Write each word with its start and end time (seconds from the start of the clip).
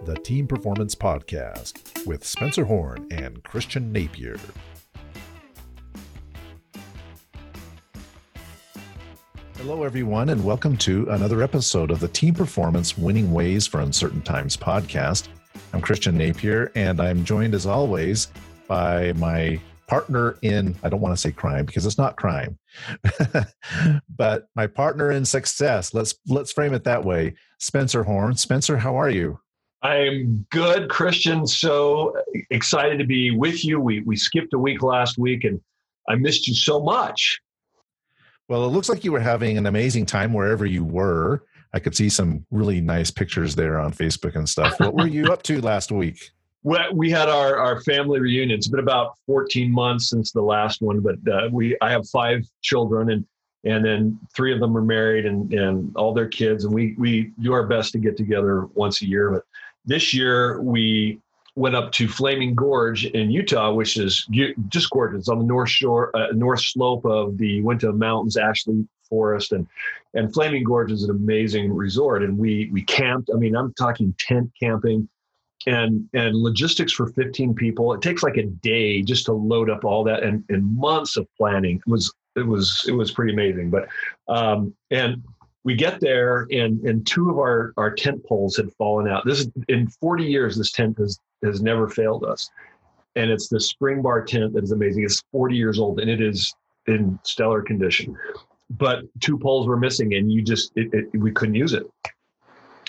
the 0.00 0.16
Team 0.16 0.48
Performance 0.48 0.94
Podcast 0.94 2.06
with 2.06 2.24
Spencer 2.24 2.64
Horn 2.64 3.06
and 3.12 3.42
Christian 3.44 3.92
Napier. 3.92 4.36
Hello, 9.58 9.84
everyone, 9.84 10.30
and 10.30 10.44
welcome 10.44 10.76
to 10.78 11.08
another 11.10 11.42
episode 11.42 11.92
of 11.92 12.00
the 12.00 12.08
Team 12.08 12.34
Performance 12.34 12.98
Winning 12.98 13.32
Ways 13.32 13.66
for 13.66 13.80
Uncertain 13.80 14.22
Times 14.22 14.56
podcast. 14.56 15.28
I'm 15.72 15.80
Christian 15.80 16.16
Napier, 16.18 16.72
and 16.74 17.00
I'm 17.00 17.24
joined 17.24 17.54
as 17.54 17.66
always 17.66 18.28
by 18.66 19.12
my 19.12 19.60
partner 19.86 20.38
in 20.42 20.74
I 20.82 20.88
don't 20.88 21.02
want 21.02 21.14
to 21.14 21.20
say 21.20 21.32
crime 21.32 21.66
because 21.66 21.86
it's 21.86 21.98
not 21.98 22.16
crime. 22.16 22.58
but 24.08 24.46
my 24.56 24.66
partner 24.66 25.12
in 25.12 25.24
success. 25.24 25.94
Let's 25.94 26.14
let's 26.26 26.50
frame 26.50 26.74
it 26.74 26.84
that 26.84 27.04
way. 27.04 27.34
Spencer 27.58 28.02
Horn. 28.02 28.34
Spencer, 28.36 28.78
how 28.78 28.96
are 28.96 29.10
you? 29.10 29.38
I'm 29.82 30.46
good, 30.50 30.88
Christian. 30.88 31.46
So 31.46 32.16
excited 32.50 32.98
to 32.98 33.04
be 33.04 33.32
with 33.32 33.64
you. 33.64 33.80
We 33.80 34.00
we 34.02 34.16
skipped 34.16 34.54
a 34.54 34.58
week 34.58 34.82
last 34.82 35.18
week 35.18 35.44
and 35.44 35.60
I 36.08 36.14
missed 36.14 36.46
you 36.46 36.54
so 36.54 36.80
much. 36.80 37.40
Well, 38.48 38.64
it 38.64 38.68
looks 38.68 38.88
like 38.88 39.04
you 39.04 39.12
were 39.12 39.20
having 39.20 39.58
an 39.58 39.66
amazing 39.66 40.06
time 40.06 40.32
wherever 40.32 40.66
you 40.66 40.84
were. 40.84 41.44
I 41.74 41.78
could 41.78 41.96
see 41.96 42.08
some 42.08 42.44
really 42.50 42.80
nice 42.80 43.10
pictures 43.10 43.54
there 43.54 43.80
on 43.80 43.92
Facebook 43.92 44.36
and 44.36 44.48
stuff. 44.48 44.78
What 44.78 44.94
were 44.94 45.06
you 45.06 45.32
up 45.32 45.42
to 45.44 45.60
last 45.62 45.90
week? 45.90 46.30
Well, 46.64 46.94
we 46.94 47.10
had 47.10 47.28
our, 47.28 47.56
our 47.56 47.80
family 47.80 48.20
reunion. 48.20 48.56
It's 48.56 48.68
been 48.68 48.80
about 48.80 49.16
14 49.26 49.72
months 49.72 50.10
since 50.10 50.30
the 50.32 50.42
last 50.42 50.80
one, 50.80 51.00
but 51.00 51.16
uh, 51.32 51.48
we 51.50 51.76
I 51.80 51.90
have 51.90 52.08
five 52.08 52.44
children 52.62 53.10
and 53.10 53.26
and 53.64 53.84
then 53.84 54.18
three 54.34 54.52
of 54.52 54.60
them 54.60 54.76
are 54.76 54.82
married 54.82 55.24
and 55.24 55.52
and 55.52 55.96
all 55.96 56.12
their 56.12 56.28
kids 56.28 56.64
and 56.64 56.74
we 56.74 56.94
we 56.98 57.32
do 57.40 57.52
our 57.52 57.66
best 57.66 57.92
to 57.92 57.98
get 57.98 58.16
together 58.16 58.66
once 58.74 59.02
a 59.02 59.06
year. 59.06 59.30
But 59.30 59.42
this 59.84 60.14
year 60.14 60.60
we 60.60 61.18
went 61.54 61.76
up 61.76 61.92
to 61.92 62.08
Flaming 62.08 62.54
Gorge 62.54 63.04
in 63.04 63.30
Utah, 63.30 63.72
which 63.72 63.98
is 63.98 64.26
just 64.68 64.90
gorgeous 64.90 65.28
on 65.28 65.38
the 65.38 65.44
north 65.44 65.68
shore, 65.68 66.14
uh, 66.16 66.28
north 66.32 66.62
slope 66.62 67.04
of 67.04 67.36
the 67.36 67.48
Uinta 67.48 67.92
Mountains, 67.92 68.36
Ashley 68.36 68.86
Forest, 69.08 69.52
and 69.52 69.66
and 70.14 70.32
Flaming 70.32 70.64
Gorge 70.64 70.92
is 70.92 71.04
an 71.04 71.10
amazing 71.10 71.72
resort. 71.72 72.22
And 72.22 72.38
we 72.38 72.70
we 72.72 72.82
camped. 72.82 73.30
I 73.32 73.36
mean, 73.36 73.54
I'm 73.54 73.74
talking 73.74 74.14
tent 74.18 74.50
camping 74.58 75.08
and 75.66 76.08
and 76.12 76.34
logistics 76.34 76.92
for 76.92 77.08
15 77.08 77.54
people 77.54 77.92
it 77.92 78.02
takes 78.02 78.22
like 78.22 78.36
a 78.36 78.42
day 78.42 79.02
just 79.02 79.26
to 79.26 79.32
load 79.32 79.70
up 79.70 79.84
all 79.84 80.04
that 80.04 80.22
and, 80.22 80.44
and 80.48 80.76
months 80.76 81.16
of 81.16 81.26
planning 81.36 81.76
it 81.76 81.90
was 81.90 82.12
it 82.36 82.46
was 82.46 82.84
it 82.88 82.92
was 82.92 83.10
pretty 83.10 83.32
amazing 83.32 83.70
but 83.70 83.86
um 84.28 84.74
and 84.90 85.22
we 85.64 85.74
get 85.74 86.00
there 86.00 86.46
and 86.50 86.80
and 86.82 87.06
two 87.06 87.30
of 87.30 87.38
our 87.38 87.72
our 87.76 87.90
tent 87.94 88.24
poles 88.26 88.56
had 88.56 88.72
fallen 88.74 89.08
out. 89.08 89.24
This 89.24 89.40
is 89.40 89.48
in 89.68 89.88
40 89.88 90.24
years 90.24 90.56
this 90.56 90.72
tent 90.72 90.98
has 90.98 91.18
has 91.42 91.62
never 91.62 91.88
failed 91.88 92.24
us. 92.24 92.50
And 93.14 93.30
it's 93.30 93.48
the 93.48 93.58
Springbar 93.58 94.26
tent 94.26 94.54
that 94.54 94.64
is 94.64 94.72
amazing. 94.72 95.04
It's 95.04 95.22
40 95.32 95.54
years 95.56 95.78
old 95.78 96.00
and 96.00 96.10
it 96.10 96.20
is 96.20 96.54
in 96.86 97.18
stellar 97.24 97.62
condition. 97.62 98.16
But 98.70 99.04
two 99.20 99.38
poles 99.38 99.66
were 99.66 99.76
missing 99.76 100.14
and 100.14 100.32
you 100.32 100.42
just 100.42 100.72
it, 100.76 100.92
it, 100.92 101.18
we 101.18 101.30
couldn't 101.30 101.54
use 101.54 101.74
it. 101.74 101.86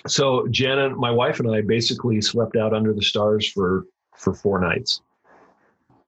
So 0.08 0.48
Janet, 0.48 0.98
my 0.98 1.12
wife 1.12 1.40
and 1.40 1.54
I 1.54 1.62
basically 1.62 2.22
slept 2.22 2.56
out 2.56 2.74
under 2.74 2.94
the 2.94 3.02
stars 3.02 3.50
for 3.50 3.86
for 4.16 4.34
four 4.34 4.60
nights. 4.60 5.02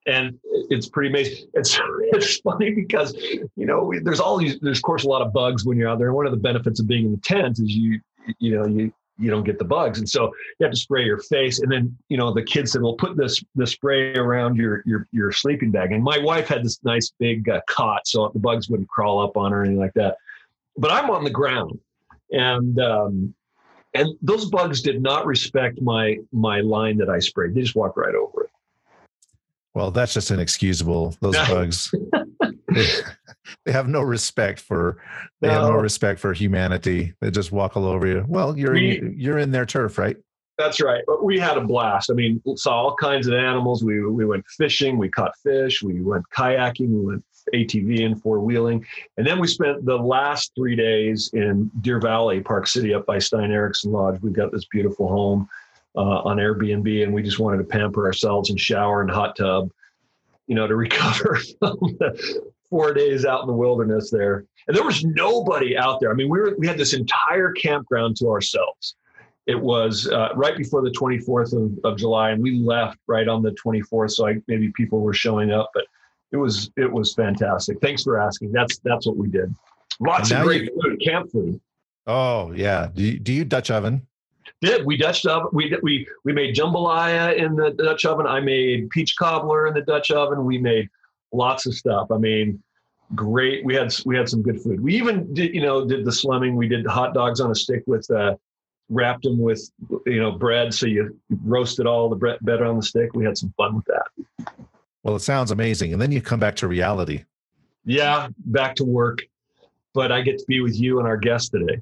And 0.08 0.38
it's 0.70 0.88
pretty 0.88 1.10
amazing. 1.10 1.48
It's 1.54 1.80
it's 2.12 2.38
funny 2.40 2.72
because 2.72 3.16
you 3.56 3.66
know 3.66 3.94
there's 4.04 4.20
all 4.20 4.38
these 4.38 4.60
there's 4.60 4.78
of 4.78 4.84
course 4.84 5.04
a 5.04 5.08
lot 5.08 5.22
of 5.22 5.34
bugs 5.34 5.66
when 5.66 5.78
you're 5.78 5.90
out 5.90 5.98
there. 5.98 6.08
And 6.08 6.16
one 6.16 6.26
of 6.26 6.32
the 6.32 6.38
benefits 6.38 6.80
of 6.80 6.88
being 6.88 7.06
in 7.06 7.12
the 7.12 7.22
tent 7.22 7.60
is 7.60 7.76
you 7.76 8.00
you 8.40 8.56
know 8.56 8.66
you 8.66 8.94
you 9.18 9.30
don't 9.30 9.44
get 9.44 9.60
the 9.60 9.66
bugs, 9.66 9.98
and 9.98 10.10
so 10.10 10.26
you 10.60 10.66
have 10.66 10.72
to 10.72 10.78
spray 10.78 11.06
your 11.06 11.20
face. 11.20 11.60
And 11.60 11.72
then 11.72 11.98
you 12.10 12.18
know 12.18 12.34
the 12.34 12.44
kids 12.44 12.72
said, 12.72 12.82
"Well, 12.82 12.96
put 12.96 13.16
this 13.16 13.44
the 13.56 13.66
spray 13.66 14.14
around 14.16 14.58
your 14.58 14.84
your 14.86 15.08
your 15.12 15.32
sleeping 15.32 15.72
bag." 15.72 15.92
And 15.92 16.04
my 16.04 16.18
wife 16.18 16.48
had 16.48 16.64
this 16.64 16.80
nice 16.84 17.12
big 17.20 17.48
uh, 17.50 17.62
cot, 17.68 18.08
so 18.08 18.30
the 18.34 18.40
bugs 18.40 18.70
wouldn't 18.70 18.90
crawl 18.90 19.22
up 19.22 19.38
on 19.38 19.52
her 19.52 19.62
or 19.62 19.64
anything 19.64 19.80
like 19.80 19.94
that. 19.94 20.18
But 20.78 20.92
I'm 20.92 21.10
on 21.10 21.24
the 21.24 21.30
ground, 21.30 21.80
and 22.32 22.80
um, 22.80 23.34
and 23.94 24.10
those 24.22 24.46
bugs 24.46 24.82
did 24.82 25.02
not 25.02 25.26
respect 25.26 25.82
my 25.82 26.18
my 26.32 26.60
line 26.60 26.98
that 26.98 27.10
I 27.10 27.20
sprayed. 27.20 27.56
They 27.56 27.62
just 27.62 27.76
walked 27.76 27.98
right 27.98 28.16
over 28.16 28.44
it. 28.44 28.45
Well, 29.76 29.92
that's 29.92 30.14
just 30.14 30.32
inexcusable. 30.32 31.16
Those 31.20 31.36
bugs. 31.36 31.94
They, 32.42 32.86
they, 33.66 33.72
have 33.74 33.90
no 33.90 34.02
respect 34.02 34.62
for 34.62 35.04
they 35.42 35.50
no. 35.50 35.54
have 35.54 35.64
no 35.64 35.76
respect 35.76 36.22
for 36.22 36.32
humanity. 36.32 37.14
They 37.20 37.30
just 37.30 37.52
walk 37.52 37.76
all 37.76 37.86
over 37.86 38.08
you. 38.08 38.26
Well, 38.28 38.58
you're 38.58 38.74
we, 38.74 39.14
you're 39.18 39.38
in 39.38 39.52
their 39.52 39.66
turf, 39.66 39.98
right? 39.98 40.16
That's 40.58 40.82
right. 40.82 41.04
But 41.06 41.26
we 41.26 41.38
had 41.38 41.58
a 41.58 41.62
blast. 41.62 42.10
I 42.10 42.14
mean, 42.14 42.42
saw 42.56 42.84
all 42.84 42.96
kinds 42.96 43.28
of 43.28 43.34
animals. 43.34 43.84
We 43.84 44.02
we 44.08 44.26
went 44.26 44.46
fishing. 44.48 44.98
We 44.98 45.10
caught 45.10 45.34
fish. 45.44 45.84
We 45.84 46.02
went 46.02 46.24
kayaking. 46.34 46.90
We 46.90 47.06
went 47.06 47.26
ATV 47.54 48.06
and 48.06 48.22
four 48.22 48.40
wheeling. 48.40 48.86
And 49.18 49.28
then 49.28 49.40
we 49.40 49.48
spent 49.48 49.86
the 49.86 49.98
last 49.98 50.54
three 50.56 50.78
days 50.78 51.30
in 51.34 51.70
Deer 51.82 52.00
Valley, 52.00 52.40
Park 52.40 52.66
City, 52.66 52.94
up 52.94 53.06
by 53.06 53.20
Stein 53.20 53.52
Eriksen 53.52 53.92
Lodge. 53.92 54.22
We've 54.22 54.34
got 54.34 54.54
this 54.54 54.66
beautiful 54.66 55.10
home 55.10 55.50
uh, 55.96 56.22
on 56.22 56.38
Airbnb, 56.38 57.04
and 57.04 57.14
we 57.14 57.24
just 57.24 57.40
wanted 57.40 57.58
to 57.58 57.64
pamper 57.64 58.06
ourselves 58.06 58.50
and 58.50 58.60
shower 58.60 59.02
and 59.02 59.10
hot 59.10 59.36
tub, 59.36 59.72
you 60.48 60.56
know, 60.56 60.68
to 60.68 60.76
recover 60.86 61.40
from 61.60 61.78
the 62.00 62.42
four 62.70 62.94
days 62.94 63.26
out 63.26 63.42
in 63.42 63.48
the 63.48 63.54
wilderness 63.54 64.12
there. 64.12 64.46
And 64.68 64.76
there 64.76 64.84
was 64.84 65.04
nobody 65.04 65.78
out 65.78 66.00
there. 66.00 66.12
I 66.12 66.14
mean, 66.14 66.30
we 66.30 66.40
were 66.40 66.56
we 66.58 66.68
had 66.68 66.78
this 66.78 66.94
entire 66.94 67.52
campground 67.52 68.18
to 68.18 68.30
ourselves. 68.30 68.96
It 69.48 69.60
was 69.60 70.08
uh, 70.08 70.30
right 70.36 70.58
before 70.58 70.82
the 70.82 70.90
24th 70.90 71.54
of, 71.54 71.78
of 71.86 72.00
July, 72.00 72.32
and 72.32 72.42
we 72.42 72.58
left 72.60 72.98
right 73.06 73.28
on 73.28 73.44
the 73.44 73.52
24th. 73.52 74.12
So 74.12 74.28
I, 74.28 74.42
maybe 74.48 74.72
people 74.76 75.02
were 75.02 75.14
showing 75.14 75.52
up, 75.52 75.70
but 75.76 75.86
it 76.32 76.38
was 76.38 76.72
it 76.78 76.92
was 76.92 77.14
fantastic. 77.14 77.80
Thanks 77.80 78.04
for 78.04 78.20
asking. 78.20 78.52
That's 78.52 78.80
that's 78.80 79.06
what 79.06 79.18
we 79.18 79.28
did. 79.28 79.54
Lots 80.00 80.32
of 80.32 80.44
great 80.44 80.64
you, 80.64 80.82
food, 80.82 81.02
camp 81.02 81.32
food. 81.32 81.62
Oh 82.08 82.52
yeah. 82.52 82.90
Do 82.94 83.04
you, 83.04 83.20
do 83.20 83.34
you 83.34 83.46
Dutch 83.46 83.72
oven? 83.72 84.06
Did 84.62 84.86
we 84.86 84.98
Dutch 84.98 85.26
oven? 85.26 85.50
We 85.54 85.76
we 85.84 86.08
we 86.24 86.34
made 86.34 86.56
jambalaya 86.56 87.36
in 87.36 87.56
the 87.56 87.72
Dutch 87.72 88.06
oven. 88.06 88.26
I 88.26 88.40
made 88.40 88.90
peach 88.90 89.16
cobbler 89.18 89.68
in 89.68 89.74
the 89.74 89.82
Dutch 89.82 90.12
oven. 90.12 90.46
We 90.46 90.58
made 90.58 90.90
lots 91.32 91.66
of 91.66 91.74
stuff. 91.76 92.10
I 92.12 92.18
mean, 92.18 92.62
great. 93.14 93.66
We 93.66 93.76
had 93.76 93.94
we 94.06 94.16
had 94.16 94.30
some 94.30 94.42
good 94.42 94.62
food. 94.62 94.82
We 94.82 94.96
even 94.96 95.34
did 95.34 95.54
you 95.54 95.62
know 95.62 95.86
did 95.86 96.06
the 96.06 96.12
slumming. 96.12 96.56
We 96.56 96.68
did 96.68 96.86
hot 96.88 97.14
dogs 97.14 97.40
on 97.40 97.52
a 97.52 97.56
stick 97.56 97.84
with 97.86 98.10
uh, 98.10 98.36
wrapped 98.90 99.24
them 99.24 99.38
with 99.38 99.70
you 100.06 100.22
know 100.22 100.32
bread. 100.32 100.74
So 100.74 100.86
you 100.86 101.18
roasted 101.44 101.86
all 101.86 102.10
the 102.10 102.16
bread, 102.16 102.40
bread 102.40 102.62
on 102.62 102.78
the 102.78 102.84
stick. 102.84 103.14
We 103.14 103.26
had 103.26 103.38
some 103.38 103.54
fun 103.58 103.76
with 103.76 103.86
that. 103.86 104.54
Well, 105.04 105.16
it 105.16 105.22
sounds 105.22 105.52
amazing. 105.52 105.94
And 105.94 106.02
then 106.02 106.12
you 106.12 106.22
come 106.22 106.40
back 106.40 106.56
to 106.58 106.68
reality. 106.68 107.26
Yeah, 107.86 108.30
back 108.38 108.76
to 108.78 108.84
work. 108.84 109.20
But 109.94 110.12
I 110.12 110.22
get 110.22 110.40
to 110.40 110.46
be 110.48 110.62
with 110.62 110.78
you 110.78 111.00
and 111.00 111.08
our 111.08 111.18
guest 111.18 111.52
today. 111.52 111.82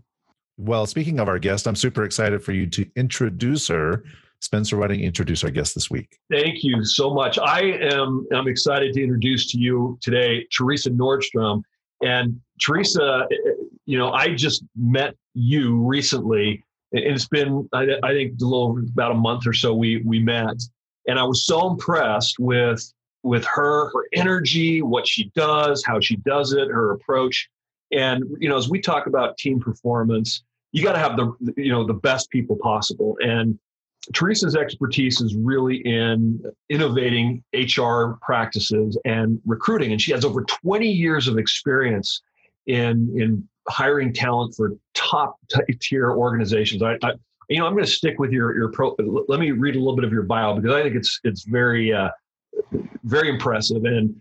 Well, 0.58 0.86
speaking 0.86 1.20
of 1.20 1.28
our 1.28 1.40
guest, 1.40 1.68
I'm 1.68 1.76
super 1.76 2.04
excited 2.04 2.44
for 2.44 2.52
you 2.52 2.68
to 2.68 2.86
introduce 2.96 3.68
her. 3.68 4.04
Spencer, 4.40 4.78
why 4.78 4.88
don't 4.88 5.00
you 5.00 5.06
introduce 5.06 5.44
our 5.44 5.50
guest 5.50 5.74
this 5.74 5.90
week? 5.90 6.20
Thank 6.30 6.64
you 6.64 6.84
so 6.84 7.14
much. 7.14 7.40
I 7.40 7.62
am 7.62 8.28
I'm 8.34 8.48
excited 8.48 8.94
to 8.94 9.02
introduce 9.02 9.50
to 9.52 9.58
you 9.58 9.98
today 10.02 10.46
Teresa 10.52 10.90
Nordstrom. 10.90 11.64
And 12.04 12.40
Teresa, 12.62 13.26
eh, 13.32 13.36
eh, 13.36 13.52
you 13.86 13.98
know, 13.98 14.12
I 14.12 14.36
just 14.36 14.64
met 14.76 15.16
you 15.34 15.78
recently. 15.78 16.64
It's 16.92 17.28
been, 17.28 17.68
I, 17.74 17.88
I 18.04 18.12
think, 18.12 18.34
a 18.42 18.46
little 18.46 18.78
about 18.80 19.12
a 19.12 19.16
month 19.16 19.48
or 19.48 19.54
so 19.54 19.74
we 19.74 20.04
we 20.06 20.20
met, 20.20 20.62
and 21.08 21.18
I 21.18 21.24
was 21.24 21.46
so 21.46 21.72
impressed 21.72 22.36
with 22.38 22.84
with 23.24 23.46
her, 23.46 23.90
her 23.92 24.08
energy, 24.14 24.82
what 24.82 25.08
she 25.08 25.32
does, 25.34 25.84
how 25.86 26.00
she 26.00 26.18
does 26.18 26.52
it, 26.52 26.68
her 26.68 26.92
approach. 26.92 27.50
And 27.92 28.24
you 28.40 28.50
know, 28.50 28.58
as 28.58 28.70
we 28.70 28.80
talk 28.80 29.08
about 29.08 29.38
team 29.38 29.60
performance, 29.60 30.44
you 30.72 30.84
got 30.84 30.94
to 30.94 31.00
have 31.00 31.18
the 31.18 31.54
you 31.58 31.72
know 31.72 31.86
the 31.86 31.94
best 31.94 32.30
people 32.30 32.58
possible. 32.62 33.18
And 33.22 33.58
Teresa's 34.14 34.56
expertise 34.56 35.22
is 35.22 35.36
really 35.36 35.78
in 35.86 36.44
innovating 36.70 37.44
HR 37.54 38.18
practices 38.22 38.98
and 39.06 39.40
recruiting, 39.46 39.92
and 39.92 40.02
she 40.02 40.12
has 40.12 40.26
over 40.26 40.44
20 40.44 40.88
years 40.88 41.28
of 41.28 41.38
experience 41.38 42.22
in 42.68 43.14
in 43.16 43.48
hiring 43.70 44.14
talent 44.14 44.56
for 44.56 44.74
top 44.94 45.38
tier 45.80 46.12
organizations. 46.12 46.82
I, 46.82 46.98
I 47.04 47.14
you 47.50 47.60
know, 47.60 47.68
I'm 47.68 47.74
going 47.74 47.86
to 47.86 47.90
stick 47.92 48.20
with 48.20 48.32
your 48.32 48.56
your 48.56 48.70
pro. 48.72 48.96
Let 49.28 49.40
me 49.40 49.52
read 49.52 49.76
a 49.76 49.80
little 49.80 49.96
bit 49.96 50.06
of 50.06 50.12
your 50.12 50.24
bio 50.24 50.56
because 50.56 50.74
I 50.74 50.82
think 50.82 50.96
it's 50.96 51.20
it's 51.24 51.44
very 51.44 51.94
uh, 51.94 52.10
very 53.04 53.30
impressive. 53.30 53.84
And 53.86 54.20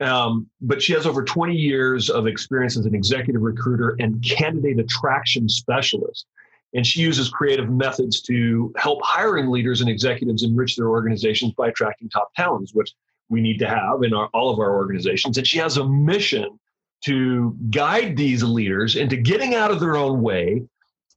um, 0.00 0.48
but 0.60 0.82
she 0.82 0.92
has 0.92 1.06
over 1.06 1.22
20 1.22 1.54
years 1.54 2.10
of 2.10 2.26
experience 2.26 2.76
as 2.76 2.86
an 2.86 2.94
executive 2.94 3.42
recruiter 3.42 3.96
and 4.00 4.22
candidate 4.22 4.78
attraction 4.78 5.48
specialist. 5.48 6.26
And 6.74 6.84
she 6.84 7.00
uses 7.00 7.28
creative 7.28 7.70
methods 7.70 8.20
to 8.22 8.72
help 8.76 9.00
hiring 9.02 9.48
leaders 9.48 9.80
and 9.80 9.88
executives 9.88 10.42
enrich 10.42 10.76
their 10.76 10.88
organizations 10.88 11.52
by 11.52 11.68
attracting 11.68 12.08
top 12.08 12.32
talents, 12.34 12.74
which 12.74 12.92
we 13.28 13.40
need 13.40 13.58
to 13.58 13.68
have 13.68 14.02
in 14.02 14.12
our, 14.12 14.28
all 14.34 14.50
of 14.50 14.58
our 14.58 14.74
organizations. 14.74 15.38
And 15.38 15.46
she 15.46 15.58
has 15.58 15.76
a 15.76 15.88
mission 15.88 16.58
to 17.04 17.56
guide 17.70 18.16
these 18.16 18.42
leaders 18.42 18.96
into 18.96 19.16
getting 19.16 19.54
out 19.54 19.70
of 19.70 19.78
their 19.78 19.96
own 19.96 20.22
way 20.22 20.62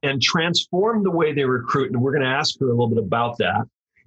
and 0.02 0.22
transform 0.22 1.02
the 1.02 1.10
way 1.10 1.32
they 1.32 1.44
recruit. 1.44 1.90
And 1.90 2.00
we're 2.00 2.12
going 2.12 2.22
to 2.22 2.28
ask 2.28 2.58
her 2.60 2.66
a 2.66 2.70
little 2.70 2.88
bit 2.88 2.98
about 2.98 3.38
that. 3.38 3.66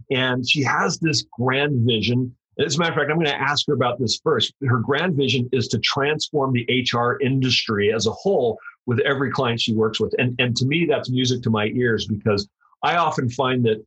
And 0.09 0.47
she 0.47 0.63
has 0.63 0.99
this 0.99 1.25
grand 1.37 1.85
vision. 1.85 2.35
As 2.59 2.75
a 2.75 2.79
matter 2.79 2.91
of 2.91 2.97
fact, 2.97 3.09
I'm 3.09 3.17
going 3.17 3.27
to 3.27 3.41
ask 3.41 3.65
her 3.67 3.73
about 3.73 3.99
this 3.99 4.19
first. 4.23 4.53
Her 4.67 4.79
grand 4.79 5.15
vision 5.15 5.49
is 5.51 5.67
to 5.69 5.79
transform 5.79 6.53
the 6.53 6.85
HR 6.91 7.21
industry 7.21 7.93
as 7.93 8.07
a 8.07 8.11
whole 8.11 8.59
with 8.85 8.99
every 8.99 9.31
client 9.31 9.61
she 9.61 9.73
works 9.73 9.99
with. 9.99 10.13
And, 10.17 10.35
and 10.39 10.55
to 10.57 10.65
me, 10.65 10.85
that's 10.85 11.09
music 11.09 11.41
to 11.43 11.49
my 11.49 11.67
ears 11.67 12.07
because 12.07 12.47
I 12.83 12.97
often 12.97 13.29
find 13.29 13.63
that, 13.65 13.83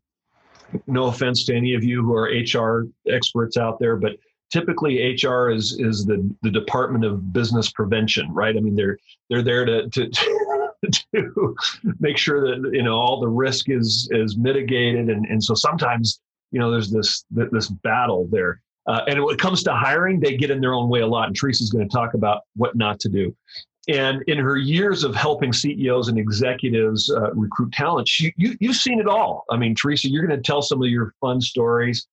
no 0.86 1.06
offense 1.06 1.44
to 1.44 1.54
any 1.54 1.74
of 1.74 1.84
you 1.84 2.02
who 2.02 2.14
are 2.14 2.24
HR 2.24 2.88
experts 3.06 3.56
out 3.56 3.78
there, 3.78 3.96
but 3.96 4.16
typically 4.50 5.14
HR 5.14 5.50
is 5.50 5.78
is 5.78 6.04
the 6.04 6.28
the 6.42 6.50
Department 6.50 7.04
of 7.04 7.32
Business 7.32 7.70
Prevention, 7.70 8.32
right? 8.32 8.56
I 8.56 8.60
mean, 8.60 8.74
they're 8.74 8.98
they're 9.28 9.42
there 9.42 9.64
to 9.64 9.88
to 9.90 10.08
to 10.08 11.56
make 11.98 12.16
sure 12.16 12.40
that 12.40 12.70
you 12.72 12.82
know 12.82 12.94
all 12.94 13.20
the 13.20 13.28
risk 13.28 13.68
is 13.68 14.08
is 14.12 14.36
mitigated, 14.36 15.10
and 15.10 15.26
and 15.26 15.42
so 15.42 15.54
sometimes 15.54 16.20
you 16.50 16.60
know 16.60 16.70
there's 16.70 16.90
this 16.90 17.24
this 17.30 17.68
battle 17.68 18.28
there. 18.30 18.60
Uh, 18.86 19.00
and 19.08 19.22
when 19.24 19.34
it 19.34 19.40
comes 19.40 19.62
to 19.62 19.74
hiring, 19.74 20.20
they 20.20 20.36
get 20.36 20.50
in 20.50 20.60
their 20.60 20.74
own 20.74 20.90
way 20.90 21.00
a 21.00 21.06
lot. 21.06 21.26
And 21.26 21.34
Teresa's 21.34 21.70
going 21.70 21.88
to 21.88 21.92
talk 21.92 22.12
about 22.12 22.42
what 22.54 22.76
not 22.76 23.00
to 23.00 23.08
do. 23.08 23.34
And 23.88 24.22
in 24.26 24.36
her 24.36 24.56
years 24.56 25.04
of 25.04 25.14
helping 25.14 25.54
CEOs 25.54 26.08
and 26.08 26.18
executives 26.18 27.10
uh, 27.10 27.32
recruit 27.32 27.72
talent, 27.72 28.08
she, 28.08 28.34
you, 28.36 28.56
you've 28.60 28.76
seen 28.76 29.00
it 29.00 29.06
all. 29.06 29.44
I 29.50 29.56
mean, 29.56 29.74
Teresa, 29.74 30.10
you're 30.10 30.26
going 30.26 30.38
to 30.38 30.42
tell 30.42 30.60
some 30.60 30.82
of 30.82 30.88
your 30.88 31.14
fun 31.20 31.40
stories. 31.40 32.06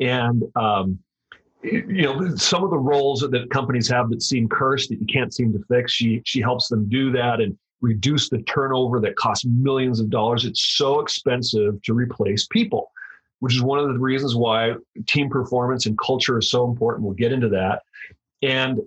And 0.00 0.42
um, 0.56 0.98
you 1.64 2.02
know 2.02 2.34
some 2.36 2.62
of 2.62 2.70
the 2.70 2.78
roles 2.78 3.20
that 3.20 3.50
companies 3.50 3.88
have 3.88 4.10
that 4.10 4.22
seem 4.22 4.48
cursed 4.48 4.90
that 4.90 5.00
you 5.00 5.06
can't 5.06 5.32
seem 5.32 5.52
to 5.52 5.58
fix 5.68 5.92
she 5.92 6.20
she 6.24 6.40
helps 6.40 6.68
them 6.68 6.88
do 6.88 7.10
that 7.10 7.40
and 7.40 7.56
reduce 7.80 8.28
the 8.28 8.42
turnover 8.42 9.00
that 9.00 9.16
costs 9.16 9.44
millions 9.46 9.98
of 10.00 10.10
dollars 10.10 10.44
it's 10.44 10.76
so 10.76 11.00
expensive 11.00 11.80
to 11.82 11.94
replace 11.94 12.46
people 12.48 12.90
which 13.44 13.54
is 13.54 13.62
one 13.62 13.78
of 13.78 13.86
the 13.88 13.98
reasons 13.98 14.34
why 14.34 14.74
team 15.06 15.28
performance 15.28 15.84
and 15.86 15.98
culture 15.98 16.38
is 16.38 16.50
so 16.50 16.66
important 16.66 17.04
we'll 17.04 17.14
get 17.14 17.32
into 17.32 17.48
that 17.48 17.82
and 18.42 18.80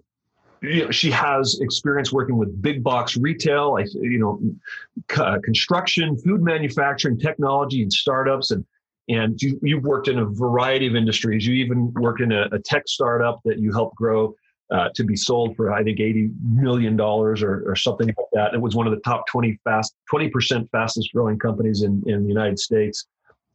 you 0.62 0.86
know, 0.86 0.92
she 0.92 1.12
has 1.12 1.60
experience 1.62 2.12
working 2.12 2.38
with 2.38 2.62
big 2.62 2.84
box 2.84 3.16
retail, 3.16 3.78
you 3.94 4.18
know, 4.18 5.40
construction, 5.44 6.18
food 6.18 6.42
manufacturing, 6.42 7.20
technology, 7.20 7.84
and 7.84 7.94
startups, 7.94 8.52
and 8.52 8.66
and 9.10 9.42
you, 9.42 9.58
you've 9.62 9.84
worked 9.84 10.10
in 10.10 10.20
a 10.20 10.26
variety 10.26 10.86
of 10.88 10.96
industries. 10.96 11.46
You 11.46 11.54
even 11.56 11.94
worked 11.94 12.22
in 12.22 12.32
a, 12.32 12.48
a 12.52 12.60
tech 12.60 12.88
startup 12.88 13.40
that 13.46 13.58
you 13.58 13.72
helped 13.72 13.96
grow 13.96 14.36
uh, 14.70 14.90
to 14.96 15.04
be 15.06 15.16
sold 15.16 15.56
for 15.56 15.72
I 15.72 15.84
think 15.84 16.00
eighty 16.00 16.30
million 16.44 16.98
dollars 16.98 17.42
or, 17.42 17.64
or 17.70 17.76
something 17.76 18.08
like 18.08 18.28
that. 18.34 18.54
It 18.54 18.62
was 18.62 18.76
one 18.76 18.88
of 18.88 18.94
the 18.94 19.00
top 19.02 19.28
twenty 19.28 19.60
fast 19.64 19.96
twenty 20.10 20.30
percent 20.30 20.70
fastest 20.72 21.14
growing 21.14 21.38
companies 21.38 21.84
in 21.84 22.04
in 22.08 22.24
the 22.24 22.30
United 22.30 22.60
States, 22.60 23.08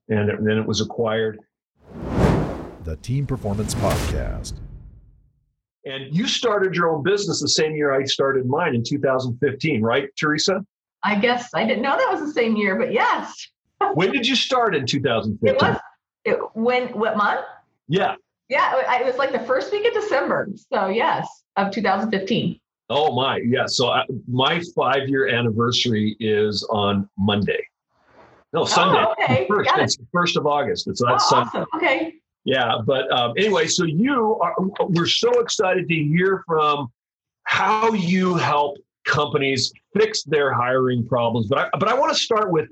and, 0.08 0.30
and 0.30 0.46
then 0.46 0.58
it 0.58 0.66
was 0.66 0.80
acquired. 0.80 1.38
The 2.84 2.96
Team 3.02 3.26
Performance 3.26 3.74
Podcast. 3.74 4.54
And 5.84 6.14
you 6.14 6.26
started 6.28 6.74
your 6.74 6.94
own 6.94 7.02
business 7.02 7.40
the 7.40 7.48
same 7.48 7.74
year 7.74 7.92
I 7.92 8.04
started 8.04 8.46
mine 8.46 8.74
in 8.74 8.84
2015, 8.84 9.82
right, 9.82 10.08
Teresa? 10.18 10.64
I 11.02 11.16
guess 11.16 11.50
I 11.54 11.66
didn't 11.66 11.82
know 11.82 11.96
that 11.96 12.08
was 12.10 12.20
the 12.20 12.32
same 12.32 12.56
year, 12.56 12.76
but 12.78 12.92
yes 12.92 13.48
when 13.94 14.12
did 14.12 14.26
you 14.26 14.36
start 14.36 14.74
in 14.74 14.86
2015? 14.86 15.54
It 15.54 15.60
was 15.60 15.80
it, 16.24 16.38
when 16.54 16.88
what 16.98 17.16
month? 17.16 17.44
Yeah. 17.88 18.14
Yeah, 18.48 19.00
it 19.00 19.06
was 19.06 19.16
like 19.16 19.32
the 19.32 19.40
first 19.40 19.72
week 19.72 19.86
of 19.86 19.94
December. 19.94 20.48
So 20.72 20.88
yes, 20.88 21.26
of 21.56 21.70
2015. 21.70 22.60
Oh 22.90 23.14
my, 23.14 23.40
yeah. 23.44 23.64
So 23.66 23.88
I, 23.88 24.04
my 24.28 24.60
five 24.76 25.08
year 25.08 25.28
anniversary 25.28 26.16
is 26.20 26.62
on 26.70 27.08
Monday. 27.16 27.64
No, 28.52 28.64
Sunday. 28.64 29.04
Oh, 29.06 29.12
okay. 29.12 29.46
First, 29.48 29.70
it's 29.76 29.96
the 29.96 30.06
first 30.12 30.36
of 30.36 30.46
August. 30.46 30.86
It's 30.86 31.02
oh, 31.02 31.16
Sunday. 31.18 31.48
Awesome. 31.48 31.66
Okay. 31.76 32.14
Yeah, 32.44 32.78
but 32.84 33.10
um, 33.12 33.32
anyway, 33.36 33.66
so 33.66 33.84
you 33.84 34.38
are. 34.40 34.54
We're 34.80 35.06
so 35.06 35.30
excited 35.40 35.88
to 35.88 35.94
hear 35.94 36.42
from 36.46 36.88
how 37.44 37.92
you 37.92 38.34
help 38.34 38.78
companies 39.04 39.72
fix 39.96 40.22
their 40.24 40.52
hiring 40.52 41.06
problems. 41.06 41.46
But 41.48 41.58
I, 41.58 41.78
but 41.78 41.88
I 41.88 41.94
want 41.94 42.12
to 42.12 42.18
start 42.18 42.50
with 42.50 42.68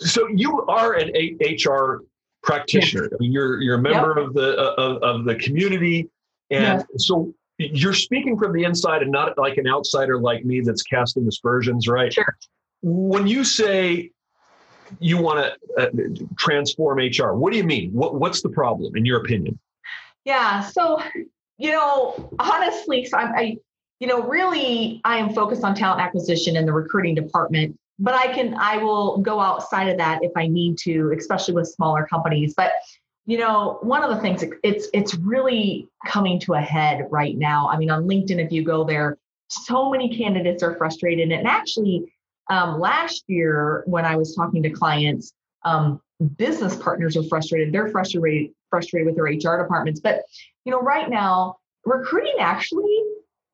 so 0.00 0.28
you 0.28 0.64
are 0.66 0.94
an 0.94 1.10
HR 1.40 2.04
practitioner. 2.42 3.04
Yes. 3.04 3.12
I 3.12 3.16
mean, 3.20 3.32
you're 3.32 3.60
you're 3.60 3.76
a 3.76 3.82
member 3.82 4.14
yep. 4.16 4.28
of 4.28 4.34
the 4.34 4.58
uh, 4.58 4.74
of, 4.78 5.02
of 5.02 5.24
the 5.24 5.34
community, 5.36 6.08
and 6.50 6.84
yes. 6.90 7.04
so 7.06 7.32
you're 7.58 7.94
speaking 7.94 8.38
from 8.38 8.52
the 8.52 8.64
inside 8.64 9.02
and 9.02 9.10
not 9.10 9.36
like 9.36 9.56
an 9.58 9.68
outsider 9.68 10.18
like 10.20 10.44
me 10.44 10.60
that's 10.60 10.82
casting 10.82 11.26
aspersions, 11.26 11.88
right? 11.88 12.12
Sure. 12.12 12.36
When 12.82 13.26
you 13.26 13.44
say 13.44 14.12
you 15.00 15.18
want 15.18 15.54
to 15.76 15.82
uh, 15.82 15.90
transform 16.36 16.98
HR, 16.98 17.32
what 17.32 17.52
do 17.52 17.58
you 17.58 17.64
mean? 17.64 17.90
What, 17.92 18.14
what's 18.16 18.42
the 18.42 18.48
problem, 18.48 18.96
in 18.96 19.04
your 19.04 19.20
opinion? 19.20 19.58
Yeah. 20.24 20.62
So, 20.62 21.02
you 21.56 21.70
know, 21.70 22.30
honestly, 22.38 23.04
so 23.04 23.18
I, 23.18 23.22
I, 23.22 23.56
you 24.00 24.06
know, 24.06 24.22
really, 24.22 25.00
I 25.04 25.18
am 25.18 25.32
focused 25.34 25.64
on 25.64 25.74
talent 25.74 26.00
acquisition 26.00 26.56
in 26.56 26.66
the 26.66 26.72
recruiting 26.72 27.14
department 27.14 27.76
but 27.98 28.14
I 28.14 28.32
can 28.32 28.54
I 28.54 28.76
will 28.76 29.18
go 29.18 29.40
outside 29.40 29.88
of 29.88 29.98
that 29.98 30.22
if 30.22 30.32
I 30.36 30.46
need 30.46 30.78
to, 30.78 31.12
especially 31.18 31.54
with 31.54 31.68
smaller 31.68 32.06
companies. 32.06 32.54
But 32.56 32.72
you 33.26 33.38
know, 33.38 33.78
one 33.82 34.02
of 34.02 34.10
the 34.10 34.20
things 34.22 34.44
it's 34.62 34.88
it's 34.94 35.14
really 35.16 35.88
coming 36.06 36.38
to 36.40 36.54
a 36.54 36.60
head 36.60 37.06
right 37.10 37.36
now. 37.36 37.68
I 37.68 37.76
mean, 37.76 37.90
on 37.90 38.04
LinkedIn, 38.04 38.44
if 38.44 38.52
you 38.52 38.64
go 38.64 38.84
there, 38.84 39.18
so 39.48 39.90
many 39.90 40.16
candidates 40.16 40.62
are 40.62 40.76
frustrated. 40.76 41.30
And 41.32 41.46
actually, 41.46 42.12
um, 42.48 42.80
last 42.80 43.24
year 43.26 43.82
when 43.86 44.04
I 44.04 44.16
was 44.16 44.34
talking 44.34 44.62
to 44.62 44.70
clients, 44.70 45.32
um, 45.64 46.00
business 46.36 46.76
partners 46.76 47.16
are 47.16 47.24
frustrated. 47.24 47.72
They're 47.72 47.88
frustrated 47.88 48.52
frustrated 48.70 49.06
with 49.06 49.16
their 49.16 49.24
HR 49.24 49.62
departments. 49.62 50.00
But 50.00 50.22
you 50.64 50.72
know, 50.72 50.80
right 50.80 51.08
now, 51.08 51.56
recruiting 51.84 52.36
actually 52.38 53.02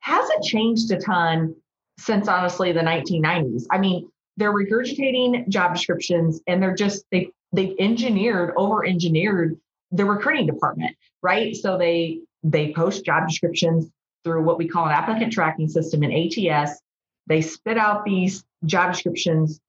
hasn't 0.00 0.43
changed 0.43 0.91
a 0.91 0.99
ton 0.99 1.55
since 1.99 2.29
honestly 2.29 2.73
the 2.73 2.81
1990s. 2.81 3.64
I 3.70 3.79
mean, 3.79 4.11
they're 4.37 4.52
regurgitating 4.52 5.49
job 5.49 5.75
descriptions 5.75 6.41
and 6.46 6.62
they're 6.62 6.75
just 6.75 7.05
they 7.11 7.31
they've 7.52 7.76
engineered 7.79 8.52
over 8.56 8.85
engineered 8.85 9.56
the 9.93 10.05
recruiting 10.05 10.46
department 10.46 10.96
right 11.23 11.55
so 11.55 11.79
they 11.79 12.20
they 12.43 12.73
post 12.73 13.05
job 13.05 13.29
descriptions 13.29 13.88
through 14.25 14.43
what 14.43 14.58
we 14.58 14.67
call 14.67 14.87
an 14.87 14.93
applicant 14.93 15.32
tracking 15.32 15.69
system 15.69 16.02
in 16.02 16.11
ats 16.50 16.81
they 17.26 17.41
spit 17.41 17.79
out 17.79 18.05
these 18.05 18.44
job 18.66 18.93
descriptions 18.93 19.61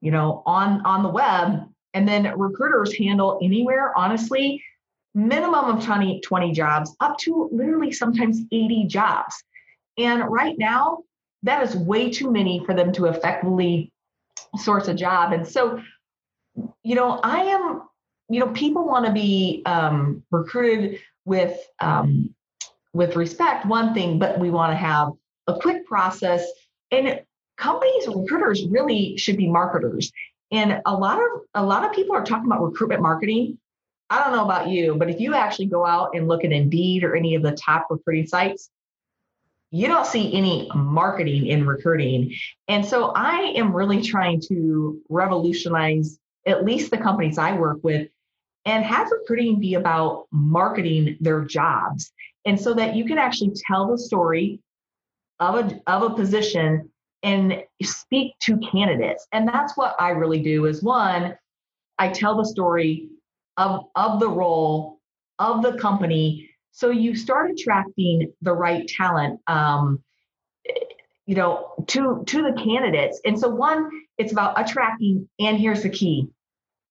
you 0.00 0.10
know 0.10 0.42
on 0.46 0.84
on 0.84 1.02
the 1.02 1.08
web 1.08 1.68
and 1.94 2.08
then 2.08 2.38
recruiters 2.38 2.96
handle 2.96 3.38
anywhere 3.42 3.96
honestly 3.96 4.62
minimum 5.14 5.76
of 5.76 5.84
20 5.84 6.20
20 6.20 6.52
jobs 6.52 6.96
up 7.00 7.16
to 7.18 7.48
literally 7.52 7.92
sometimes 7.92 8.40
80 8.52 8.86
jobs 8.86 9.42
and 9.98 10.24
right 10.28 10.56
now 10.58 11.04
that 11.44 11.62
is 11.62 11.76
way 11.76 12.10
too 12.10 12.30
many 12.30 12.64
for 12.64 12.74
them 12.74 12.92
to 12.94 13.06
effectively 13.06 13.92
source 14.56 14.88
a 14.88 14.94
job. 14.94 15.32
And 15.32 15.46
so, 15.46 15.80
you 16.82 16.94
know, 16.94 17.20
I 17.22 17.42
am, 17.44 17.82
you 18.28 18.40
know, 18.40 18.48
people 18.48 18.86
want 18.86 19.06
to 19.06 19.12
be 19.12 19.62
um, 19.66 20.22
recruited 20.30 21.00
with 21.24 21.58
um, 21.80 22.34
with 22.92 23.16
respect, 23.16 23.66
one 23.66 23.92
thing, 23.92 24.18
but 24.18 24.38
we 24.38 24.50
want 24.50 24.72
to 24.72 24.76
have 24.76 25.10
a 25.48 25.58
quick 25.58 25.84
process. 25.86 26.46
And 26.90 27.20
companies, 27.56 28.06
recruiters 28.06 28.66
really 28.66 29.16
should 29.16 29.36
be 29.36 29.48
marketers. 29.48 30.12
And 30.50 30.80
a 30.86 30.94
lot 30.94 31.18
of 31.18 31.40
a 31.54 31.64
lot 31.64 31.84
of 31.84 31.92
people 31.92 32.14
are 32.14 32.24
talking 32.24 32.46
about 32.46 32.62
recruitment 32.62 33.02
marketing. 33.02 33.58
I 34.10 34.22
don't 34.22 34.32
know 34.32 34.44
about 34.44 34.68
you, 34.68 34.94
but 34.96 35.10
if 35.10 35.18
you 35.18 35.34
actually 35.34 35.66
go 35.66 35.84
out 35.84 36.10
and 36.14 36.28
look 36.28 36.44
at 36.44 36.52
Indeed 36.52 37.04
or 37.04 37.16
any 37.16 37.34
of 37.34 37.42
the 37.42 37.52
top 37.52 37.86
recruiting 37.90 38.26
sites, 38.26 38.70
you 39.70 39.88
don't 39.88 40.06
see 40.06 40.32
any 40.34 40.70
marketing 40.74 41.46
in 41.46 41.66
recruiting. 41.66 42.32
And 42.68 42.84
so 42.84 43.12
I 43.16 43.54
am 43.56 43.74
really 43.74 44.02
trying 44.02 44.40
to 44.48 45.00
revolutionize 45.08 46.18
at 46.46 46.64
least 46.64 46.90
the 46.90 46.98
companies 46.98 47.38
I 47.38 47.56
work 47.58 47.78
with 47.82 48.08
and 48.66 48.84
have 48.84 49.10
recruiting 49.10 49.58
be 49.58 49.74
about 49.74 50.26
marketing 50.30 51.16
their 51.20 51.44
jobs. 51.44 52.12
And 52.44 52.60
so 52.60 52.74
that 52.74 52.94
you 52.94 53.04
can 53.04 53.18
actually 53.18 53.52
tell 53.66 53.90
the 53.90 53.98
story 53.98 54.60
of 55.40 55.54
a, 55.56 55.80
of 55.86 56.02
a 56.02 56.14
position 56.14 56.90
and 57.24 57.64
speak 57.82 58.38
to 58.40 58.58
candidates. 58.58 59.26
And 59.32 59.48
that's 59.48 59.76
what 59.76 59.96
I 59.98 60.10
really 60.10 60.40
do 60.40 60.66
is 60.66 60.82
one, 60.82 61.36
I 61.98 62.08
tell 62.08 62.36
the 62.36 62.44
story 62.44 63.08
of, 63.56 63.86
of 63.96 64.20
the 64.20 64.28
role 64.28 65.00
of 65.38 65.62
the 65.62 65.72
company 65.78 66.50
so 66.76 66.90
you 66.90 67.14
start 67.14 67.52
attracting 67.52 68.32
the 68.42 68.52
right 68.52 68.88
talent, 68.88 69.38
um, 69.46 70.02
you 71.24 71.36
know, 71.36 71.72
to 71.86 72.24
to 72.26 72.42
the 72.42 72.60
candidates. 72.60 73.20
And 73.24 73.38
so 73.38 73.48
one, 73.48 73.88
it's 74.18 74.32
about 74.32 74.60
attracting, 74.60 75.28
and 75.38 75.56
here's 75.56 75.84
the 75.84 75.88
key, 75.88 76.26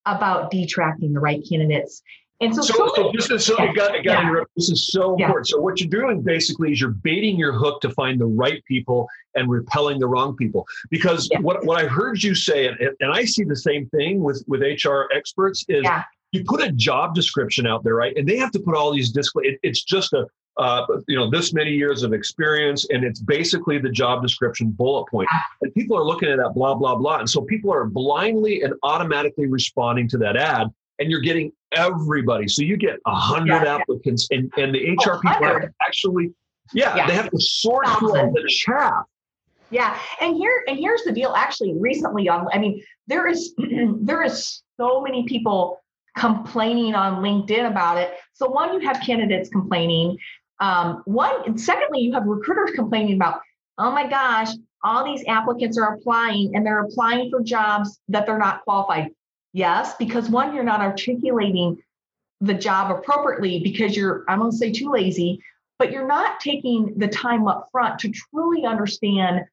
about 0.06 0.52
detracting 0.52 1.12
the 1.12 1.20
right 1.20 1.44
candidates. 1.48 2.02
And 2.42 2.54
so, 2.54 2.62
so, 2.62 2.92
so, 2.96 3.12
this 3.16 3.30
is 3.30 3.46
so 3.46 3.56
yeah. 3.58 3.70
it 3.70 3.76
got, 3.76 3.96
it 3.96 4.04
got 4.04 4.12
Yeah. 4.14 4.28
interrupted. 4.28 4.54
This 4.58 4.70
is 4.70 4.88
so 4.92 5.16
Yeah. 5.18 5.26
important. 5.26 5.48
So 5.48 5.62
what 5.62 5.80
you're 5.80 5.90
doing 5.90 6.22
basically 6.22 6.72
is 6.72 6.82
you're 6.82 6.90
baiting 6.90 7.38
your 7.38 7.54
hook 7.54 7.80
to 7.82 7.90
find 7.92 8.20
the 8.20 8.26
right 8.26 8.64
people 8.66 9.08
and 9.36 9.50
repelling 9.50 10.00
the 10.00 10.08
wrong 10.08 10.36
people. 10.36 10.66
Because 10.90 11.30
what, 11.42 11.66
what 11.66 11.82
I 11.82 11.88
heard 11.88 12.22
you 12.22 12.36
say, 12.36 12.68
and, 12.68 12.78
and 13.00 13.14
I 13.14 13.24
see 13.26 13.44
the 13.44 13.56
same 13.56 13.88
thing 13.90 14.22
with, 14.22 14.44
with 14.48 14.62
HR 14.62 15.04
experts, 15.16 15.64
is 15.70 15.88
you 16.34 16.44
put 16.44 16.62
a 16.62 16.72
job 16.72 17.16
description 17.16 17.66
out 17.66 17.84
there, 17.84 17.96
right? 17.96 18.16
And 18.18 18.28
they 18.28 18.38
have 18.38 18.52
to 18.52 18.60
put 18.60 18.76
all 18.76 18.92
these 18.92 19.12
disclaimer. 19.12 19.50
It, 19.52 19.60
it's 19.64 19.84
just 19.84 20.14
a 20.14 20.26
uh, 20.58 20.86
you 21.08 21.18
know 21.18 21.30
this 21.30 21.54
many 21.54 21.72
years 21.72 22.04
of 22.04 22.14
experience, 22.14 22.86
and 22.90 23.04
it's 23.04 23.20
basically 23.20 23.80
the 23.80 23.90
job 23.90 24.22
description 24.22 24.70
bullet 24.70 25.10
point. 25.10 25.28
And 25.62 25.74
people 25.74 25.98
are 25.98 26.04
looking 26.04 26.30
at 26.30 26.38
that 26.38 26.54
blah 26.54 26.76
blah 26.76 26.96
blah, 26.96 27.20
and 27.20 27.30
so 27.30 27.42
people 27.42 27.72
are 27.74 27.86
blindly 27.86 28.62
and 28.62 28.74
automatically 28.84 29.48
responding 29.48 30.08
to 30.10 30.18
that 30.20 30.36
ad, 30.36 30.68
and 31.00 31.10
you're 31.10 31.22
getting 31.22 31.52
everybody. 31.76 32.48
So 32.48 32.62
you 32.64 32.78
get 32.78 32.98
a 33.06 33.16
hundred 33.16 33.54
Yeah, 33.56 33.64
yeah. 33.64 33.76
applicants, 33.78 34.28
and 34.32 34.52
and 34.58 34.74
the 34.74 34.92
HR 34.92 35.14
Oh, 35.16 35.20
people 35.20 35.30
have 35.32 35.42
100. 35.42 35.62
to 35.62 35.74
actually, 35.82 36.34
yeah, 36.74 36.96
Yeah. 36.96 37.08
they 37.08 37.14
have 37.14 37.30
to 37.30 37.40
sort 37.40 37.88
through 38.00 38.18
all 38.18 38.32
the 38.32 38.44
chaff. 38.48 39.04
Yeah, 39.70 39.98
and 40.22 40.36
here 40.36 40.64
and 40.68 40.78
here's 40.78 41.04
the 41.04 41.12
deal. 41.12 41.34
Actually, 41.36 41.76
recently 41.80 42.30
on, 42.30 42.48
I 42.54 42.60
mean, 42.60 42.84
there 43.08 43.28
is 43.28 43.54
there 44.02 44.22
is 44.24 44.62
so 44.78 45.02
many 45.02 45.24
people 45.26 45.80
complaining 46.18 46.94
on 46.94 47.24
LinkedIn 47.24 47.68
about 47.68 47.98
it. 47.98 48.14
So 48.34 48.48
one, 48.48 48.74
you 48.74 48.88
have 48.88 49.02
candidates 49.02 49.50
complaining. 49.50 50.18
Um, 50.60 51.02
one, 51.06 51.34
and 51.48 51.60
secondly, 51.60 52.02
you 52.02 52.14
have 52.14 52.24
recruiters 52.26 52.72
complaining 52.76 53.16
about, 53.16 53.42
oh 53.80 53.92
my 53.92 54.08
gosh, 54.08 54.50
all 54.84 55.04
these 55.04 55.24
applicants 55.28 55.78
are 55.78 55.96
applying 55.96 56.56
and 56.56 56.64
they're 56.66 56.82
applying 56.84 57.32
for 57.32 57.42
jobs 57.42 58.00
that 58.10 58.28
they're 58.28 58.38
not 58.38 58.64
qualified. 58.64 59.10
Yes, 59.54 59.94
because 59.98 60.30
one, 60.30 60.56
you're 60.56 60.64
not 60.64 60.82
articulating 60.82 61.82
the 62.42 62.56
job 62.56 62.92
appropriately 62.92 63.60
because 63.64 63.96
you're, 63.96 64.26
I'm 64.28 64.40
going 64.40 64.52
to 64.52 64.58
say 64.58 64.72
too 64.72 64.92
lazy, 64.92 65.42
but 65.80 65.92
you're 65.92 66.08
not 66.08 66.40
taking 66.40 66.96
the 66.98 67.08
time 67.08 67.48
up 67.48 67.70
front 67.72 68.00
to 68.00 68.12
truly 68.12 68.66
understand 68.66 69.46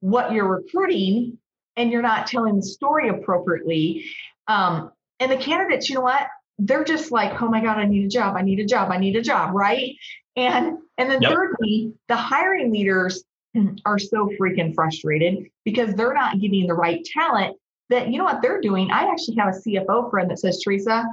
what 0.00 0.32
you're 0.32 0.48
recruiting 0.48 1.38
and 1.76 1.90
you're 1.90 2.02
not 2.02 2.26
telling 2.26 2.56
the 2.56 2.62
story 2.62 3.08
appropriately. 3.08 4.06
Um, 4.48 4.90
and 5.20 5.30
the 5.30 5.36
candidates, 5.36 5.88
you 5.88 5.96
know 5.96 6.00
what? 6.00 6.26
They're 6.58 6.84
just 6.84 7.12
like, 7.12 7.40
oh 7.40 7.48
my 7.48 7.62
God, 7.62 7.78
I 7.78 7.84
need 7.84 8.04
a 8.04 8.08
job, 8.08 8.36
I 8.36 8.42
need 8.42 8.60
a 8.60 8.66
job, 8.66 8.90
I 8.90 8.98
need 8.98 9.16
a 9.16 9.22
job, 9.22 9.54
right? 9.54 9.94
And 10.36 10.78
and 10.98 11.10
then 11.10 11.20
Yep. 11.20 11.28
thirdly, 11.28 11.94
the 12.08 12.16
hiring 12.16 12.72
leaders 12.72 13.22
are 13.84 13.98
so 13.98 14.30
freaking 14.40 14.74
frustrated 14.74 15.50
because 15.64 15.94
they're 15.94 16.14
not 16.14 16.40
getting 16.40 16.66
the 16.66 16.74
right 16.74 17.04
talent 17.04 17.56
that 17.92 18.08
you 18.08 18.18
know 18.18 18.24
what 18.24 18.42
they're 18.42 18.60
doing. 18.60 18.90
I 18.90 19.10
actually 19.10 19.36
have 19.36 19.54
a 19.54 19.58
CFO 19.58 20.10
friend 20.10 20.30
that 20.30 20.38
says, 20.38 20.60
Teresa, 20.62 21.04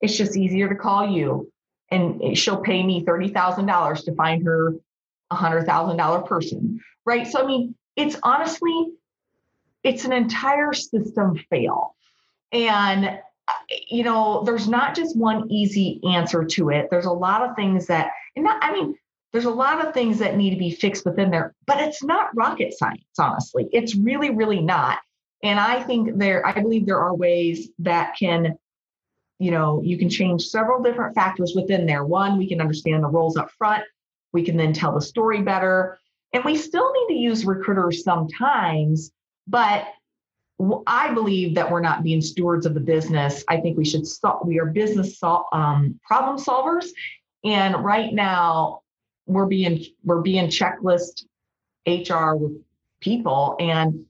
it's 0.00 0.16
just 0.16 0.36
easier 0.36 0.68
to 0.68 0.74
call 0.74 1.08
you. 1.08 1.50
And 1.90 2.38
she'll 2.38 2.60
pay 2.60 2.82
me 2.82 3.04
$30,000 3.04 4.04
to 4.04 4.14
find 4.14 4.44
her 4.44 4.74
a 5.30 5.36
$100,000 5.36 6.26
person, 6.26 6.80
right? 7.04 7.26
So, 7.26 7.42
I 7.42 7.46
mean, 7.46 7.74
it's 7.96 8.16
honestly, 8.22 8.92
it's 9.82 10.04
an 10.04 10.12
entire 10.12 10.72
system 10.72 11.36
fail. 11.50 11.96
And, 12.52 13.18
you 13.88 14.04
know, 14.04 14.42
there's 14.44 14.68
not 14.68 14.94
just 14.94 15.16
one 15.16 15.50
easy 15.50 16.00
answer 16.14 16.44
to 16.44 16.70
it. 16.70 16.88
There's 16.90 17.06
a 17.06 17.12
lot 17.12 17.42
of 17.42 17.56
things 17.56 17.86
that, 17.86 18.10
and 18.36 18.44
not, 18.44 18.62
I 18.62 18.72
mean, 18.72 18.96
there's 19.32 19.44
a 19.44 19.50
lot 19.50 19.84
of 19.84 19.94
things 19.94 20.18
that 20.20 20.36
need 20.36 20.50
to 20.50 20.58
be 20.58 20.70
fixed 20.70 21.04
within 21.04 21.30
there, 21.30 21.54
but 21.66 21.80
it's 21.80 22.02
not 22.02 22.34
rocket 22.36 22.72
science, 22.72 23.04
honestly. 23.18 23.68
It's 23.72 23.94
really, 23.94 24.30
really 24.30 24.60
not. 24.60 24.98
And 25.42 25.58
I 25.58 25.82
think 25.82 26.18
there, 26.18 26.46
I 26.46 26.52
believe 26.60 26.86
there 26.86 27.00
are 27.00 27.14
ways 27.14 27.70
that 27.78 28.14
can, 28.18 28.58
you 29.38 29.50
know, 29.50 29.80
you 29.82 29.96
can 29.96 30.10
change 30.10 30.42
several 30.46 30.82
different 30.82 31.14
factors 31.14 31.54
within 31.56 31.86
there. 31.86 32.04
One, 32.04 32.36
we 32.36 32.48
can 32.48 32.60
understand 32.60 33.02
the 33.02 33.08
roles 33.08 33.36
up 33.36 33.50
front. 33.52 33.84
We 34.32 34.44
can 34.44 34.56
then 34.56 34.72
tell 34.72 34.94
the 34.94 35.00
story 35.00 35.42
better. 35.42 35.98
And 36.32 36.44
we 36.44 36.56
still 36.56 36.92
need 36.92 37.14
to 37.14 37.20
use 37.20 37.44
recruiters 37.44 38.04
sometimes, 38.04 39.10
but 39.46 39.86
I 40.86 41.12
believe 41.14 41.54
that 41.54 41.70
we're 41.70 41.80
not 41.80 42.02
being 42.02 42.20
stewards 42.20 42.66
of 42.66 42.74
the 42.74 42.80
business. 42.80 43.42
I 43.48 43.60
think 43.60 43.78
we 43.78 43.84
should. 43.84 44.04
We 44.44 44.60
are 44.60 44.66
business 44.66 45.18
sol- 45.18 45.48
um, 45.52 45.98
problem 46.04 46.36
solvers, 46.36 46.88
and 47.44 47.82
right 47.82 48.12
now 48.12 48.82
we're 49.26 49.46
being 49.46 49.84
we're 50.04 50.20
being 50.20 50.48
checklist 50.48 51.24
HR 51.86 52.34
with 52.34 52.62
people. 53.00 53.56
And 53.58 54.04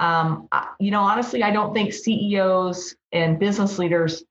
um, 0.00 0.48
you 0.80 0.90
know, 0.90 1.02
honestly, 1.02 1.42
I 1.42 1.50
don't 1.50 1.74
think 1.74 1.92
CEOs 1.92 2.96
and 3.12 3.38
business 3.38 3.78
leaders. 3.78 4.24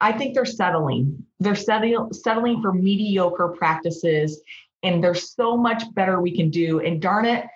I 0.00 0.12
think 0.12 0.34
they're 0.34 0.44
settling. 0.44 1.24
They're 1.40 1.54
settling 1.56 2.12
settling 2.12 2.60
for 2.60 2.72
mediocre 2.72 3.48
practices, 3.48 4.40
and 4.82 5.02
there's 5.02 5.30
so 5.34 5.56
much 5.56 5.82
better 5.94 6.20
we 6.20 6.36
can 6.36 6.50
do. 6.50 6.80
And 6.80 7.00
darn 7.00 7.24
it, 7.24 7.46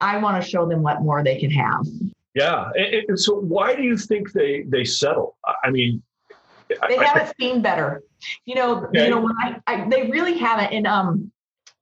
I 0.00 0.16
want 0.16 0.42
to 0.42 0.48
show 0.48 0.66
them 0.66 0.82
what 0.82 1.02
more 1.02 1.22
they 1.22 1.38
can 1.38 1.50
have. 1.50 1.86
Yeah. 2.34 2.70
And, 2.74 3.04
and 3.08 3.20
so 3.20 3.34
why 3.34 3.74
do 3.76 3.82
you 3.82 3.98
think 3.98 4.32
they 4.32 4.62
they 4.62 4.84
settle? 4.84 5.36
I- 5.44 5.54
I 5.64 5.70
mean, 5.70 6.02
they 6.88 6.96
I- 6.96 7.04
haven't 7.04 7.36
seen 7.38 7.60
better. 7.60 8.02
You 8.46 8.54
know, 8.54 8.84
Okay. 8.86 9.04
you 9.04 9.10
know, 9.10 9.20
when 9.20 9.32
I, 9.42 9.56
I 9.66 9.88
they 9.90 10.08
really 10.10 10.38
haven't. 10.38 10.72
And 10.72 10.86
um, 10.86 11.30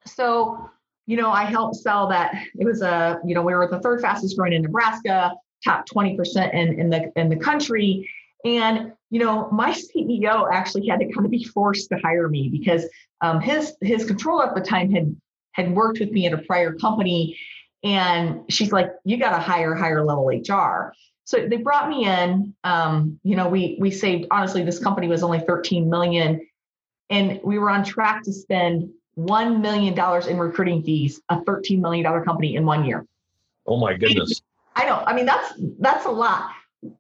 so 0.05 0.69
you 1.09 1.17
know, 1.17 1.31
I 1.31 1.45
helped 1.45 1.77
sell 1.77 2.07
that. 2.09 2.35
It 2.55 2.67
was 2.67 2.83
a, 2.83 3.19
you 3.25 3.35
know, 3.35 3.41
we 3.41 3.55
were 3.55 3.67
the 3.67 3.81
third 3.81 4.03
fastest 4.03 4.37
growing 4.37 4.53
in 4.53 4.61
Nebraska, 4.61 5.33
top 5.65 5.89
20% 5.89 6.53
in, 6.53 6.79
in 6.79 6.91
the 6.91 7.11
in 7.17 7.31
the 7.31 7.37
country. 7.37 8.09
And 8.45 8.93
you 9.09 9.19
know, 9.19 9.51
my 9.51 9.71
CEO 9.97 10.49
actually 10.53 10.87
had 10.87 11.01
to 11.01 11.11
kind 11.11 11.25
of 11.25 11.31
be 11.31 11.45
forced 11.45 11.89
to 11.89 11.99
hire 11.99 12.29
me 12.29 12.51
because 12.51 12.85
um, 13.23 13.41
his 13.41 13.75
his 13.81 14.05
controller 14.05 14.47
at 14.47 14.55
the 14.55 14.61
time 14.61 14.93
had 14.93 15.17
had 15.53 15.75
worked 15.75 15.99
with 15.99 16.11
me 16.11 16.27
at 16.27 16.35
a 16.35 16.39
prior 16.39 16.75
company, 16.75 17.39
and 17.83 18.43
she's 18.51 18.71
like, 18.71 18.91
"You 19.05 19.17
got 19.17 19.31
to 19.31 19.39
hire 19.39 19.75
higher 19.75 20.05
level 20.05 20.27
HR." 20.27 20.93
So 21.25 21.49
they 21.49 21.57
brought 21.57 21.89
me 21.89 22.05
in. 22.05 22.55
Um, 22.65 23.19
you 23.23 23.35
know, 23.35 23.49
we 23.49 23.79
we 23.81 23.91
saved 23.91 24.27
honestly, 24.31 24.63
this 24.63 24.79
company 24.79 25.09
was 25.09 25.23
only 25.23 25.41
13 25.41 25.89
million, 25.89 26.47
and 27.09 27.41
we 27.43 27.59
were 27.59 27.71
on 27.71 27.83
track 27.83 28.23
to 28.25 28.33
spend 28.33 28.91
one 29.19 29.61
million 29.61 29.95
dollars 29.95 30.29
in 30.29 30.39
recruiting 30.39 30.81
fees, 30.83 31.21
a 31.29 31.41
13 31.43 31.81
million 31.81 32.05
dollar 32.05 32.23
company 32.25 32.55
in 32.55 32.65
one 32.65 32.85
year. 32.85 33.05
oh 33.67 33.77
my 33.77 33.93
goodness. 33.95 34.41
I 34.77 34.85
know. 34.87 35.03
I 35.07 35.13
mean, 35.13 35.27
that's 35.27 35.55
that's 35.81 36.07
a 36.07 36.11
lot. 36.11 36.51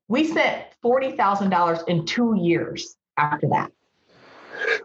We 0.08 0.24
spent 0.24 0.64
forty 0.82 1.12
thousand 1.12 1.50
dollars 1.50 1.78
in 1.86 2.04
two 2.04 2.34
years 2.36 2.96
after 3.16 3.46
that. 3.50 3.70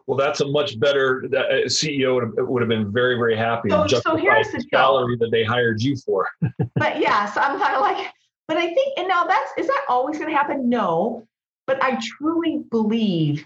Well, 0.06 0.16
that's 0.16 0.42
a 0.42 0.48
much 0.48 0.80
better 0.80 1.26
that 1.32 1.46
uh, 1.48 1.54
CEO 1.66 2.14
would 2.14 2.24
have, 2.38 2.48
would 2.48 2.62
have 2.62 2.70
been 2.70 2.92
very, 2.94 3.16
very 3.16 3.36
happy 3.36 3.70
So- 3.72 3.88
so 3.88 4.16
here's 4.16 4.52
the 4.52 4.64
salary 4.72 5.18
that 5.20 5.32
they 5.32 5.44
hired 5.44 5.82
you 5.82 5.96
for. 5.98 6.30
But 6.76 7.00
yeah, 7.00 7.32
so 7.34 7.42
I'm 7.42 7.58
kind 7.60 7.74
of 7.76 7.82
like, 7.82 8.14
but 8.48 8.58
I 8.58 8.68
think, 8.76 9.00
and 9.00 9.08
now 9.08 9.24
that's 9.24 9.52
is 9.58 9.66
that 9.66 9.86
always 9.90 10.20
going 10.20 10.30
to 10.30 10.38
happen? 10.38 10.70
No, 10.70 11.26
but 11.66 11.82
I 11.84 11.98
truly 12.00 12.64
believe 12.70 13.44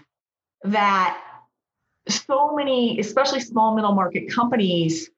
that 0.64 1.18
so 2.08 2.54
many, 2.54 2.98
especially 3.00 3.40
small 3.40 3.74
middle 3.74 3.94
market 3.94 4.30
companies, 4.30 5.10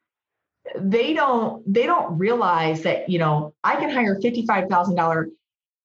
they 0.76 1.14
don't 1.14 1.62
they 1.73 1.87
don't 1.87 2.18
realize 2.18 2.82
that 2.82 3.09
you 3.09 3.18
know 3.18 3.54
I 3.64 3.76
can 3.76 3.90
hire 3.90 4.18
fifty 4.20 4.47
five 4.47 4.68
thousand 4.68 4.97
dollar 4.97 5.28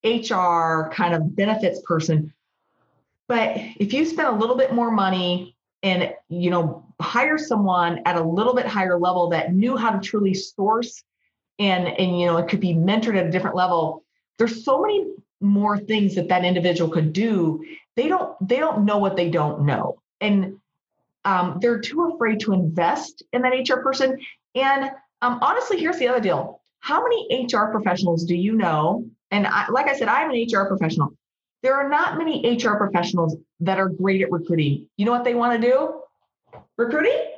HR 0.04 0.90
kind 0.92 1.14
of 1.14 1.34
benefits 1.34 1.80
person, 1.82 2.32
but 3.28 3.56
if 3.56 3.92
you 3.92 4.04
spend 4.04 4.28
a 4.28 4.32
little 4.32 4.56
bit 4.56 4.72
more 4.72 4.90
money 4.90 5.56
and 5.82 6.12
you 6.28 6.50
know 6.50 6.84
hire 7.00 7.38
someone 7.38 8.00
at 8.04 8.16
a 8.16 8.22
little 8.22 8.54
bit 8.54 8.66
higher 8.66 8.98
level 8.98 9.30
that 9.30 9.54
knew 9.54 9.76
how 9.76 9.90
to 9.90 10.00
truly 10.00 10.34
source 10.34 11.02
and 11.58 11.88
and 11.88 12.20
you 12.20 12.26
know 12.26 12.36
it 12.36 12.48
could 12.48 12.60
be 12.60 12.74
mentored 12.74 13.16
at 13.16 13.26
a 13.26 13.30
different 13.30 13.56
level 13.56 14.04
there's 14.38 14.64
so 14.64 14.80
many 14.80 15.06
more 15.40 15.78
things 15.78 16.14
that 16.14 16.28
that 16.28 16.44
individual 16.44 16.90
could 16.90 17.12
do. 17.12 17.64
They 17.94 18.08
don't 18.08 18.36
they 18.46 18.58
don't 18.58 18.84
know 18.84 18.98
what 18.98 19.16
they 19.16 19.30
don't 19.30 19.64
know. 19.64 20.00
And 20.20 20.58
um, 21.26 21.58
they're 21.60 21.80
too 21.80 22.12
afraid 22.14 22.40
to 22.40 22.52
invest 22.52 23.22
in 23.32 23.42
that 23.42 23.52
hr 23.68 23.80
person. 23.82 24.18
And 24.54 24.90
um, 25.20 25.40
honestly 25.42 25.78
here's 25.78 25.98
the 25.98 26.08
other 26.08 26.20
deal. 26.20 26.62
How 26.80 27.02
many 27.02 27.46
hr 27.52 27.66
professionals 27.70 28.24
do 28.24 28.36
you 28.36 28.54
know? 28.54 29.04
And 29.32 29.46
I, 29.46 29.68
like 29.70 29.88
i 29.88 29.96
said 29.96 30.08
i'm 30.08 30.30
an 30.30 30.46
hr 30.50 30.66
professional. 30.66 31.12
There 31.62 31.74
are 31.74 31.88
not 31.88 32.16
many 32.16 32.56
hr 32.56 32.76
professionals 32.76 33.36
that 33.60 33.78
are 33.78 33.88
great 33.88 34.22
at 34.22 34.30
recruiting. 34.30 34.88
You 34.96 35.04
know 35.04 35.12
what 35.12 35.24
they 35.24 35.34
want 35.34 35.60
to 35.60 35.68
do? 35.68 36.00
Recruiting? 36.78 37.32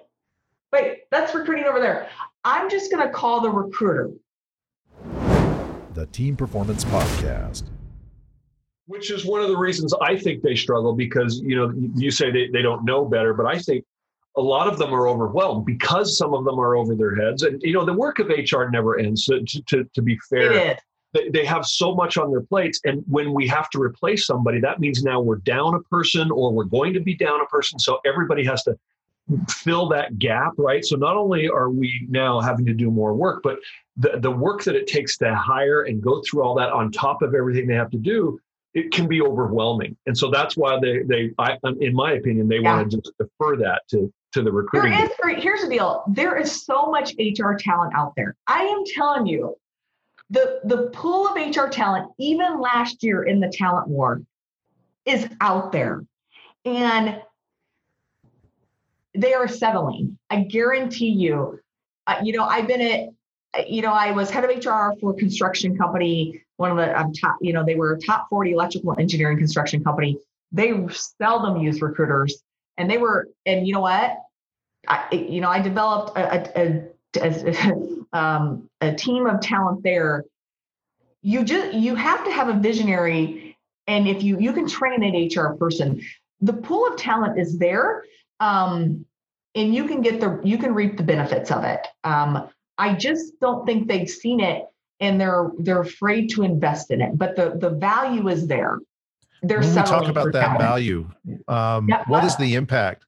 Wait 0.70 0.98
that's 1.10 1.34
recruiting 1.34 1.64
over 1.64 1.80
there. 1.80 2.08
I'm 2.44 2.70
just 2.70 2.92
going 2.92 3.04
to 3.04 3.12
call 3.12 3.40
the 3.40 3.50
recruiter. 3.50 4.10
The 5.94 6.06
Team 6.06 6.36
Performance 6.36 6.84
Podcast. 6.84 7.64
Which 8.88 9.10
is 9.10 9.24
one 9.24 9.40
of 9.40 9.48
the 9.48 9.56
reasons 9.56 9.94
I 10.02 10.16
think 10.16 10.42
they 10.42 10.56
struggle 10.56 10.94
because 10.94 11.38
you 11.40 11.54
know 11.54 11.72
you 11.94 12.10
say 12.10 12.30
they, 12.30 12.48
they 12.48 12.62
don't 12.62 12.84
know 12.84 13.04
better, 13.04 13.34
but 13.34 13.46
I 13.46 13.58
think 13.58 13.84
a 14.36 14.40
lot 14.40 14.66
of 14.66 14.78
them 14.78 14.92
are 14.92 15.08
overwhelmed 15.08 15.66
because 15.66 16.16
some 16.16 16.32
of 16.32 16.44
them 16.44 16.58
are 16.58 16.74
over 16.74 16.94
their 16.94 17.14
heads. 17.14 17.42
And 17.42 17.62
you 17.62 17.74
know 17.74 17.84
the 17.84 17.92
work 17.92 18.18
of 18.18 18.28
HR 18.28 18.64
never 18.70 18.98
ends. 18.98 19.26
So 19.26 19.40
to, 19.46 19.62
to, 19.62 19.84
to 19.94 20.02
be 20.02 20.18
fair, 20.28 20.52
they, 21.12 21.28
they 21.28 21.44
have 21.44 21.66
so 21.66 21.94
much 21.94 22.16
on 22.16 22.30
their 22.30 22.40
plates. 22.40 22.80
And 22.84 23.04
when 23.06 23.32
we 23.34 23.46
have 23.48 23.68
to 23.70 23.80
replace 23.80 24.26
somebody, 24.26 24.60
that 24.60 24.80
means 24.80 25.02
now 25.02 25.20
we're 25.20 25.36
down 25.36 25.74
a 25.74 25.80
person 25.80 26.30
or 26.30 26.52
we're 26.52 26.64
going 26.64 26.94
to 26.94 27.00
be 27.00 27.14
down 27.14 27.40
a 27.40 27.46
person. 27.46 27.78
So 27.78 28.00
everybody 28.06 28.44
has 28.44 28.62
to 28.64 28.78
fill 29.50 29.88
that 29.90 30.18
gap, 30.18 30.54
right? 30.56 30.84
So 30.84 30.96
not 30.96 31.16
only 31.16 31.48
are 31.48 31.68
we 31.68 32.06
now 32.08 32.40
having 32.40 32.64
to 32.66 32.72
do 32.72 32.90
more 32.90 33.12
work, 33.12 33.42
but 33.42 33.58
the, 33.98 34.18
the 34.18 34.30
work 34.30 34.64
that 34.64 34.74
it 34.74 34.86
takes 34.86 35.18
to 35.18 35.34
hire 35.34 35.82
and 35.82 36.00
go 36.00 36.22
through 36.22 36.42
all 36.42 36.54
that 36.54 36.70
on 36.70 36.90
top 36.90 37.20
of 37.20 37.34
everything 37.34 37.66
they 37.66 37.74
have 37.74 37.90
to 37.90 37.98
do, 37.98 38.40
it 38.74 38.92
can 38.92 39.08
be 39.08 39.22
overwhelming. 39.22 39.96
And 40.06 40.16
so 40.16 40.30
that's 40.30 40.56
why 40.56 40.78
they, 40.80 41.02
they 41.02 41.32
I, 41.38 41.56
in 41.80 41.94
my 41.94 42.12
opinion, 42.12 42.48
they 42.48 42.58
yeah. 42.58 42.76
want 42.76 42.90
to 42.90 42.96
just 42.98 43.16
defer 43.18 43.56
that 43.56 43.82
to, 43.90 44.12
to 44.32 44.42
the 44.42 44.52
recruiting. 44.52 44.92
There 44.92 45.30
is, 45.30 45.42
here's 45.42 45.62
the 45.62 45.68
deal. 45.68 46.04
There 46.08 46.36
is 46.36 46.64
so 46.64 46.90
much 46.90 47.14
HR 47.18 47.54
talent 47.54 47.94
out 47.94 48.12
there. 48.16 48.36
I 48.46 48.62
am 48.62 48.84
telling 48.94 49.26
you, 49.26 49.56
the, 50.30 50.60
the 50.64 50.90
pool 50.92 51.26
of 51.26 51.36
HR 51.36 51.68
talent, 51.68 52.10
even 52.18 52.60
last 52.60 53.02
year 53.02 53.22
in 53.22 53.40
the 53.40 53.48
talent 53.48 53.88
war, 53.88 54.20
is 55.06 55.26
out 55.40 55.72
there. 55.72 56.04
And 56.66 57.22
they 59.14 59.32
are 59.32 59.48
settling. 59.48 60.18
I 60.28 60.42
guarantee 60.42 61.08
you. 61.08 61.58
Uh, 62.06 62.16
you 62.22 62.36
know, 62.36 62.44
I've 62.44 62.66
been 62.66 62.80
at, 63.54 63.68
you 63.68 63.80
know, 63.80 63.92
I 63.92 64.12
was 64.12 64.30
head 64.30 64.44
of 64.44 64.50
HR 64.50 64.98
for 65.00 65.12
a 65.12 65.14
construction 65.14 65.76
company, 65.76 66.42
one 66.58 66.70
of 66.70 66.76
the 66.76 66.98
um, 66.98 67.12
top, 67.12 67.38
you 67.40 67.52
know, 67.52 67.64
they 67.64 67.74
were 67.74 67.94
a 67.94 68.00
top 68.00 68.28
40 68.28 68.52
electrical 68.52 68.94
engineering 68.98 69.38
construction 69.38 69.82
company. 69.82 70.18
They 70.52 70.72
seldom 70.90 71.62
use 71.62 71.80
recruiters. 71.80 72.42
And 72.76 72.90
they 72.90 72.98
were, 72.98 73.28
and 73.46 73.66
you 73.66 73.72
know 73.72 73.80
what? 73.80 74.18
I, 74.86 75.06
you 75.12 75.40
know, 75.40 75.48
I 75.48 75.60
developed 75.60 76.16
a, 76.16 76.60
a, 76.60 76.88
a, 77.16 77.74
um, 78.12 78.68
a 78.80 78.94
team 78.94 79.26
of 79.26 79.40
talent 79.40 79.82
there. 79.82 80.24
You 81.22 81.44
just, 81.44 81.74
you 81.74 81.94
have 81.94 82.24
to 82.24 82.30
have 82.30 82.48
a 82.48 82.54
visionary. 82.54 83.56
And 83.86 84.06
if 84.06 84.22
you, 84.22 84.38
you 84.38 84.52
can 84.52 84.68
train 84.68 85.02
an 85.02 85.28
HR 85.28 85.56
person, 85.56 86.02
the 86.40 86.52
pool 86.52 86.86
of 86.86 86.96
talent 86.96 87.38
is 87.38 87.58
there 87.58 88.04
um, 88.40 89.04
and 89.54 89.74
you 89.74 89.86
can 89.86 90.02
get 90.02 90.20
the 90.20 90.40
you 90.44 90.58
can 90.58 90.74
reap 90.74 90.96
the 90.96 91.02
benefits 91.02 91.50
of 91.50 91.64
it. 91.64 91.86
Um, 92.04 92.48
I 92.76 92.94
just 92.94 93.40
don't 93.40 93.66
think 93.66 93.88
they've 93.88 94.08
seen 94.08 94.40
it, 94.40 94.64
and 95.00 95.20
they're 95.20 95.50
they're 95.58 95.80
afraid 95.80 96.30
to 96.30 96.42
invest 96.42 96.90
in 96.90 97.00
it. 97.00 97.16
But 97.16 97.36
the 97.36 97.56
the 97.56 97.70
value 97.70 98.28
is 98.28 98.46
there. 98.46 98.78
There's 99.42 99.66
when 99.66 99.76
we 99.76 99.82
talk 99.82 100.08
about 100.08 100.32
that 100.32 100.40
talent. 100.40 100.60
value. 100.60 101.10
Um, 101.46 101.88
yep. 101.88 102.08
What 102.08 102.24
is 102.24 102.36
the 102.36 102.54
impact? 102.54 103.04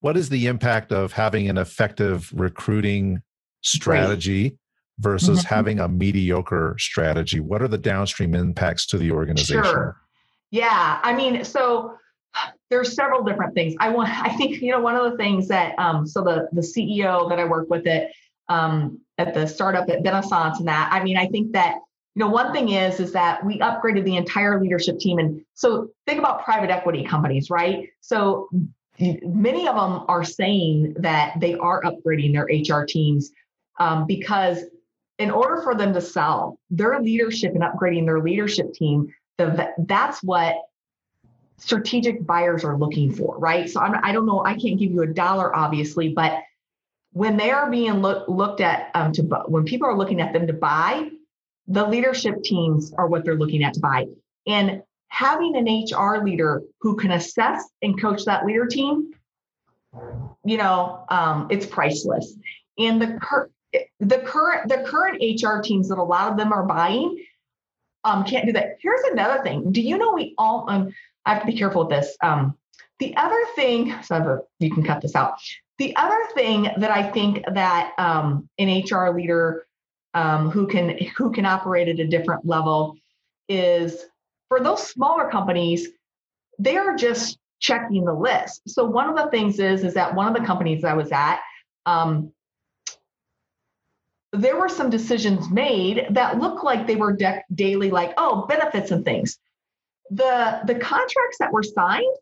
What 0.00 0.16
is 0.16 0.28
the 0.28 0.46
impact 0.46 0.92
of 0.92 1.12
having 1.12 1.48
an 1.48 1.56
effective 1.56 2.30
recruiting 2.34 3.22
strategy? 3.62 4.50
Great 4.50 4.58
versus 4.98 5.40
mm-hmm. 5.40 5.54
having 5.54 5.80
a 5.80 5.88
mediocre 5.88 6.76
strategy? 6.78 7.40
What 7.40 7.62
are 7.62 7.68
the 7.68 7.78
downstream 7.78 8.34
impacts 8.34 8.86
to 8.86 8.98
the 8.98 9.10
organization? 9.10 9.64
Sure. 9.64 9.96
Yeah, 10.50 11.00
I 11.02 11.14
mean, 11.14 11.44
so 11.44 11.94
there's 12.70 12.94
several 12.94 13.22
different 13.24 13.54
things. 13.54 13.74
I 13.80 13.90
want, 13.90 14.08
I 14.26 14.30
think, 14.36 14.60
you 14.62 14.70
know, 14.70 14.80
one 14.80 14.96
of 14.96 15.10
the 15.10 15.16
things 15.16 15.48
that, 15.48 15.78
um, 15.78 16.06
so 16.06 16.22
the 16.22 16.48
the 16.52 16.60
CEO 16.60 17.28
that 17.28 17.38
I 17.38 17.44
work 17.44 17.68
with 17.68 17.86
it 17.86 18.12
um, 18.48 19.00
at 19.18 19.34
the 19.34 19.46
startup 19.46 19.88
at 19.88 20.02
Renaissance 20.04 20.58
and 20.58 20.68
that, 20.68 20.88
I 20.92 21.02
mean, 21.02 21.16
I 21.16 21.26
think 21.26 21.52
that, 21.52 21.76
you 22.14 22.20
know, 22.20 22.28
one 22.28 22.52
thing 22.52 22.70
is, 22.70 23.00
is 23.00 23.12
that 23.12 23.44
we 23.44 23.58
upgraded 23.58 24.04
the 24.04 24.16
entire 24.16 24.60
leadership 24.60 24.98
team. 24.98 25.18
And 25.18 25.42
so 25.54 25.88
think 26.06 26.18
about 26.18 26.44
private 26.44 26.70
equity 26.70 27.04
companies, 27.04 27.50
right? 27.50 27.88
So 28.00 28.48
many 28.98 29.66
of 29.68 29.74
them 29.74 30.04
are 30.08 30.24
saying 30.24 30.94
that 30.98 31.34
they 31.40 31.54
are 31.54 31.82
upgrading 31.82 32.32
their 32.32 32.44
HR 32.44 32.84
teams 32.84 33.30
um, 33.78 34.06
because 34.06 34.64
in 35.18 35.30
order 35.30 35.62
for 35.62 35.74
them 35.74 35.94
to 35.94 36.00
sell 36.00 36.58
their 36.70 37.00
leadership 37.00 37.54
and 37.54 37.62
upgrading 37.62 38.06
their 38.06 38.20
leadership 38.20 38.72
team, 38.74 39.12
the, 39.38 39.72
that's 39.78 40.22
what 40.22 40.56
strategic 41.56 42.26
buyers 42.26 42.64
are 42.64 42.76
looking 42.76 43.12
for, 43.12 43.38
right? 43.38 43.70
So 43.70 43.80
I'm, 43.80 43.98
I 44.02 44.12
don't 44.12 44.26
know, 44.26 44.44
I 44.44 44.54
can't 44.54 44.78
give 44.78 44.90
you 44.90 45.02
a 45.02 45.06
dollar, 45.06 45.54
obviously, 45.54 46.08
but 46.10 46.40
when 47.12 47.36
they 47.36 47.50
are 47.50 47.70
being 47.70 47.94
look, 48.00 48.28
looked 48.28 48.60
at 48.60 48.90
um, 48.94 49.12
to 49.12 49.22
when 49.46 49.64
people 49.64 49.86
are 49.86 49.96
looking 49.96 50.20
at 50.20 50.32
them 50.32 50.46
to 50.46 50.52
buy, 50.52 51.10
the 51.68 51.86
leadership 51.86 52.42
teams 52.42 52.92
are 52.94 53.06
what 53.06 53.24
they're 53.24 53.36
looking 53.36 53.62
at 53.62 53.74
to 53.74 53.80
buy. 53.80 54.06
And 54.46 54.82
having 55.08 55.56
an 55.56 55.66
HR 55.66 56.24
leader 56.24 56.62
who 56.80 56.96
can 56.96 57.12
assess 57.12 57.68
and 57.82 58.00
coach 58.00 58.24
that 58.24 58.46
leader 58.46 58.66
team, 58.66 59.12
you 60.44 60.56
know, 60.56 61.04
um, 61.10 61.48
it's 61.50 61.66
priceless. 61.66 62.34
And 62.78 63.00
the 63.00 63.18
cur- 63.20 63.50
the 64.00 64.18
current 64.18 64.68
the 64.68 64.84
current 64.86 65.22
HR 65.22 65.60
teams 65.60 65.88
that 65.88 65.98
a 65.98 66.02
lot 66.02 66.30
of 66.30 66.36
them 66.36 66.52
are 66.52 66.64
buying 66.64 67.24
um, 68.04 68.24
can't 68.24 68.46
do 68.46 68.52
that. 68.52 68.78
Here's 68.80 69.00
another 69.12 69.42
thing. 69.42 69.72
Do 69.72 69.80
you 69.80 69.96
know 69.96 70.12
we 70.12 70.34
all 70.38 70.68
um, 70.68 70.92
I 71.24 71.34
have 71.34 71.42
to 71.42 71.46
be 71.46 71.56
careful 71.56 71.86
with 71.86 71.90
this. 71.90 72.16
Um, 72.22 72.56
the 72.98 73.16
other 73.16 73.40
thing, 73.54 73.94
so 74.02 74.46
you 74.58 74.70
can 74.70 74.84
cut 74.84 75.00
this 75.00 75.14
out. 75.14 75.34
The 75.82 75.96
other 75.96 76.20
thing 76.36 76.70
that 76.76 76.92
I 76.92 77.10
think 77.10 77.42
that 77.54 77.94
um, 77.98 78.48
an 78.56 78.84
HR 78.88 79.10
leader 79.10 79.66
um, 80.14 80.48
who 80.48 80.68
can 80.68 80.96
who 81.16 81.32
can 81.32 81.44
operate 81.44 81.88
at 81.88 81.98
a 81.98 82.06
different 82.06 82.46
level 82.46 82.94
is 83.48 84.06
for 84.48 84.60
those 84.60 84.86
smaller 84.86 85.28
companies, 85.28 85.88
they 86.56 86.76
are 86.76 86.94
just 86.94 87.36
checking 87.58 88.04
the 88.04 88.14
list. 88.14 88.62
So 88.68 88.84
one 88.84 89.08
of 89.08 89.16
the 89.16 89.28
things 89.32 89.58
is 89.58 89.82
is 89.82 89.94
that 89.94 90.14
one 90.14 90.28
of 90.28 90.40
the 90.40 90.46
companies 90.46 90.84
I 90.84 90.94
was 90.94 91.10
at, 91.10 91.40
um, 91.84 92.32
there 94.32 94.56
were 94.56 94.68
some 94.68 94.88
decisions 94.88 95.50
made 95.50 96.06
that 96.10 96.38
looked 96.38 96.62
like 96.62 96.86
they 96.86 96.94
were 96.94 97.12
de- 97.12 97.42
daily, 97.56 97.90
like 97.90 98.14
oh 98.18 98.46
benefits 98.46 98.92
and 98.92 99.04
things 99.04 99.36
the 100.10 100.60
the 100.64 100.76
contracts 100.76 101.38
that 101.40 101.52
were 101.52 101.64
signed 101.64 102.16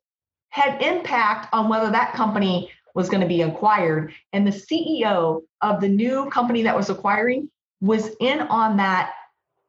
had 0.48 0.82
impact 0.82 1.48
on 1.52 1.68
whether 1.68 1.90
that 1.90 2.14
company 2.14 2.70
was 2.94 3.08
going 3.08 3.20
to 3.20 3.26
be 3.26 3.42
acquired. 3.42 4.12
And 4.32 4.46
the 4.46 4.50
ceo 4.50 5.42
of 5.60 5.80
the 5.80 5.88
new 5.88 6.28
company 6.30 6.62
that 6.62 6.76
was 6.76 6.90
acquiring 6.90 7.50
was 7.80 8.10
in 8.20 8.40
on 8.40 8.76
that 8.76 9.12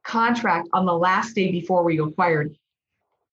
contract 0.03 0.67
on 0.73 0.85
the 0.85 0.93
last 0.93 1.33
day 1.33 1.51
before 1.51 1.83
we 1.83 1.99
acquired. 1.99 2.55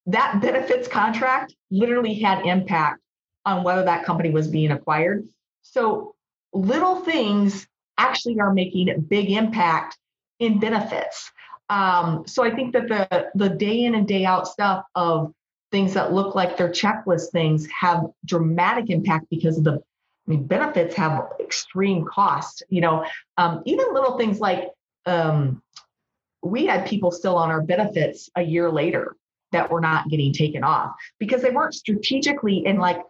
That 0.07 0.41
benefits 0.41 0.89
contract 0.89 1.55
literally 1.71 2.15
had 2.15 2.47
impact 2.47 3.01
on 3.45 3.63
whether 3.63 3.85
that 3.85 4.05
company 4.05 4.31
was 4.31 4.49
being 4.49 4.71
acquired. 4.71 5.27
So 5.63 6.15
little 6.53 6.97
things 6.97 7.67
actually 7.99 8.39
are 8.41 8.53
making 8.53 9.07
big 9.09 9.31
impact 9.31 9.99
in 10.39 10.61
benefits. 10.61 11.31
Um, 11.69 12.25
so 12.27 12.45
I 12.45 12.51
think 12.55 12.73
that 12.73 12.89
the 12.89 13.29
the 13.35 13.51
day 13.51 13.85
in 13.85 13.95
and 13.95 14.09
day 14.09 14.25
out 14.25 14.49
stuff 14.49 14.85
of 14.95 15.35
things 15.71 15.95
that 15.95 16.13
look 16.13 16.35
like 16.35 16.57
they're 16.57 16.71
checklist 16.71 17.31
things 17.31 17.69
have 17.71 18.07
dramatic 18.25 18.91
impact 18.91 19.27
because 19.31 19.59
of 19.59 19.65
the 19.65 19.75
I 19.75 20.31
mean 20.31 20.47
benefits 20.47 20.95
have 20.97 21.29
extreme 21.41 22.05
cost. 22.05 22.63
You 22.69 22.81
know, 22.83 23.05
um, 23.37 23.63
even 23.65 23.93
little 23.93 24.19
things 24.19 24.41
like 24.41 24.69
um, 25.07 25.63
we 26.43 26.67
had 26.67 26.87
people 26.87 27.11
still 27.11 27.37
on 27.37 27.51
our 27.51 27.63
benefits 27.63 28.29
a 28.37 28.43
year 28.43 28.71
later 28.71 29.17
that 29.53 29.71
were 29.71 29.81
not 29.81 30.09
getting 30.09 30.33
taken 30.33 30.63
off 30.63 30.93
because 31.19 31.41
they 31.41 31.51
weren't 31.51 31.75
strategically 31.75 32.67
and 32.67 32.79
like 32.79 33.01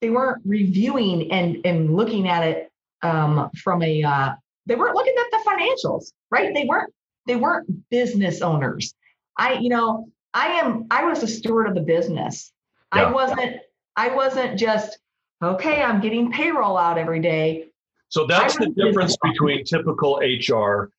they 0.00 0.10
weren't 0.10 0.42
reviewing 0.44 1.32
and 1.32 1.58
and 1.64 1.94
looking 1.94 2.28
at 2.28 2.44
it 2.44 2.70
um, 3.02 3.50
from 3.62 3.82
a 3.82 4.02
uh, 4.02 4.32
they 4.66 4.76
weren't 4.76 4.94
looking 4.94 5.14
at 5.18 5.30
the 5.30 5.50
financials 5.50 6.12
right 6.30 6.54
they 6.54 6.64
weren't 6.64 6.92
they 7.26 7.36
weren't 7.36 7.88
business 7.90 8.42
owners. 8.42 8.94
I, 9.36 9.54
you 9.54 9.68
know, 9.68 10.08
I 10.34 10.48
am, 10.48 10.86
I 10.90 11.04
was 11.04 11.22
a 11.22 11.26
steward 11.26 11.68
of 11.68 11.74
the 11.74 11.80
business. 11.80 12.52
Yeah. 12.94 13.04
I 13.04 13.12
wasn't, 13.12 13.56
I 13.96 14.08
wasn't 14.14 14.58
just, 14.58 14.98
okay, 15.42 15.82
I'm 15.82 16.00
getting 16.00 16.30
payroll 16.30 16.76
out 16.76 16.98
every 16.98 17.20
day. 17.20 17.68
So 18.08 18.26
that's 18.26 18.56
the 18.56 18.68
difference 18.68 19.16
between 19.22 19.64
typical 19.64 20.20
HR, 20.22 20.90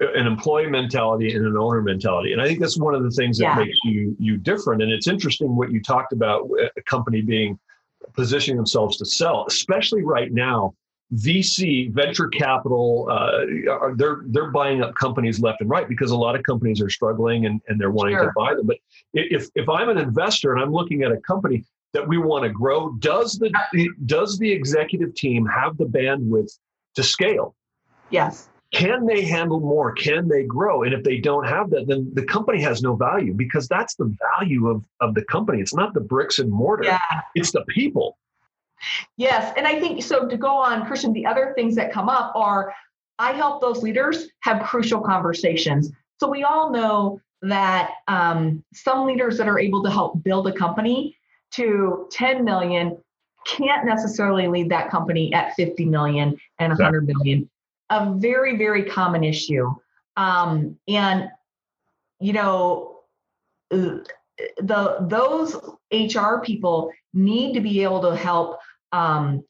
an 0.00 0.26
employee 0.26 0.66
mentality 0.66 1.34
and 1.34 1.46
an 1.46 1.56
owner 1.58 1.82
mentality. 1.82 2.32
And 2.32 2.40
I 2.40 2.46
think 2.46 2.60
that's 2.60 2.78
one 2.78 2.94
of 2.94 3.02
the 3.02 3.10
things 3.10 3.38
that 3.38 3.44
yeah. 3.44 3.64
makes 3.64 3.78
you 3.84 4.16
you 4.18 4.38
different. 4.38 4.82
And 4.82 4.90
it's 4.90 5.06
interesting 5.06 5.56
what 5.56 5.70
you 5.70 5.82
talked 5.82 6.14
about 6.14 6.48
a 6.76 6.82
company 6.82 7.20
being 7.20 7.58
positioning 8.14 8.56
themselves 8.56 8.96
to 8.96 9.04
sell, 9.04 9.44
especially 9.46 10.02
right 10.02 10.32
now 10.32 10.74
VC 11.12 11.92
venture 11.92 12.28
capital, 12.28 13.06
uh, 13.10 13.44
they're 13.96 14.22
they're 14.26 14.50
buying 14.50 14.82
up 14.82 14.94
companies 14.94 15.40
left 15.40 15.60
and 15.60 15.68
right 15.68 15.88
because 15.88 16.10
a 16.10 16.16
lot 16.16 16.34
of 16.34 16.42
companies 16.42 16.80
are 16.80 16.90
struggling 16.90 17.46
and, 17.46 17.60
and 17.68 17.80
they're 17.80 17.90
wanting 17.90 18.16
sure. 18.16 18.26
to 18.26 18.32
buy 18.34 18.54
them. 18.54 18.66
But 18.66 18.78
if 19.12 19.48
if 19.54 19.68
I'm 19.68 19.88
an 19.90 19.98
investor 19.98 20.52
and 20.52 20.62
I'm 20.62 20.72
looking 20.72 21.02
at 21.02 21.12
a 21.12 21.18
company 21.18 21.64
that 21.92 22.06
we 22.06 22.18
want 22.18 22.44
to 22.44 22.50
grow, 22.50 22.92
does 22.98 23.38
the 23.38 23.52
does 24.06 24.38
the 24.38 24.50
executive 24.50 25.14
team 25.14 25.46
have 25.46 25.76
the 25.76 25.84
bandwidth 25.84 26.58
to 26.96 27.02
scale? 27.02 27.54
Yes. 28.10 28.48
Can 28.72 29.06
they 29.06 29.24
handle 29.24 29.60
more? 29.60 29.92
Can 29.92 30.26
they 30.26 30.42
grow? 30.42 30.82
And 30.82 30.92
if 30.92 31.04
they 31.04 31.18
don't 31.18 31.46
have 31.46 31.70
that, 31.70 31.86
then 31.86 32.10
the 32.14 32.24
company 32.24 32.60
has 32.62 32.82
no 32.82 32.96
value 32.96 33.32
because 33.32 33.68
that's 33.68 33.94
the 33.94 34.12
value 34.36 34.68
of, 34.68 34.84
of 35.00 35.14
the 35.14 35.22
company. 35.26 35.60
It's 35.60 35.74
not 35.74 35.94
the 35.94 36.00
bricks 36.00 36.40
and 36.40 36.50
mortar. 36.50 36.84
Yeah. 36.84 36.98
It's 37.36 37.52
the 37.52 37.64
people. 37.68 38.18
Yes. 39.16 39.52
And 39.56 39.66
I 39.66 39.80
think 39.80 40.02
so 40.02 40.28
to 40.28 40.36
go 40.36 40.56
on, 40.56 40.86
Christian, 40.86 41.12
the 41.12 41.26
other 41.26 41.52
things 41.56 41.74
that 41.76 41.92
come 41.92 42.08
up 42.08 42.32
are 42.34 42.74
I 43.18 43.32
help 43.32 43.60
those 43.60 43.82
leaders 43.82 44.28
have 44.40 44.62
crucial 44.64 45.00
conversations. 45.00 45.90
So 46.20 46.28
we 46.28 46.42
all 46.42 46.70
know 46.70 47.20
that 47.42 47.92
um, 48.08 48.64
some 48.72 49.06
leaders 49.06 49.38
that 49.38 49.48
are 49.48 49.58
able 49.58 49.82
to 49.84 49.90
help 49.90 50.22
build 50.22 50.48
a 50.48 50.52
company 50.52 51.16
to 51.52 52.08
10 52.10 52.44
million 52.44 52.96
can't 53.46 53.86
necessarily 53.86 54.48
lead 54.48 54.70
that 54.70 54.90
company 54.90 55.32
at 55.34 55.54
50 55.54 55.84
million 55.84 56.36
and 56.58 56.70
100 56.70 57.06
million. 57.06 57.48
A 57.90 58.14
very, 58.14 58.56
very 58.56 58.84
common 58.84 59.22
issue. 59.22 59.72
Um, 60.16 60.78
and, 60.88 61.28
you 62.20 62.32
know, 62.32 63.00
uh, 63.70 63.98
the 64.58 64.96
those 65.02 65.54
HR 65.92 66.38
people 66.42 66.90
need 67.12 67.54
to 67.54 67.60
be 67.60 67.82
able 67.82 68.00
to 68.02 68.16
help 68.16 68.58
um, 68.94 69.44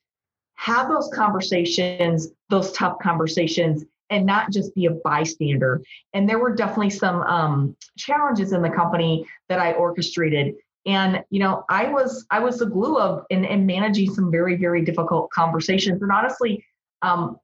have 0.54 0.88
those 0.88 1.10
conversations, 1.12 2.28
those 2.48 2.72
tough 2.72 2.98
conversations, 3.02 3.84
and 4.08 4.24
not 4.24 4.50
just 4.50 4.74
be 4.74 4.86
a 4.86 4.90
bystander. 4.90 5.82
And 6.14 6.28
there 6.28 6.38
were 6.38 6.54
definitely 6.54 6.90
some 6.90 7.22
um, 7.22 7.76
challenges 7.98 8.52
in 8.52 8.62
the 8.62 8.70
company 8.70 9.26
that 9.48 9.58
I 9.58 9.72
orchestrated. 9.72 10.54
And 10.86 11.22
you 11.30 11.40
know, 11.40 11.64
I 11.68 11.88
was 11.88 12.26
I 12.30 12.40
was 12.40 12.58
the 12.58 12.66
glue 12.66 12.98
of 12.98 13.24
in, 13.30 13.44
in 13.44 13.66
managing 13.66 14.14
some 14.14 14.30
very 14.30 14.56
very 14.56 14.82
difficult 14.84 15.30
conversations. 15.30 16.00
And 16.02 16.10
honestly, 16.12 16.64
um, 17.02 17.38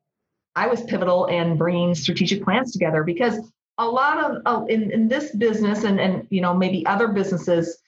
I 0.56 0.66
was 0.66 0.82
pivotal 0.84 1.26
in 1.26 1.56
bringing 1.56 1.94
strategic 1.94 2.44
plans 2.44 2.72
together 2.72 3.02
because 3.04 3.38
a 3.78 3.86
lot 3.86 4.18
of 4.18 4.42
uh, 4.46 4.64
in 4.66 4.90
in 4.90 5.08
this 5.08 5.34
business 5.34 5.84
and 5.84 6.00
and 6.00 6.26
you 6.30 6.40
know 6.40 6.54
maybe 6.54 6.84
other 6.86 7.08
businesses, 7.08 7.78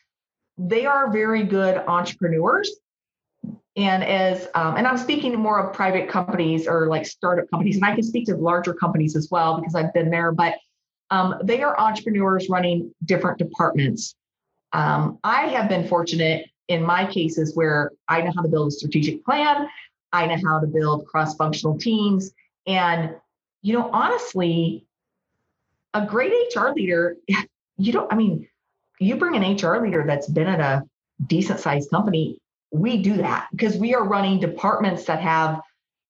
they 0.59 0.85
are 0.87 1.13
very 1.13 1.45
good 1.45 1.77
entrepreneurs 1.87 2.71
and 3.77 4.05
as 4.05 4.49
um, 4.55 4.77
and 4.77 4.87
i'm 4.87 4.99
speaking 4.99 5.33
to 5.33 5.39
more 5.39 5.59
of 5.59 5.75
private 5.75 6.09
companies 6.09 6.67
or 6.67 6.87
like 6.87 7.07
startup 7.07 7.49
companies 7.51 7.77
and 7.77 7.85
i 7.85 7.95
can 7.95 8.03
speak 8.03 8.27
to 8.27 8.37
larger 8.37 8.75
companies 8.75 9.17
as 9.17 9.29
well 9.31 9.59
because 9.59 9.75
i've 9.75 9.93
been 9.95 10.11
there 10.11 10.33
but 10.33 10.55
um, 11.11 11.35
they 11.45 11.63
are 11.63 11.79
entrepreneurs 11.79 12.49
running 12.49 12.91
different 13.05 13.39
departments. 13.39 14.15
Um, 14.73 15.19
i 15.25 15.47
have 15.47 15.69
been 15.69 15.87
fortunate 15.87 16.47
in 16.69 16.83
my 16.83 17.07
cases 17.07 17.55
where 17.55 17.93
i 18.09 18.21
know 18.21 18.33
how 18.35 18.43
to 18.43 18.49
build 18.49 18.69
a 18.69 18.71
strategic 18.71 19.25
plan 19.25 19.69
i 20.13 20.27
know 20.27 20.37
how 20.45 20.61
to 20.61 20.67
build 20.67 21.07
cross-functional 21.07 21.79
teams 21.79 22.33
and 22.67 23.15
you 23.63 23.73
know 23.73 23.91
honestly 23.91 24.87
a 25.95 26.05
great 26.05 26.33
hr 26.55 26.69
leader 26.71 27.17
you 27.79 27.93
don't 27.93 28.13
i 28.13 28.17
mean 28.17 28.49
you 28.99 29.17
bring 29.17 29.37
an 29.37 29.57
hr 29.57 29.83
leader 29.83 30.05
that's 30.07 30.29
been 30.29 30.47
at 30.47 30.61
a 30.61 30.83
decent 31.27 31.61
sized 31.61 31.91
company 31.91 32.39
we 32.73 33.03
do 33.03 33.19
that 33.19 33.49
because 33.53 33.77
we 33.77 33.95
are 33.95 34.05
running 34.05 34.41
departments 34.41 35.05
that 35.05 35.21
have, 35.21 35.61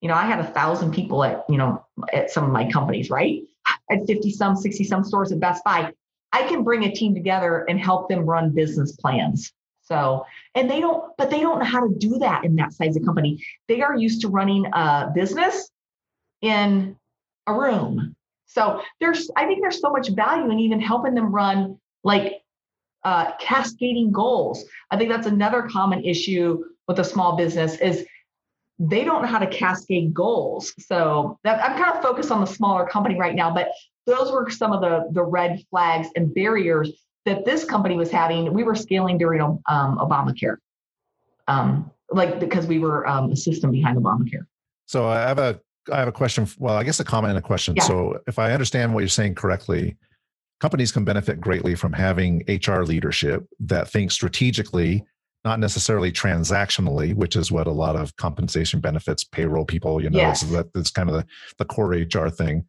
you 0.01 0.09
know, 0.09 0.15
I 0.15 0.25
had 0.25 0.39
a 0.39 0.45
thousand 0.45 0.95
people 0.95 1.25
at, 1.25 1.45
you 1.49 1.59
know, 1.59 1.85
at 2.13 2.31
some 2.31 2.45
of 2.45 2.51
my 2.51 2.71
companies, 2.71 3.11
right? 3.11 3.43
At 3.91 4.07
50 4.07 4.31
some, 4.31 4.57
60 4.57 4.85
some 4.85 5.05
stores 5.05 5.33
at 5.33 5.41
Best 5.41 5.63
Buy. 5.65 5.93
I 6.33 6.43
can 6.45 6.65
bring 6.65 6.85
a 6.85 6.93
team 6.93 7.15
together 7.15 7.65
and 7.69 7.79
help 7.79 8.09
them 8.09 8.21
run 8.21 8.51
business 8.51 8.93
plans. 8.93 9.53
So, 9.83 10.25
and 10.55 10.71
they 10.71 10.81
don't, 10.81 11.13
but 11.19 11.31
they 11.31 11.41
don't 11.41 11.59
know 11.59 11.65
how 11.65 11.87
to 11.87 11.95
do 11.95 12.19
that 12.21 12.45
in 12.45 12.57
that 12.57 12.73
size 12.73 12.97
of 12.97 13.05
company. 13.05 13.45
They 13.69 13.83
are 13.83 13.97
used 13.97 14.21
to 14.23 14.29
running 14.29 14.67
a 14.73 15.11
business 15.15 15.69
in 16.41 16.97
a 17.47 17.53
room. 17.53 18.15
So 18.47 18.83
there's, 19.01 19.31
I 19.37 19.47
think 19.47 19.61
there's 19.61 19.81
so 19.81 19.91
much 19.91 20.11
value 20.11 20.51
in 20.51 20.61
even 20.61 20.81
helping 20.81 21.15
them 21.15 21.33
run 21.33 21.79
like 22.05 22.42
uh, 23.05 23.33
cascading 23.41 24.13
goals. 24.13 24.65
I 24.91 24.97
think 24.97 25.11
that's 25.11 25.27
another 25.27 25.63
common 25.63 26.05
issue 26.05 26.65
with 26.89 26.99
a 26.99 27.05
small 27.05 27.37
business 27.37 27.77
is 27.79 28.07
they 28.79 29.05
don't 29.05 29.23
know 29.23 29.29
how 29.29 29.39
to 29.39 29.47
cascade 29.47 30.13
goals. 30.13 30.73
So 30.79 31.39
that, 31.45 31.63
I'm 31.63 31.79
kind 31.79 31.95
of 31.95 32.03
focused 32.03 32.31
on 32.31 32.41
the 32.41 32.47
smaller 32.47 32.87
company 32.87 33.19
right 33.19 33.35
now, 33.35 33.53
but 33.53 33.69
those 34.07 34.33
were 34.33 34.51
some 34.51 34.73
of 34.73 34.81
the 34.81 35.09
the 35.13 35.23
red 35.23 35.63
flags 35.71 36.09
and 36.17 36.35
barriers 36.35 36.91
that 37.25 37.45
this 37.45 37.65
company 37.65 37.97
was 37.97 38.11
having. 38.11 38.53
We 38.53 38.65
were 38.65 38.75
scaling 38.75 39.19
during 39.19 39.41
um, 39.41 39.61
Obamacare, 39.69 40.57
um, 41.47 41.91
like 42.11 42.41
because 42.41 42.67
we 42.67 42.79
were 42.81 43.07
um, 43.07 43.31
a 43.31 43.37
system 43.37 43.71
behind 43.71 43.97
Obamacare. 43.99 44.47
So 44.87 45.07
I 45.07 45.21
have 45.21 45.39
a 45.39 45.61
I 45.91 45.99
have 45.99 46.09
a 46.09 46.13
question. 46.13 46.49
Well, 46.59 46.77
I 46.77 46.83
guess 46.83 46.99
a 47.01 47.05
comment 47.05 47.31
and 47.31 47.39
a 47.39 47.43
question. 47.43 47.75
Yeah. 47.77 47.85
So 47.85 48.21
if 48.27 48.39
I 48.39 48.53
understand 48.53 48.95
what 48.95 49.01
you're 49.01 49.09
saying 49.09 49.37
correctly, 49.37 49.97
companies 50.63 50.93
can 50.93 51.05
benefit 51.05 51.41
greatly 51.41 51.75
from 51.75 51.93
having 51.93 52.45
HR 52.47 52.83
leadership 52.83 53.45
that 53.59 53.89
thinks 53.89 54.15
strategically, 54.15 55.05
not 55.45 55.59
necessarily 55.59 56.13
transactionally, 56.13 57.17
which 57.17 57.35
is 57.35 57.51
what 57.51 57.67
a 57.67 57.73
lot 57.73 57.97
of 57.97 58.15
compensation 58.15 58.79
benefits 58.79 59.25
payroll 59.25 59.65
people, 59.65 60.01
you 60.01 60.09
know, 60.09 60.21
yes. 60.21 60.43
that, 60.43 60.73
that's 60.73 60.93
kind 60.93 61.11
of 61.11 61.17
the, 61.17 61.27
the 61.59 61.65
core 61.65 61.89
HR 61.89 62.29
thing. 62.29 62.65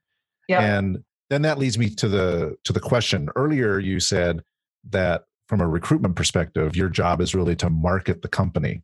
Yep. 0.48 0.60
And 0.60 1.04
then 1.30 1.44
that 1.44 1.60
leads 1.60 1.78
me 1.78 1.92
to 1.92 2.08
the 2.10 2.56
to 2.64 2.74
the 2.74 2.80
question. 2.80 3.30
Earlier 3.36 3.78
you 3.78 4.00
said 4.00 4.42
that 4.90 5.26
from 5.48 5.62
a 5.62 5.68
recruitment 5.68 6.16
perspective, 6.16 6.76
your 6.76 6.90
job 6.90 7.22
is 7.22 7.36
really 7.36 7.56
to 7.58 7.70
market 7.70 8.24
the 8.24 8.28
company. 8.28 8.82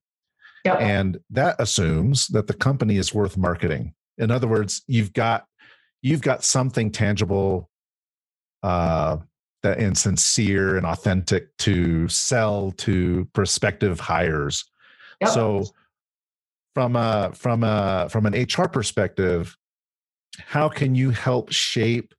Yep. 0.65 0.81
And 0.81 1.19
that 1.31 1.55
assumes 1.57 2.27
that 2.27 2.45
the 2.45 2.53
company 2.53 2.97
is 2.97 3.11
worth 3.11 3.37
marketing. 3.37 3.95
In 4.19 4.29
other 4.29 4.47
words, 4.47 4.83
you've 4.85 5.13
got 5.13 5.47
you've 6.03 6.21
got 6.21 6.43
something 6.43 6.91
tangible 6.91 7.68
uh, 8.63 9.17
and 9.63 9.97
sincere 9.97 10.77
and 10.77 10.85
authentic 10.85 11.55
to 11.57 12.07
sell 12.07 12.71
to 12.77 13.27
prospective 13.33 13.99
hires. 13.99 14.63
Yep. 15.21 15.29
So 15.31 15.65
from 16.73 16.95
a 16.95 17.31
from 17.33 17.63
a 17.63 18.07
from 18.09 18.25
an 18.25 18.33
HR 18.33 18.67
perspective, 18.67 19.57
how 20.45 20.69
can 20.69 20.95
you 20.95 21.09
help 21.09 21.51
shape 21.51 22.13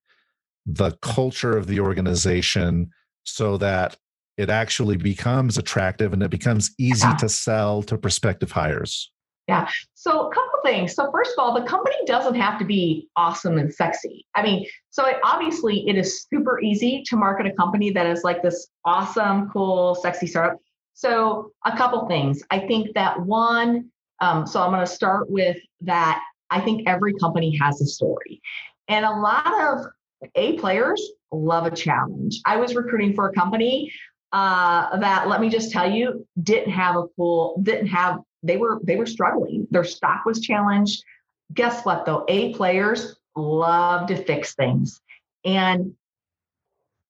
the 0.67 0.93
culture 1.01 1.57
of 1.57 1.67
the 1.67 1.81
organization 1.81 2.91
so 3.25 3.57
that 3.57 3.97
it 4.37 4.51
actually 4.51 4.97
becomes 4.97 5.59
attractive 5.59 6.13
and 6.13 6.23
it 6.23 6.31
becomes 6.31 6.71
easy 6.79 7.07
yeah. 7.07 7.17
to 7.17 7.29
sell 7.29 7.83
to 7.85 7.97
prospective 7.97 8.53
hires? 8.53 9.11
Yeah. 9.51 9.69
So 9.95 10.29
a 10.29 10.35
couple 10.35 10.61
things. 10.65 10.95
So 10.95 11.11
first 11.13 11.33
of 11.37 11.43
all, 11.43 11.53
the 11.55 11.67
company 11.67 11.97
doesn't 12.07 12.35
have 12.35 12.59
to 12.61 12.65
be 12.65 13.09
awesome 13.17 13.59
and 13.59 13.73
sexy. 13.73 14.27
I 14.35 14.43
mean, 14.43 14.67
so 14.91 15.07
it, 15.07 15.17
obviously 15.25 15.89
it 15.89 15.97
is 15.97 16.27
super 16.33 16.61
easy 16.61 17.03
to 17.09 17.17
market 17.17 17.47
a 17.47 17.53
company 17.53 17.91
that 17.91 18.07
is 18.07 18.25
like 18.25 18.43
this 18.43 18.69
awesome, 18.85 19.51
cool, 19.51 19.95
sexy 19.95 20.27
startup. 20.27 20.59
So 20.95 21.53
a 21.65 21.77
couple 21.77 22.07
things. 22.07 22.43
I 22.51 22.61
think 22.61 22.95
that 22.95 23.21
one. 23.21 23.91
Um, 24.21 24.47
so 24.47 24.63
I'm 24.63 24.71
going 24.71 24.87
to 24.87 24.93
start 24.93 25.31
with 25.31 25.57
that. 25.83 26.23
I 26.51 26.61
think 26.61 26.89
every 26.89 27.15
company 27.15 27.57
has 27.61 27.81
a 27.81 27.87
story, 27.87 28.43
and 28.89 29.07
a 29.07 29.11
lot 29.11 29.53
of 29.63 29.87
A 30.35 30.59
players 30.59 31.01
love 31.33 31.65
a 31.65 31.71
challenge. 31.71 32.41
I 32.45 32.57
was 32.57 32.75
recruiting 32.75 33.15
for 33.15 33.29
a 33.29 33.33
company 33.33 33.93
uh, 34.33 34.99
that, 34.99 35.29
let 35.29 35.41
me 35.41 35.49
just 35.49 35.71
tell 35.71 35.91
you, 35.91 36.27
didn't 36.43 36.73
have 36.73 36.97
a 36.97 37.05
cool, 37.17 37.61
didn't 37.63 37.87
have 37.87 38.19
they 38.43 38.57
were 38.57 38.81
they 38.83 38.97
were 38.97 39.07
struggling. 39.07 39.67
Their 39.71 39.85
stock 39.85 40.25
was 40.25 40.41
challenged. 40.41 41.05
Guess 41.53 41.85
what 41.85 42.07
though? 42.07 42.25
A 42.29 42.55
players 42.55 43.17
love 43.37 44.07
to 44.09 44.17
fix 44.17 44.55
things. 44.55 45.01
And 45.45 45.95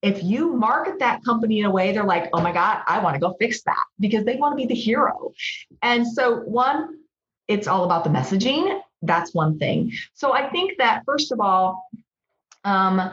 if 0.03 0.23
you 0.23 0.53
market 0.55 0.99
that 1.01 1.23
company 1.25 1.61
in 1.61 1.67
a 1.67 1.71
way, 1.71 1.93
they're 1.93 2.05
like, 2.05 2.31
oh 2.33 2.41
my 2.41 2.53
God, 2.53 2.83
I 2.87 3.01
want 3.01 3.15
to 3.15 3.21
go 3.21 3.37
fix 3.39 3.63
that 3.63 3.85
because 3.99 4.25
they 4.25 4.37
want 4.37 4.53
to 4.53 4.57
be 4.57 4.67
the 4.67 4.79
hero. 4.79 5.33
And 5.83 6.07
so, 6.07 6.41
one, 6.41 6.99
it's 7.49 7.67
all 7.67 7.85
about 7.85 8.05
the 8.05 8.11
messaging. 8.11 8.81
That's 9.03 9.35
one 9.35 9.59
thing. 9.59 9.93
So, 10.15 10.33
I 10.33 10.49
think 10.51 10.79
that 10.79 11.03
first 11.05 11.33
of 11.33 11.41
all, 11.41 11.87
um, 12.65 13.13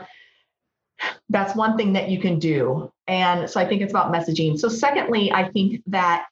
that's 1.28 1.54
one 1.54 1.76
thing 1.76 1.92
that 1.92 2.08
you 2.08 2.20
can 2.20 2.38
do. 2.38 2.90
And 3.06 3.50
so, 3.50 3.60
I 3.60 3.66
think 3.66 3.82
it's 3.82 3.92
about 3.92 4.12
messaging. 4.12 4.58
So, 4.58 4.68
secondly, 4.68 5.30
I 5.30 5.50
think 5.50 5.82
that 5.88 6.26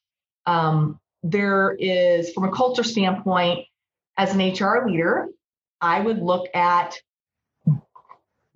um, 0.47 0.99
there 1.31 1.77
is, 1.79 2.33
from 2.33 2.45
a 2.45 2.51
culture 2.51 2.85
standpoint, 2.85 3.67
as 4.17 4.35
an 4.35 4.41
HR 4.41 4.87
leader, 4.87 5.29
I 5.81 6.01
would 6.01 6.19
look 6.23 6.49
at 6.55 6.99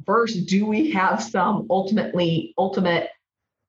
first, 0.06 0.46
do 0.46 0.66
we 0.66 0.90
have 0.92 1.22
some 1.22 1.66
ultimately 1.68 2.54
ultimate 2.56 3.10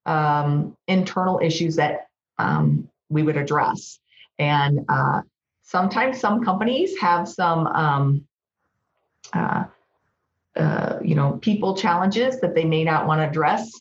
um, 0.06 0.76
internal 0.88 1.40
issues 1.44 1.76
that 1.76 2.08
um, 2.38 2.90
we 3.10 3.24
would 3.24 3.38
address? 3.38 4.00
And 4.40 4.86
uh, 4.88 5.22
sometimes 5.64 6.20
some 6.20 6.44
companies 6.44 6.98
have 7.00 7.28
some, 7.28 7.68
um, 7.68 8.28
uh, 9.34 9.66
uh, 10.56 11.00
you 11.04 11.16
know, 11.16 11.34
people 11.42 11.76
challenges 11.76 12.40
that 12.42 12.56
they 12.56 12.66
may 12.66 12.84
not 12.84 13.08
want 13.08 13.20
to 13.20 13.28
address. 13.28 13.72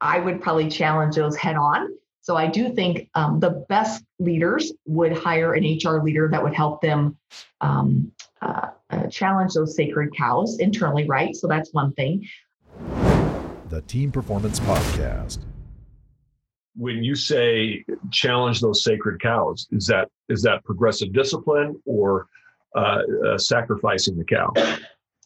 I 0.00 0.20
would 0.20 0.40
probably 0.40 0.70
challenge 0.70 1.16
those 1.16 1.36
head 1.36 1.56
on 1.56 1.88
so 2.20 2.36
I 2.36 2.46
do 2.46 2.74
think 2.74 3.08
um, 3.14 3.40
the 3.40 3.64
best 3.68 4.04
leaders 4.18 4.72
would 4.86 5.16
hire 5.16 5.54
an 5.54 5.64
HR 5.64 6.02
leader 6.02 6.28
that 6.30 6.42
would 6.42 6.54
help 6.54 6.82
them 6.82 7.16
um, 7.60 8.12
uh, 8.42 8.68
uh, 8.90 9.06
challenge 9.06 9.54
those 9.54 9.74
sacred 9.74 10.14
cows 10.14 10.58
internally, 10.58 11.06
right? 11.06 11.34
So 11.34 11.46
that's 11.46 11.72
one 11.72 11.92
thing. 11.92 12.26
The 13.68 13.82
Team 13.86 14.12
Performance 14.12 14.60
Podcast. 14.60 15.38
When 16.76 17.02
you 17.02 17.14
say 17.14 17.84
challenge 18.10 18.60
those 18.60 18.84
sacred 18.84 19.20
cows, 19.20 19.66
is 19.70 19.86
that 19.86 20.08
is 20.28 20.42
that 20.42 20.62
progressive 20.64 21.12
discipline 21.12 21.80
or 21.84 22.28
uh, 22.76 23.02
uh 23.26 23.38
sacrificing 23.38 24.16
the 24.16 24.24
cow? 24.24 24.52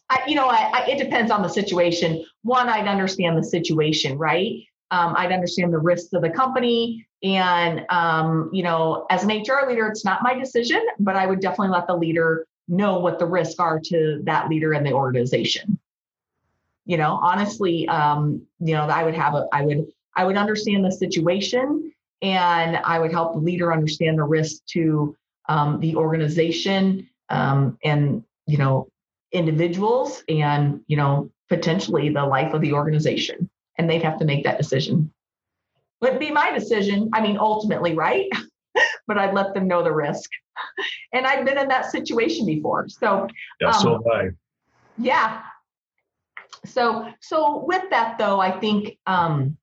I, 0.09 0.21
you 0.27 0.35
know, 0.35 0.47
I, 0.47 0.71
I, 0.73 0.85
it 0.87 0.97
depends 0.97 1.31
on 1.31 1.41
the 1.41 1.47
situation. 1.47 2.23
One, 2.43 2.69
I'd 2.69 2.87
understand 2.87 3.37
the 3.37 3.43
situation, 3.43 4.17
right? 4.17 4.63
Um, 4.91 5.15
I'd 5.17 5.31
understand 5.31 5.73
the 5.73 5.79
risks 5.79 6.13
of 6.13 6.21
the 6.21 6.29
company. 6.29 7.07
And, 7.23 7.85
um, 7.89 8.49
you 8.53 8.63
know, 8.63 9.05
as 9.09 9.23
an 9.23 9.29
HR 9.29 9.67
leader, 9.67 9.87
it's 9.87 10.05
not 10.05 10.21
my 10.21 10.33
decision, 10.33 10.85
but 10.99 11.15
I 11.15 11.25
would 11.25 11.39
definitely 11.39 11.69
let 11.69 11.87
the 11.87 11.95
leader 11.95 12.45
know 12.67 12.99
what 12.99 13.19
the 13.19 13.25
risks 13.25 13.59
are 13.59 13.79
to 13.79 14.21
that 14.25 14.49
leader 14.49 14.73
and 14.73 14.85
the 14.85 14.93
organization. 14.93 15.79
You 16.85 16.97
know, 16.97 17.19
honestly, 17.21 17.87
um, 17.87 18.45
you 18.59 18.75
know, 18.75 18.83
I 18.83 19.03
would 19.03 19.15
have 19.15 19.33
a, 19.33 19.47
I 19.51 19.63
would, 19.63 19.87
I 20.15 20.23
would 20.23 20.37
understand 20.37 20.85
the 20.85 20.91
situation 20.91 21.91
and 22.21 22.77
I 22.77 22.99
would 22.99 23.11
help 23.11 23.33
the 23.33 23.39
leader 23.39 23.73
understand 23.73 24.19
the 24.19 24.23
risk 24.23 24.63
to 24.67 25.15
um, 25.49 25.79
the 25.79 25.95
organization 25.95 27.09
um, 27.29 27.77
and, 27.83 28.23
you 28.47 28.57
know, 28.57 28.87
individuals 29.31 30.23
and, 30.29 30.81
you 30.87 30.97
know, 30.97 31.31
potentially 31.49 32.09
the 32.09 32.25
life 32.25 32.53
of 32.53 32.61
the 32.61 32.73
organization. 32.73 33.49
And 33.77 33.89
they'd 33.89 34.03
have 34.03 34.19
to 34.19 34.25
make 34.25 34.43
that 34.45 34.57
decision. 34.57 35.11
Wouldn't 36.01 36.19
be 36.19 36.31
my 36.31 36.51
decision. 36.51 37.09
I 37.13 37.21
mean, 37.21 37.37
ultimately, 37.37 37.93
right? 37.93 38.29
but 39.07 39.17
I'd 39.17 39.33
let 39.33 39.53
them 39.53 39.67
know 39.67 39.83
the 39.83 39.91
risk. 39.91 40.29
And 41.13 41.25
I've 41.25 41.45
been 41.45 41.57
in 41.57 41.67
that 41.67 41.91
situation 41.91 42.45
before. 42.45 42.87
So, 42.89 43.27
yeah, 43.59 43.69
um, 43.69 43.81
so 43.81 44.03
I. 44.13 44.29
Yeah. 44.97 45.41
So, 46.65 47.11
so 47.21 47.63
with 47.65 47.83
that 47.89 48.17
though, 48.17 48.39
I 48.39 48.59
think, 48.59 48.97
um, 49.05 49.57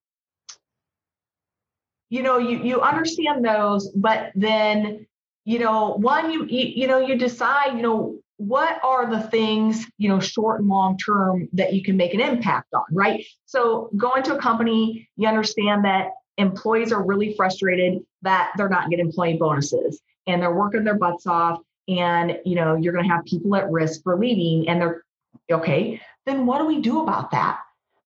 you 2.11 2.23
know, 2.23 2.37
you 2.37 2.59
you 2.59 2.81
understand 2.81 3.43
those, 3.43 3.89
but 3.91 4.33
then, 4.35 5.07
you 5.47 5.59
know, 5.59 5.95
one, 5.95 6.31
you 6.31 6.45
you, 6.45 6.67
you 6.83 6.87
know, 6.87 6.99
you 6.99 7.17
decide, 7.17 7.75
you 7.75 7.83
know, 7.83 8.22
what 8.47 8.81
are 8.83 9.09
the 9.09 9.21
things 9.21 9.87
you 9.99 10.09
know 10.09 10.19
short 10.19 10.61
and 10.61 10.69
long 10.69 10.99
term 10.99 11.49
that 11.53 11.73
you 11.73 11.83
can 11.83 11.97
make 11.97 12.13
an 12.13 12.21
impact 12.21 12.75
on 12.75 12.85
right? 12.91 13.25
So 13.47 13.91
going 13.97 14.23
to 14.25 14.37
a 14.37 14.39
company 14.41 15.09
you 15.17 15.29
understand 15.29 15.85
that 15.85 16.11
employees 16.39 16.93
are 16.93 17.03
really 17.03 17.35
frustrated 17.35 18.03
that 18.23 18.53
they're 18.57 18.69
not 18.69 18.91
getting 18.91 19.07
employee 19.07 19.37
bonuses 19.37 20.01
and 20.27 20.43
they're 20.43 20.55
working 20.55 20.83
their 20.83 20.99
butts 20.99 21.27
off 21.27 21.61
and 21.89 22.39
you 22.45 22.57
know 22.57 22.75
you're 22.75 22.93
going 22.93 23.09
to 23.09 23.15
have 23.15 23.25
people 23.25 23.55
at 23.55 23.71
risk 23.71 24.03
for 24.03 24.19
leaving 24.19 24.69
and 24.69 24.81
they're 24.81 25.05
okay 25.51 26.01
then 26.27 26.47
what 26.47 26.59
do 26.59 26.67
we 26.67 26.81
do 26.81 27.01
about 27.03 27.31
that? 27.31 27.61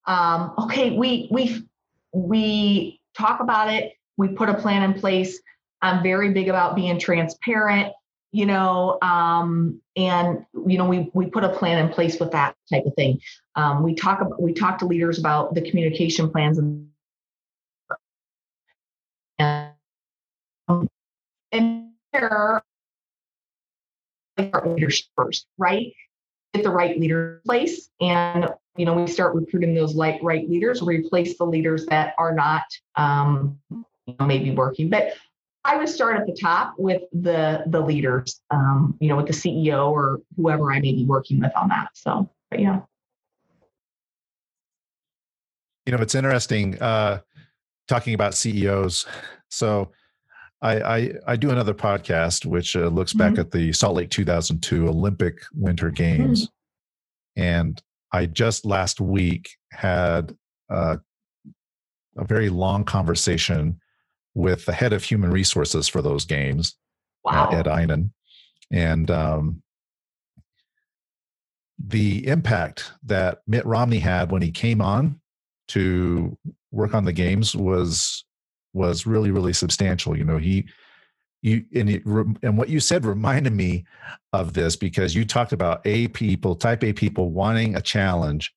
Um, 0.06 0.52
okay 0.58 0.90
we 0.90 1.28
we 1.30 1.66
we 2.12 3.00
talk 3.16 3.40
about 3.40 3.72
it. 3.72 3.94
We 4.18 4.28
put 4.28 4.48
a 4.48 4.54
plan 4.54 4.82
in 4.82 5.00
place. 5.00 5.40
I'm 5.82 6.02
very 6.02 6.32
big 6.32 6.48
about 6.48 6.76
being 6.76 6.98
transparent 6.98 7.92
you 8.36 8.44
know, 8.44 8.98
um, 9.00 9.80
and 9.96 10.44
you 10.66 10.76
know, 10.76 10.86
we 10.86 11.10
we 11.14 11.24
put 11.24 11.42
a 11.42 11.48
plan 11.48 11.78
in 11.78 11.90
place 11.90 12.20
with 12.20 12.32
that 12.32 12.54
type 12.70 12.84
of 12.84 12.94
thing. 12.94 13.18
Um, 13.54 13.82
we 13.82 13.94
talk 13.94 14.20
about 14.20 14.42
we 14.42 14.52
talk 14.52 14.78
to 14.80 14.84
leaders 14.84 15.18
about 15.18 15.54
the 15.54 15.62
communication 15.62 16.28
plans 16.30 16.58
and 16.58 16.86
um, 20.68 20.86
and 21.50 21.92
there 22.12 22.62
leaders 24.66 25.08
first, 25.16 25.46
right? 25.56 25.94
Get 26.52 26.62
the 26.62 26.70
right 26.70 27.00
leader 27.00 27.36
in 27.36 27.40
place, 27.46 27.88
and 28.02 28.50
you 28.76 28.84
know, 28.84 28.92
we 28.92 29.06
start 29.06 29.34
recruiting 29.34 29.74
those 29.74 29.94
like 29.94 30.18
right 30.22 30.46
leaders. 30.46 30.82
Replace 30.82 31.38
the 31.38 31.46
leaders 31.46 31.86
that 31.86 32.12
are 32.18 32.34
not 32.34 32.64
um, 32.96 33.58
you 33.70 34.14
know, 34.20 34.26
maybe 34.26 34.50
working, 34.50 34.90
but 34.90 35.14
I 35.66 35.76
would 35.76 35.88
start 35.88 36.16
at 36.16 36.26
the 36.26 36.32
top 36.32 36.74
with 36.78 37.02
the 37.12 37.64
the 37.66 37.80
leaders, 37.80 38.40
um, 38.50 38.96
you 39.00 39.08
know, 39.08 39.16
with 39.16 39.26
the 39.26 39.32
CEO 39.32 39.90
or 39.90 40.20
whoever 40.36 40.72
I 40.72 40.78
may 40.78 40.92
be 40.92 41.04
working 41.04 41.40
with 41.40 41.50
on 41.56 41.68
that. 41.68 41.88
So, 41.94 42.30
but 42.50 42.60
yeah. 42.60 42.80
You 45.84 45.92
know, 45.92 46.02
it's 46.02 46.14
interesting 46.14 46.80
uh, 46.80 47.20
talking 47.88 48.14
about 48.14 48.34
CEOs. 48.34 49.06
So, 49.50 49.92
I, 50.62 50.80
I, 50.80 51.12
I 51.26 51.36
do 51.36 51.50
another 51.50 51.74
podcast 51.74 52.46
which 52.46 52.76
uh, 52.76 52.88
looks 52.88 53.12
back 53.12 53.32
mm-hmm. 53.32 53.40
at 53.40 53.50
the 53.50 53.72
Salt 53.72 53.96
Lake 53.96 54.10
2002 54.10 54.88
Olympic 54.88 55.40
Winter 55.52 55.90
Games, 55.90 56.46
mm-hmm. 56.46 57.42
and 57.42 57.82
I 58.12 58.26
just 58.26 58.64
last 58.64 59.00
week 59.00 59.50
had 59.72 60.34
uh, 60.70 60.96
a 62.16 62.24
very 62.24 62.48
long 62.48 62.84
conversation 62.84 63.80
with 64.36 64.66
the 64.66 64.72
head 64.72 64.92
of 64.92 65.02
human 65.02 65.30
resources 65.30 65.88
for 65.88 66.02
those 66.02 66.26
games, 66.26 66.76
uh, 67.26 67.32
wow. 67.32 67.48
uh, 67.48 67.56
Ed 67.56 67.66
Eynon. 67.66 68.10
And 68.70 69.10
um, 69.10 69.62
the 71.82 72.26
impact 72.26 72.92
that 73.04 73.38
Mitt 73.46 73.64
Romney 73.64 73.98
had 73.98 74.30
when 74.30 74.42
he 74.42 74.50
came 74.50 74.82
on 74.82 75.20
to 75.68 76.36
work 76.70 76.92
on 76.94 77.06
the 77.06 77.14
games 77.14 77.56
was 77.56 78.24
was 78.74 79.06
really 79.06 79.30
really 79.30 79.54
substantial. 79.54 80.16
You 80.16 80.24
know, 80.24 80.36
he 80.36 80.68
you 81.40 81.64
and 81.74 81.88
it, 81.88 82.04
and 82.04 82.58
what 82.58 82.68
you 82.68 82.78
said 82.78 83.06
reminded 83.06 83.54
me 83.54 83.86
of 84.34 84.52
this 84.52 84.76
because 84.76 85.14
you 85.14 85.24
talked 85.24 85.52
about 85.52 85.80
A 85.86 86.08
people, 86.08 86.54
type 86.56 86.84
A 86.84 86.92
people 86.92 87.30
wanting 87.30 87.74
a 87.74 87.80
challenge. 87.80 88.54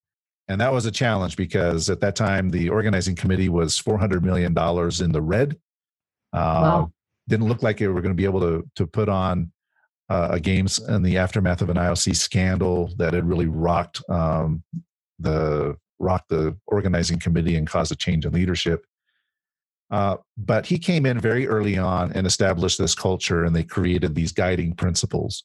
And 0.49 0.59
that 0.59 0.73
was 0.73 0.85
a 0.85 0.91
challenge 0.91 1.37
because 1.37 1.89
at 1.89 2.01
that 2.01 2.15
time 2.17 2.49
the 2.49 2.69
organizing 2.69 3.15
committee 3.15 3.49
was 3.49 3.79
$400 3.79 4.23
million 4.23 4.47
in 5.01 5.11
the 5.11 5.21
red 5.21 5.55
uh, 6.33 6.61
wow. 6.61 6.91
Didn't 7.27 7.47
look 7.47 7.61
like 7.61 7.77
they 7.77 7.87
were 7.87 8.01
going 8.01 8.13
to 8.13 8.17
be 8.17 8.25
able 8.25 8.39
to 8.41 8.67
to 8.75 8.87
put 8.87 9.07
on 9.09 9.51
uh, 10.09 10.29
a 10.31 10.39
games 10.39 10.79
in 10.79 11.03
the 11.03 11.17
aftermath 11.17 11.61
of 11.61 11.69
an 11.69 11.77
IOC 11.77 12.15
scandal 12.15 12.91
that 12.97 13.13
had 13.13 13.27
really 13.27 13.45
rocked 13.45 14.01
um, 14.09 14.63
the 15.19 15.77
rocked 15.99 16.29
the 16.29 16.57
organizing 16.67 17.19
committee 17.19 17.55
and 17.55 17.67
caused 17.67 17.91
a 17.91 17.95
change 17.95 18.25
in 18.25 18.33
leadership. 18.33 18.85
Uh, 19.91 20.17
but 20.37 20.65
he 20.65 20.77
came 20.77 21.05
in 21.05 21.19
very 21.19 21.47
early 21.47 21.77
on 21.77 22.11
and 22.13 22.27
established 22.27 22.77
this 22.77 22.95
culture, 22.95 23.45
and 23.45 23.55
they 23.55 23.63
created 23.63 24.13
these 24.15 24.31
guiding 24.31 24.73
principles. 24.73 25.43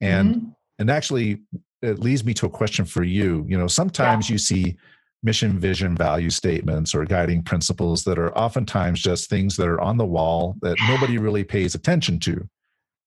And 0.00 0.34
mm-hmm. 0.34 0.48
and 0.78 0.90
actually, 0.90 1.40
it 1.82 1.98
leads 1.98 2.24
me 2.24 2.34
to 2.34 2.46
a 2.46 2.50
question 2.50 2.84
for 2.84 3.02
you. 3.02 3.44
You 3.48 3.56
know, 3.58 3.66
sometimes 3.66 4.28
yeah. 4.28 4.34
you 4.34 4.38
see 4.38 4.76
mission, 5.22 5.58
vision, 5.58 5.96
value 5.96 6.30
statements 6.30 6.94
or 6.94 7.04
guiding 7.04 7.42
principles 7.42 8.04
that 8.04 8.18
are 8.18 8.36
oftentimes 8.36 9.00
just 9.00 9.28
things 9.28 9.56
that 9.56 9.68
are 9.68 9.80
on 9.80 9.96
the 9.96 10.04
wall 10.04 10.56
that 10.62 10.76
nobody 10.88 11.18
really 11.26 11.44
pays 11.44 11.74
attention 11.74 12.18
to. 12.20 12.48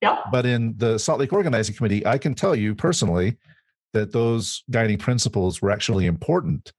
Yep. 0.02 0.20
But 0.32 0.46
in 0.46 0.76
the 0.78 0.98
Salt 0.98 1.20
Lake 1.20 1.34
Organizing 1.34 1.76
Committee, 1.76 2.06
I 2.06 2.18
can 2.18 2.34
tell 2.34 2.56
you 2.56 2.74
personally 2.74 3.38
that 3.94 4.12
those 4.12 4.64
guiding 4.70 4.98
principles 4.98 5.62
were 5.62 5.72
actually 5.72 6.06
important. 6.06 6.72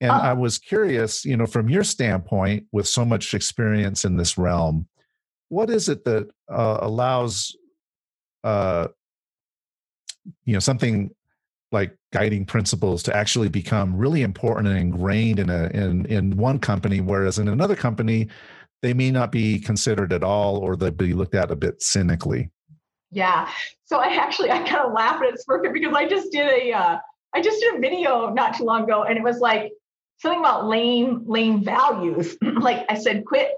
And 0.00 0.12
I 0.12 0.32
was 0.34 0.58
curious, 0.58 1.24
you 1.24 1.36
know, 1.36 1.46
from 1.46 1.70
your 1.70 1.84
standpoint, 1.84 2.66
with 2.72 2.86
so 2.86 3.04
much 3.06 3.32
experience 3.32 4.04
in 4.04 4.16
this 4.16 4.36
realm, 4.36 4.86
what 5.48 5.70
is 5.70 5.88
it 5.88 6.04
that 6.04 6.28
uh, 6.50 6.78
allows, 6.82 7.56
uh, 8.42 8.88
you 10.44 10.52
know, 10.52 10.58
something 10.58 11.14
like 11.72 11.96
guiding 12.14 12.44
principles 12.44 13.02
to 13.02 13.14
actually 13.14 13.48
become 13.48 13.96
really 13.96 14.22
important 14.22 14.68
and 14.68 14.78
ingrained 14.78 15.40
in 15.40 15.50
a 15.50 15.66
in 15.74 16.06
in 16.06 16.36
one 16.36 16.60
company 16.60 17.00
whereas 17.00 17.40
in 17.40 17.48
another 17.48 17.74
company 17.74 18.28
they 18.82 18.94
may 18.94 19.10
not 19.10 19.32
be 19.32 19.58
considered 19.58 20.12
at 20.12 20.22
all 20.22 20.58
or 20.58 20.76
they'll 20.76 20.92
be 20.92 21.12
looked 21.12 21.34
at 21.34 21.50
a 21.50 21.56
bit 21.56 21.82
cynically. 21.82 22.50
Yeah. 23.10 23.50
So 23.84 23.98
i 23.98 24.14
actually 24.14 24.52
i 24.52 24.58
kind 24.58 24.86
of 24.86 24.92
laugh 24.92 25.20
at 25.20 25.34
it 25.34 25.72
because 25.72 25.94
i 25.94 26.06
just 26.06 26.30
did 26.30 26.46
a 26.48 26.72
uh, 26.72 26.98
I 27.36 27.42
just 27.42 27.60
did 27.60 27.74
a 27.74 27.80
video 27.80 28.30
not 28.30 28.56
too 28.56 28.62
long 28.62 28.84
ago 28.84 29.02
and 29.02 29.18
it 29.18 29.24
was 29.24 29.40
like 29.40 29.72
something 30.18 30.38
about 30.38 30.68
lame 30.68 31.24
lame 31.26 31.64
values. 31.64 32.36
Like 32.60 32.86
i 32.88 32.94
said 32.94 33.24
quit 33.24 33.50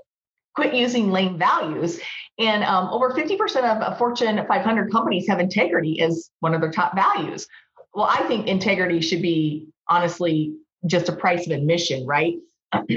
quit 0.55 0.73
using 0.73 1.11
lame 1.11 1.38
values. 1.38 2.01
And 2.38 2.64
um, 2.64 2.88
over 2.88 3.12
50% 3.12 3.83
of 3.83 3.99
fortune 3.99 4.42
500 4.49 4.90
companies 4.90 5.29
have 5.29 5.40
integrity 5.40 6.01
as 6.01 6.31
one 6.40 6.55
of 6.55 6.62
their 6.62 6.71
top 6.71 6.95
values 6.95 7.47
well, 7.96 8.06
I 8.06 8.24
think 8.28 8.46
integrity 8.46 9.00
should 9.00 9.22
be 9.22 9.68
honestly 9.88 10.54
just 10.85 11.09
a 11.09 11.12
price 11.12 11.46
of 11.46 11.52
admission, 11.52 12.06
right? 12.06 12.35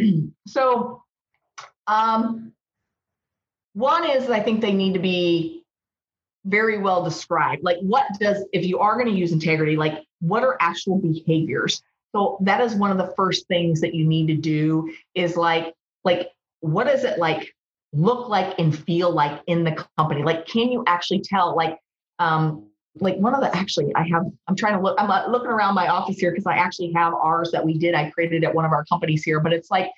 so, 0.46 1.02
um, 1.88 2.52
one 3.74 4.10
is 4.10 4.30
I 4.30 4.42
think 4.42 4.60
they 4.60 4.74
need 4.74 4.94
to 4.96 5.00
be 5.00 5.64
very 6.44 6.80
well 6.80 7.02
described. 7.02 7.64
Like, 7.64 7.78
what 7.80 8.08
does, 8.20 8.46
if 8.52 8.66
you 8.66 8.80
are 8.80 8.96
going 8.96 9.08
to 9.08 9.18
use 9.18 9.32
integrity, 9.32 9.78
like, 9.78 10.04
what 10.20 10.44
are 10.44 10.58
actual 10.60 10.98
behaviors? 10.98 11.82
So, 12.14 12.38
that 12.42 12.60
is 12.60 12.76
one 12.76 12.92
of 12.92 12.98
the 12.98 13.14
first 13.16 13.48
things 13.48 13.80
that 13.80 13.96
you 13.96 14.06
need 14.06 14.28
to 14.28 14.36
do 14.36 14.94
is 15.16 15.38
like, 15.38 15.74
like, 16.04 16.28
what 16.60 16.88
does 16.88 17.06
it 17.06 17.20
like 17.20 17.56
look 17.94 18.28
like 18.28 18.60
and 18.60 18.78
feel 18.78 19.12
like 19.12 19.42
in 19.48 19.64
the 19.64 19.86
company? 19.98 20.24
Like, 20.24 20.46
can 20.46 20.70
you 20.70 20.84
actually 20.88 21.22
tell, 21.22 21.56
like, 21.56 21.80
um, 22.20 22.69
like 23.02 23.18
one 23.18 23.34
of 23.34 23.42
the 23.42 23.56
actually 23.56 23.94
I 23.96 24.08
have 24.08 24.26
I'm 24.48 24.56
trying 24.56 24.76
to 24.76 24.82
look 24.82 25.00
I'm 25.00 25.10
uh, 25.10 25.28
looking 25.30 25.50
around 25.50 25.76
my 25.76 25.88
office 25.88 26.18
here 26.18 26.32
because 26.32 26.46
I 26.46 26.56
actually 26.56 26.92
have 26.94 27.14
ours 27.14 27.52
that 27.52 27.66
we 27.66 27.78
did 27.78 27.96
I 27.96 28.10
created 28.10 28.44
at 28.44 28.54
one 28.54 28.66
of 28.66 28.72
our 28.72 28.86
companies 28.86 29.24
here 29.24 29.40
but 29.40 29.54
it's 29.54 29.72
like 29.72 29.92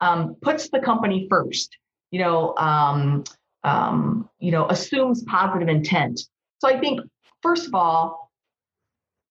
um, 0.00 0.36
puts 0.42 0.68
the 0.68 0.80
company 0.80 1.26
first 1.28 1.76
you 2.10 2.20
know 2.20 2.54
um, 2.56 3.24
um, 3.64 4.28
you 4.38 4.52
know 4.52 4.68
assumes 4.68 5.22
positive 5.24 5.68
intent 5.68 6.20
so 6.58 6.68
I 6.68 6.78
think 6.78 7.00
first 7.42 7.66
of 7.66 7.74
all 7.74 8.26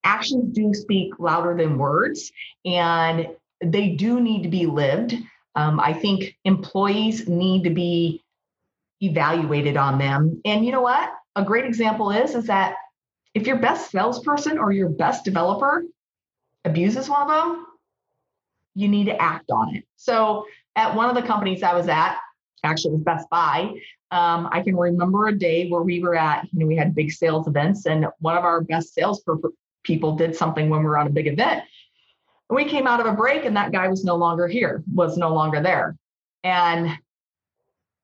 actions 0.05 0.53
do 0.53 0.73
speak 0.73 1.19
louder 1.19 1.57
than 1.57 1.77
words, 1.77 2.31
and 2.63 3.27
they 3.61 3.89
do 3.89 4.21
need 4.21 4.43
to 4.43 4.49
be 4.49 4.65
lived. 4.65 5.15
Um, 5.55 5.79
I 5.79 5.93
think 5.93 6.37
employees 6.45 7.27
need 7.27 7.63
to 7.63 7.69
be 7.69 8.23
evaluated 9.01 9.75
on 9.75 9.97
them. 9.97 10.41
And 10.45 10.65
you 10.65 10.71
know 10.71 10.81
what? 10.81 11.11
A 11.35 11.43
great 11.43 11.65
example 11.65 12.11
is 12.11 12.35
is 12.35 12.45
that 12.47 12.75
if 13.35 13.45
your 13.45 13.57
best 13.57 13.91
salesperson 13.91 14.57
or 14.57 14.71
your 14.71 14.89
best 14.89 15.23
developer 15.23 15.83
abuses 16.63 17.07
one 17.07 17.21
of 17.21 17.27
them, 17.27 17.65
you 18.73 18.87
need 18.87 19.05
to 19.05 19.21
act 19.21 19.51
on 19.51 19.75
it. 19.75 19.83
So 19.97 20.45
at 20.75 20.95
one 20.95 21.09
of 21.09 21.15
the 21.15 21.21
companies 21.21 21.61
I 21.61 21.75
was 21.75 21.87
at, 21.87 22.17
actually 22.63 22.93
it 22.93 22.95
was 22.95 23.03
Best 23.03 23.29
Buy, 23.29 23.71
um, 24.11 24.49
I 24.51 24.61
can 24.61 24.75
remember 24.75 25.27
a 25.27 25.37
day 25.37 25.69
where 25.69 25.83
we 25.83 25.99
were 25.99 26.15
at, 26.15 26.45
you 26.51 26.59
know, 26.59 26.65
we 26.65 26.75
had 26.75 26.95
big 26.95 27.11
sales 27.11 27.47
events, 27.47 27.85
and 27.85 28.07
one 28.19 28.37
of 28.37 28.43
our 28.43 28.61
best 28.61 28.93
sales 28.93 29.23
people 29.83 30.15
did 30.15 30.35
something 30.35 30.69
when 30.69 30.79
we 30.79 30.85
were 30.85 30.97
on 30.97 31.07
a 31.07 31.11
big 31.11 31.27
event. 31.27 31.63
And 32.49 32.55
we 32.55 32.65
came 32.65 32.87
out 32.87 32.99
of 32.99 33.05
a 33.05 33.13
break, 33.13 33.45
and 33.45 33.57
that 33.57 33.71
guy 33.71 33.87
was 33.87 34.03
no 34.03 34.15
longer 34.15 34.47
here, 34.47 34.83
was 34.93 35.17
no 35.17 35.33
longer 35.33 35.61
there. 35.61 35.97
And, 36.43 36.97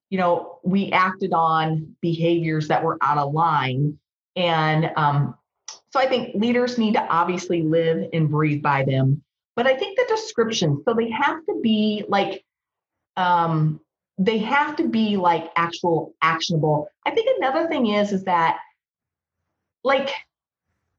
you 0.09 0.17
know, 0.17 0.59
we 0.63 0.91
acted 0.91 1.31
on 1.31 1.95
behaviors 2.01 2.67
that 2.67 2.83
were 2.83 2.97
out 3.01 3.17
of 3.17 3.33
line. 3.33 3.97
And 4.35 4.91
um, 4.95 5.35
so 5.91 5.99
I 5.99 6.07
think 6.07 6.35
leaders 6.35 6.77
need 6.77 6.93
to 6.93 7.03
obviously 7.03 7.63
live 7.63 8.09
and 8.13 8.29
breathe 8.29 8.61
by 8.61 8.83
them. 8.83 9.21
But 9.55 9.67
I 9.67 9.75
think 9.75 9.97
the 9.97 10.05
description, 10.07 10.81
so 10.85 10.93
they 10.93 11.09
have 11.11 11.45
to 11.45 11.59
be 11.61 12.05
like, 12.07 12.43
um, 13.17 13.81
they 14.17 14.37
have 14.37 14.75
to 14.77 14.87
be 14.87 15.17
like 15.17 15.51
actual 15.55 16.13
actionable. 16.21 16.89
I 17.05 17.11
think 17.11 17.27
another 17.37 17.67
thing 17.67 17.87
is 17.87 18.11
is 18.11 18.23
that 18.25 18.59
like 19.83 20.11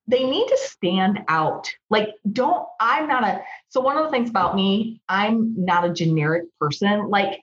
they 0.09 0.25
need 0.25 0.49
to 0.49 0.59
stand 0.59 1.21
out. 1.29 1.71
Like 1.89 2.15
don't 2.31 2.67
I'm 2.81 3.07
not 3.07 3.25
a 3.25 3.43
so 3.69 3.81
one 3.81 3.97
of 3.97 4.05
the 4.05 4.11
things 4.11 4.29
about 4.29 4.57
me, 4.57 5.01
I'm 5.09 5.55
not 5.57 5.85
a 5.85 5.93
generic 5.93 6.45
person. 6.61 7.09
Like 7.09 7.43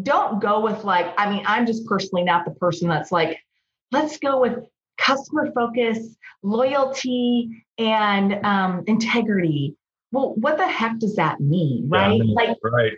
don't 0.00 0.40
go 0.40 0.60
with 0.60 0.84
like 0.84 1.12
I 1.18 1.30
mean 1.30 1.42
I'm 1.46 1.66
just 1.66 1.86
personally 1.86 2.24
not 2.24 2.44
the 2.44 2.52
person 2.52 2.88
that's 2.88 3.10
like 3.10 3.38
let's 3.92 4.18
go 4.18 4.40
with 4.40 4.64
customer 4.98 5.50
focus, 5.52 6.16
loyalty 6.42 7.64
and 7.78 8.44
um, 8.44 8.84
integrity. 8.86 9.76
Well, 10.12 10.34
what 10.36 10.56
the 10.56 10.66
heck 10.66 10.98
does 10.98 11.16
that 11.16 11.40
mean, 11.40 11.88
right? 11.88 12.20
Yeah, 12.22 12.34
like 12.34 12.56
right 12.62 12.92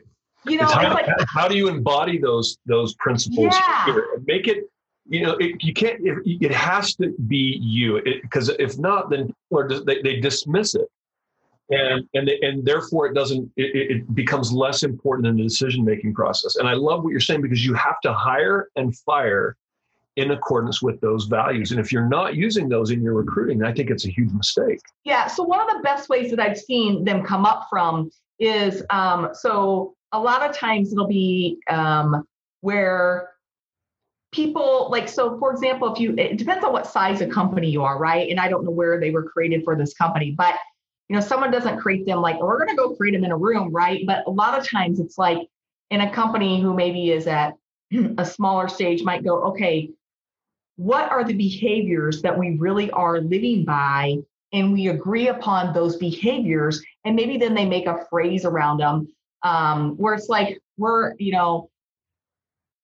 you 0.46 0.58
know, 0.58 0.66
how, 0.66 0.94
like, 0.94 1.06
how 1.28 1.48
do 1.48 1.56
you 1.56 1.68
embody 1.68 2.18
those 2.18 2.58
those 2.66 2.94
principles 2.94 3.54
yeah. 3.54 3.84
here? 3.86 4.22
Make 4.26 4.48
it, 4.48 4.70
you 5.08 5.22
know, 5.22 5.36
it, 5.38 5.62
you 5.62 5.72
can't. 5.72 6.00
It, 6.00 6.18
it 6.24 6.52
has 6.52 6.94
to 6.96 7.14
be 7.26 7.58
you, 7.60 8.00
because 8.22 8.48
if 8.58 8.78
not, 8.78 9.10
then 9.10 9.34
are 9.54 9.68
they, 9.68 10.02
they 10.02 10.20
dismiss 10.20 10.74
it, 10.74 10.88
and 11.70 12.06
and 12.14 12.28
they, 12.28 12.38
and 12.42 12.64
therefore 12.64 13.06
it 13.06 13.14
doesn't. 13.14 13.50
It, 13.56 13.90
it 13.90 14.14
becomes 14.14 14.52
less 14.52 14.82
important 14.82 15.26
in 15.26 15.36
the 15.36 15.42
decision 15.42 15.84
making 15.84 16.14
process. 16.14 16.56
And 16.56 16.68
I 16.68 16.74
love 16.74 17.04
what 17.04 17.10
you're 17.10 17.20
saying 17.20 17.42
because 17.42 17.64
you 17.64 17.74
have 17.74 18.00
to 18.02 18.12
hire 18.12 18.68
and 18.76 18.96
fire 18.98 19.56
in 20.18 20.32
accordance 20.32 20.82
with 20.82 21.00
those 21.00 21.26
values. 21.26 21.70
And 21.70 21.78
if 21.78 21.92
you're 21.92 22.08
not 22.08 22.34
using 22.34 22.68
those 22.68 22.90
in 22.90 23.02
your 23.02 23.14
recruiting, 23.14 23.62
I 23.62 23.72
think 23.72 23.88
it's 23.88 24.04
a 24.04 24.10
huge 24.10 24.32
mistake. 24.32 24.80
Yeah. 25.04 25.28
So 25.28 25.44
one 25.44 25.60
of 25.60 25.68
the 25.68 25.80
best 25.82 26.08
ways 26.08 26.30
that 26.30 26.40
I've 26.40 26.58
seen 26.58 27.04
them 27.04 27.22
come 27.22 27.46
up 27.46 27.68
from 27.70 28.10
is 28.40 28.82
um, 28.90 29.30
so 29.32 29.94
a 30.12 30.18
lot 30.18 30.42
of 30.42 30.56
times 30.56 30.92
it'll 30.92 31.06
be 31.06 31.58
um, 31.70 32.24
where 32.62 33.30
people 34.32 34.88
like 34.90 35.08
so 35.08 35.38
for 35.38 35.52
example 35.52 35.90
if 35.92 35.98
you 35.98 36.14
it 36.18 36.36
depends 36.36 36.62
on 36.62 36.70
what 36.70 36.86
size 36.86 37.22
of 37.22 37.30
company 37.30 37.70
you 37.70 37.82
are 37.82 37.98
right 37.98 38.30
and 38.30 38.38
i 38.38 38.46
don't 38.46 38.62
know 38.62 38.70
where 38.70 39.00
they 39.00 39.10
were 39.10 39.22
created 39.22 39.64
for 39.64 39.74
this 39.74 39.94
company 39.94 40.34
but 40.36 40.54
you 41.08 41.16
know 41.16 41.20
someone 41.22 41.50
doesn't 41.50 41.78
create 41.78 42.04
them 42.04 42.20
like 42.20 42.38
we're 42.38 42.58
going 42.58 42.68
to 42.68 42.76
go 42.76 42.94
create 42.94 43.12
them 43.12 43.24
in 43.24 43.30
a 43.30 43.36
room 43.36 43.72
right 43.72 44.02
but 44.06 44.22
a 44.26 44.30
lot 44.30 44.58
of 44.58 44.68
times 44.68 45.00
it's 45.00 45.16
like 45.16 45.38
in 45.90 46.02
a 46.02 46.12
company 46.12 46.60
who 46.60 46.74
maybe 46.74 47.10
is 47.10 47.26
at 47.26 47.54
a 48.18 48.24
smaller 48.24 48.68
stage 48.68 49.02
might 49.02 49.24
go 49.24 49.44
okay 49.44 49.88
what 50.78 51.10
are 51.10 51.24
the 51.24 51.34
behaviors 51.34 52.22
that 52.22 52.38
we 52.38 52.56
really 52.56 52.88
are 52.92 53.20
living 53.20 53.64
by 53.64 54.16
and 54.52 54.72
we 54.72 54.88
agree 54.88 55.28
upon 55.28 55.74
those 55.74 55.96
behaviors 55.96 56.82
and 57.04 57.16
maybe 57.16 57.36
then 57.36 57.52
they 57.52 57.66
make 57.66 57.86
a 57.86 58.06
phrase 58.08 58.44
around 58.44 58.78
them 58.78 59.08
um, 59.42 59.96
where 59.96 60.14
it's 60.14 60.28
like 60.28 60.60
we're 60.76 61.14
you 61.18 61.32
know 61.32 61.68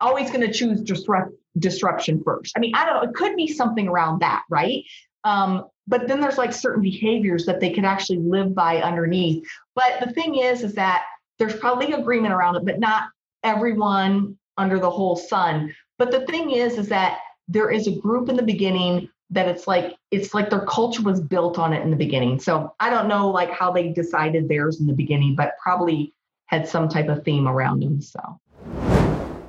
always 0.00 0.28
going 0.30 0.40
to 0.40 0.52
choose 0.52 0.80
disrupt 0.82 1.32
disruption 1.58 2.20
first. 2.24 2.52
I 2.56 2.60
mean, 2.60 2.74
I 2.74 2.84
don't 2.84 2.96
know. 2.96 3.08
It 3.08 3.14
could 3.14 3.36
be 3.36 3.46
something 3.46 3.88
around 3.88 4.20
that, 4.20 4.42
right? 4.50 4.84
Um, 5.22 5.68
but 5.86 6.08
then 6.08 6.20
there's 6.20 6.36
like 6.36 6.52
certain 6.52 6.82
behaviors 6.82 7.46
that 7.46 7.60
they 7.60 7.72
could 7.72 7.84
actually 7.84 8.18
live 8.18 8.54
by 8.54 8.82
underneath. 8.82 9.46
But 9.74 10.00
the 10.00 10.12
thing 10.12 10.36
is, 10.36 10.62
is 10.62 10.74
that 10.74 11.04
there's 11.38 11.56
probably 11.56 11.92
agreement 11.92 12.34
around 12.34 12.56
it, 12.56 12.64
but 12.64 12.80
not 12.80 13.04
everyone 13.42 14.36
under 14.56 14.78
the 14.78 14.90
whole 14.90 15.16
sun. 15.16 15.74
But 15.98 16.10
the 16.10 16.26
thing 16.26 16.50
is, 16.50 16.76
is 16.76 16.88
that 16.88 17.18
there 17.48 17.70
is 17.70 17.86
a 17.86 17.92
group 17.92 18.28
in 18.28 18.36
the 18.36 18.42
beginning 18.42 19.08
that 19.30 19.48
it's 19.48 19.66
like 19.66 19.96
it's 20.10 20.34
like 20.34 20.50
their 20.50 20.64
culture 20.66 21.02
was 21.02 21.20
built 21.20 21.58
on 21.58 21.72
it 21.72 21.82
in 21.82 21.90
the 21.90 21.96
beginning. 21.96 22.38
So 22.38 22.74
I 22.80 22.90
don't 22.90 23.08
know 23.08 23.30
like 23.30 23.50
how 23.50 23.72
they 23.72 23.88
decided 23.88 24.48
theirs 24.48 24.80
in 24.80 24.86
the 24.86 24.92
beginning, 24.92 25.34
but 25.34 25.54
probably 25.62 26.14
had 26.46 26.68
some 26.68 26.88
type 26.88 27.08
of 27.08 27.24
theme 27.24 27.48
around 27.48 27.80
them. 27.80 28.00
So, 28.00 28.20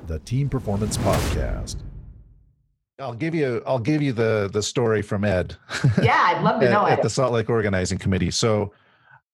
the 0.06 0.18
Team 0.20 0.48
Performance 0.48 0.96
Podcast. 0.96 1.76
I'll 2.98 3.14
give 3.14 3.34
you 3.34 3.62
I'll 3.66 3.78
give 3.78 4.00
you 4.00 4.12
the 4.12 4.48
the 4.52 4.62
story 4.62 5.02
from 5.02 5.24
Ed. 5.24 5.56
Yeah, 6.02 6.18
I'd 6.18 6.42
love 6.42 6.60
to 6.60 6.66
at, 6.68 6.72
know 6.72 6.86
at 6.86 7.02
the 7.02 7.10
Salt 7.10 7.32
Lake 7.32 7.50
Organizing 7.50 7.98
Committee. 7.98 8.30
So 8.30 8.72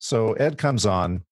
so 0.01 0.33
Ed 0.35 0.59
comes 0.59 0.85
on 0.85 1.23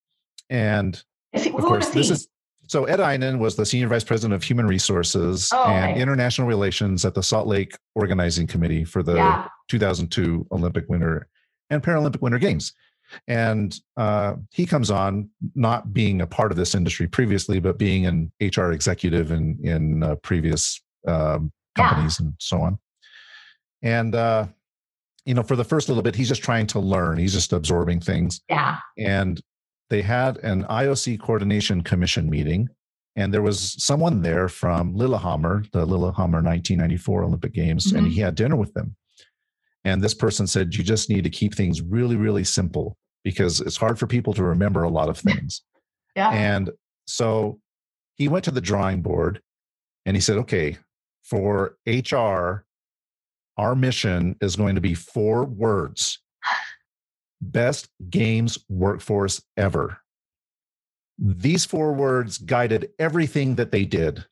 and 0.48 1.02
he, 1.32 1.50
of 1.50 1.60
course 1.60 1.88
this 1.88 2.10
is 2.10 2.28
so 2.70 2.85
Ed 2.85 3.00
Eynon 3.00 3.40
was 3.40 3.56
the 3.56 3.66
senior 3.66 3.88
vice 3.88 4.04
president 4.04 4.33
of 4.33 4.44
human 4.44 4.64
resources 4.64 5.50
oh, 5.52 5.64
and 5.64 5.90
okay. 5.90 6.00
international 6.00 6.46
relations 6.46 7.04
at 7.04 7.14
the 7.14 7.22
Salt 7.22 7.48
Lake 7.48 7.76
Organizing 7.96 8.46
Committee 8.46 8.85
for 8.85 9.02
the 9.02 9.16
yeah. 9.16 9.48
2002 9.66 10.46
Olympic 10.52 10.88
Winter 10.88 11.26
and 11.70 11.83
Paralympic 11.83 12.20
Winter 12.20 12.38
Games. 12.38 12.72
And 13.26 13.76
uh, 13.96 14.37
he 14.52 14.66
comes 14.66 14.88
on 14.88 15.30
not 15.56 15.92
being 15.92 16.20
a 16.20 16.28
part 16.28 16.52
of 16.52 16.56
this 16.56 16.76
industry 16.76 17.09
previously, 17.09 17.59
but 17.59 17.76
being 17.76 18.06
an 18.06 18.30
HR 18.40 18.70
executive 18.70 19.33
in 19.33 19.59
in 19.64 20.04
uh, 20.04 20.14
previous 20.22 20.80
um, 21.09 21.50
companies 21.74 22.20
yeah. 22.20 22.26
and 22.26 22.35
so 22.38 22.61
on. 22.61 22.78
And 23.83 24.14
uh, 24.14 24.46
you 25.24 25.35
know, 25.35 25.42
for 25.42 25.56
the 25.56 25.64
first 25.64 25.88
little 25.88 26.04
bit, 26.04 26.14
he's 26.14 26.28
just 26.28 26.44
trying 26.44 26.68
to 26.68 26.78
learn. 26.78 27.18
He's 27.18 27.33
just 27.33 27.52
absorbing 27.52 27.98
things. 27.98 28.42
Yeah. 28.48 28.78
And 28.96 29.40
they 29.90 30.03
had 30.03 30.38
an 30.38 30.64
IOC 30.64 31.20
coordination 31.20 31.83
commission 31.83 32.31
meeting, 32.31 32.68
and 33.16 33.35
there 33.35 33.42
was 33.42 33.83
someone 33.85 34.22
there 34.22 34.48
from 34.48 34.94
Lillehammer, 34.94 35.64
the 35.72 35.85
Lillehammer 35.85 36.40
1994 36.40 37.24
Olympic 37.24 37.53
Games, 37.53 37.88
mm-hmm. 37.88 37.98
and 37.98 38.07
he 38.07 38.20
had 38.20 38.37
dinner 38.37 38.57
with 38.57 38.72
them. 38.72 38.96
And 39.85 40.03
this 40.03 40.14
person 40.14 40.46
said, 40.46 40.74
You 40.74 40.85
just 40.85 41.11
need 41.11 41.24
to 41.24 41.31
keep 41.31 41.55
things 41.55 41.83
really, 41.83 42.16
really 42.16 42.44
simple 42.44 42.96
because 43.24 43.61
it's 43.61 43.76
hard 43.76 43.98
for 43.98 44.07
people 44.07 44.33
to 44.35 44.44
remember 44.44 44.85
a 44.85 44.90
lot 44.90 45.09
of 45.09 45.18
things. 45.29 45.62
yeah. 46.14 46.31
And 46.31 46.70
so 47.07 47.59
he 48.14 48.29
went 48.29 48.44
to 48.44 48.50
the 48.50 48.61
drawing 48.61 49.03
board 49.03 49.40
and 50.07 50.16
he 50.16 50.20
said, 50.20 50.37
Okay, 50.38 50.79
for 51.24 51.76
HR, 51.87 52.64
our 53.57 53.74
mission 53.74 54.37
is 54.40 54.57
going 54.57 54.76
to 54.76 54.81
be 54.81 54.94
four 54.94 55.44
words 55.44 56.20
best 57.40 57.88
games 58.11 58.59
workforce 58.68 59.42
ever. 59.57 59.98
These 61.18 61.64
four 61.66 61.92
words 61.92 62.38
guided 62.38 62.90
everything 62.98 63.57
that 63.57 63.72
they 63.72 63.85
did. 63.85 64.24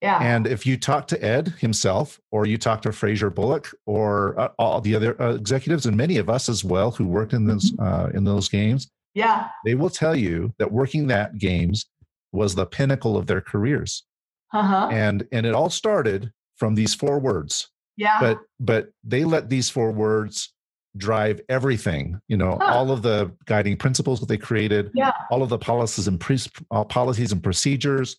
Yeah. 0.00 0.18
And 0.20 0.46
if 0.46 0.64
you 0.64 0.76
talk 0.76 1.08
to 1.08 1.24
Ed 1.24 1.48
himself, 1.58 2.20
or 2.30 2.46
you 2.46 2.56
talk 2.56 2.82
to 2.82 2.92
Fraser 2.92 3.30
Bullock, 3.30 3.68
or 3.86 4.38
uh, 4.38 4.48
all 4.56 4.80
the 4.80 4.94
other 4.94 5.20
uh, 5.20 5.34
executives, 5.34 5.86
and 5.86 5.96
many 5.96 6.18
of 6.18 6.30
us 6.30 6.48
as 6.48 6.62
well 6.62 6.92
who 6.92 7.06
worked 7.06 7.32
in 7.32 7.46
those 7.46 7.72
Mm-hmm. 7.72 7.82
uh, 7.82 8.08
in 8.16 8.22
those 8.22 8.48
games, 8.48 8.88
yeah, 9.14 9.48
they 9.64 9.74
will 9.74 9.90
tell 9.90 10.14
you 10.14 10.54
that 10.58 10.70
working 10.70 11.08
that 11.08 11.38
games 11.38 11.86
was 12.32 12.54
the 12.54 12.66
pinnacle 12.66 13.16
of 13.16 13.26
their 13.26 13.40
careers. 13.40 14.04
Uh-huh. 14.54 14.88
And 14.92 15.26
and 15.32 15.44
it 15.44 15.54
all 15.54 15.70
started 15.70 16.32
from 16.56 16.76
these 16.76 16.94
four 16.94 17.18
words. 17.18 17.68
Yeah. 17.96 18.20
But 18.20 18.38
but 18.60 18.90
they 19.02 19.24
let 19.24 19.50
these 19.50 19.68
four 19.68 19.90
words 19.90 20.52
drive 20.96 21.40
everything. 21.48 22.20
You 22.28 22.36
know, 22.36 22.58
huh. 22.60 22.72
all 22.72 22.90
of 22.90 23.02
the 23.02 23.32
guiding 23.46 23.76
principles 23.76 24.20
that 24.20 24.26
they 24.26 24.38
created. 24.38 24.90
Yeah. 24.94 25.12
All 25.30 25.42
of 25.42 25.48
the 25.48 25.58
policies 25.58 26.08
and 26.08 26.18
pre- 26.18 26.38
uh, 26.70 26.84
policies 26.84 27.32
and 27.32 27.42
procedures 27.42 28.16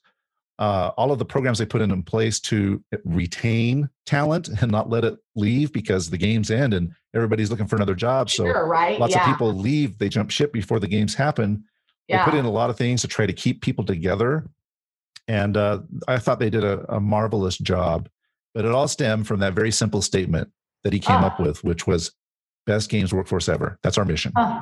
uh, 0.60 0.92
all 0.98 1.12
of 1.12 1.18
the 1.18 1.26
programs 1.26 1.58
they 1.58 1.66
put 1.66 1.82
in 1.82 2.04
place 2.04 2.40
to 2.42 2.84
retain 3.06 3.90
talent 4.06 4.50
and 4.62 4.70
not 4.70 4.90
let 4.90 5.06
it 5.06 5.18
leave 5.36 5.72
because 5.72 6.10
the 6.10 6.18
games 6.18 6.52
end 6.52 6.74
and 6.74 6.92
everybody's 7.16 7.50
looking 7.50 7.66
for 7.66 7.78
another 7.78 7.96
job. 7.96 8.30
Sure, 8.30 8.54
so 8.54 8.62
right? 8.64 9.00
lots 9.00 9.16
yeah. 9.16 9.22
of 9.22 9.26
people 9.26 9.54
leave, 9.54 9.98
they 9.98 10.10
jump 10.10 10.30
ship 10.30 10.52
before 10.52 10.80
the 10.80 10.88
games 10.88 11.16
happen. 11.16 11.64
Yeah. 12.10 12.26
They 12.26 12.32
put 12.32 12.38
in 12.38 12.44
a 12.44 12.52
lot 12.52 12.70
of 12.70 12.78
things 12.78 13.02
to 13.02 13.08
try 13.08 13.26
to 13.26 13.32
keep 13.32 13.62
people 13.62 13.86
together. 13.86 14.50
And 15.30 15.56
uh, 15.56 15.80
I 16.10 16.20
thought 16.20 16.40
they 16.40 16.50
did 16.50 16.66
a, 16.66 16.94
a, 16.94 17.00
marvelous 17.00 17.58
job. 17.58 18.10
But 18.54 18.66
it 18.66 18.72
all 18.72 18.88
stemmed 18.88 19.28
from 19.28 19.40
that 19.40 19.54
very 19.54 19.72
simple 19.72 20.02
statement 20.02 20.52
that 20.84 20.92
he 20.92 21.00
came 21.00 21.24
up 21.24 21.40
with, 21.40 21.64
which 21.64 21.86
was 21.88 22.12
best 22.70 22.90
games 22.90 23.12
workforce 23.12 23.50
ever. 23.50 23.80
That's 23.82 23.98
our 23.98 24.06
mission. 24.06 24.32
Oh, 24.36 24.62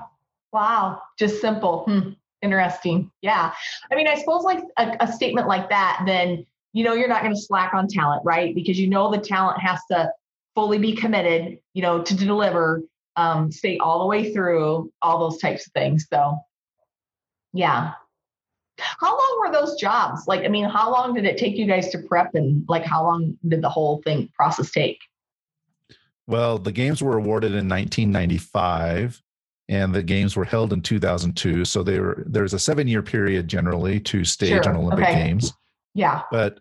wow. 0.53 1.01
Just 1.19 1.41
simple. 1.41 1.83
Hmm. 1.83 2.11
Interesting. 2.41 3.11
Yeah. 3.21 3.51
I 3.91 3.95
mean, 3.95 4.07
I 4.07 4.15
suppose 4.15 4.43
like 4.43 4.63
a, 4.77 4.95
a 5.01 5.11
statement 5.11 5.47
like 5.47 5.69
that, 5.69 6.03
then, 6.05 6.45
you 6.71 6.85
know, 6.85 6.93
you're 6.93 7.09
not 7.09 7.21
going 7.21 7.35
to 7.35 7.41
slack 7.41 7.73
on 7.73 7.89
talent, 7.89 8.21
right? 8.23 8.55
Because 8.55 8.79
you 8.79 8.87
know 8.87 9.11
the 9.11 9.17
talent 9.17 9.59
has 9.59 9.81
to 9.91 10.09
fully 10.55 10.77
be 10.77 10.95
committed, 10.95 11.59
you 11.73 11.81
know, 11.81 12.01
to 12.01 12.15
deliver, 12.15 12.81
um, 13.17 13.51
stay 13.51 13.77
all 13.79 13.99
the 13.99 14.05
way 14.05 14.31
through 14.31 14.89
all 15.01 15.19
those 15.19 15.39
types 15.39 15.67
of 15.67 15.73
things. 15.73 16.07
So, 16.09 16.37
yeah. 17.51 17.91
How 18.77 19.17
long 19.17 19.39
were 19.41 19.51
those 19.51 19.75
jobs? 19.75 20.27
Like, 20.27 20.45
I 20.45 20.47
mean, 20.47 20.65
how 20.69 20.93
long 20.93 21.13
did 21.13 21.25
it 21.25 21.37
take 21.37 21.57
you 21.57 21.65
guys 21.65 21.89
to 21.89 21.99
prep 21.99 22.35
and 22.35 22.63
like 22.69 22.85
how 22.85 23.03
long 23.03 23.37
did 23.45 23.61
the 23.61 23.69
whole 23.69 24.01
thing 24.03 24.29
process 24.33 24.71
take? 24.71 24.99
Well, 26.27 26.57
the 26.57 26.71
games 26.71 27.01
were 27.01 27.17
awarded 27.17 27.51
in 27.51 27.69
1995 27.69 29.21
and 29.69 29.93
the 29.93 30.03
games 30.03 30.35
were 30.35 30.45
held 30.45 30.73
in 30.73 30.81
2002. 30.81 31.65
So 31.65 31.83
they 31.83 31.99
were, 31.99 32.23
there's 32.27 32.53
a 32.53 32.59
seven 32.59 32.87
year 32.87 33.01
period 33.01 33.47
generally 33.47 33.99
to 34.01 34.23
stage 34.23 34.63
sure. 34.63 34.71
an 34.71 34.77
Olympic 34.77 35.05
okay. 35.05 35.25
Games. 35.25 35.53
Yeah. 35.93 36.23
But 36.31 36.59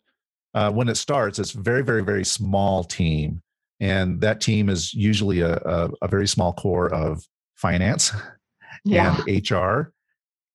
uh, 0.55 0.71
when 0.73 0.89
it 0.89 0.97
starts, 0.97 1.39
it's 1.39 1.51
very, 1.51 1.83
very, 1.83 2.03
very 2.03 2.25
small 2.25 2.85
team. 2.85 3.43
And 3.81 4.21
that 4.23 4.41
team 4.41 4.69
is 4.69 4.95
usually 4.95 5.41
a, 5.41 5.57
a, 5.57 5.91
a 6.03 6.09
very 6.09 6.27
small 6.27 6.53
core 6.53 6.93
of 6.93 7.23
finance 7.57 8.13
yeah. 8.85 9.21
and 9.27 9.51
HR 9.51 9.93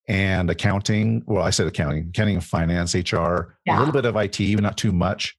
and 0.08 0.50
accounting. 0.50 1.22
Well, 1.26 1.44
I 1.44 1.50
said 1.50 1.66
accounting, 1.66 2.08
accounting 2.08 2.36
and 2.36 2.44
finance, 2.44 2.94
HR, 2.94 3.54
yeah. 3.64 3.76
a 3.76 3.78
little 3.78 3.92
bit 3.92 4.04
of 4.04 4.16
IT, 4.16 4.38
but 4.54 4.62
not 4.62 4.76
too 4.76 4.92
much. 4.92 5.36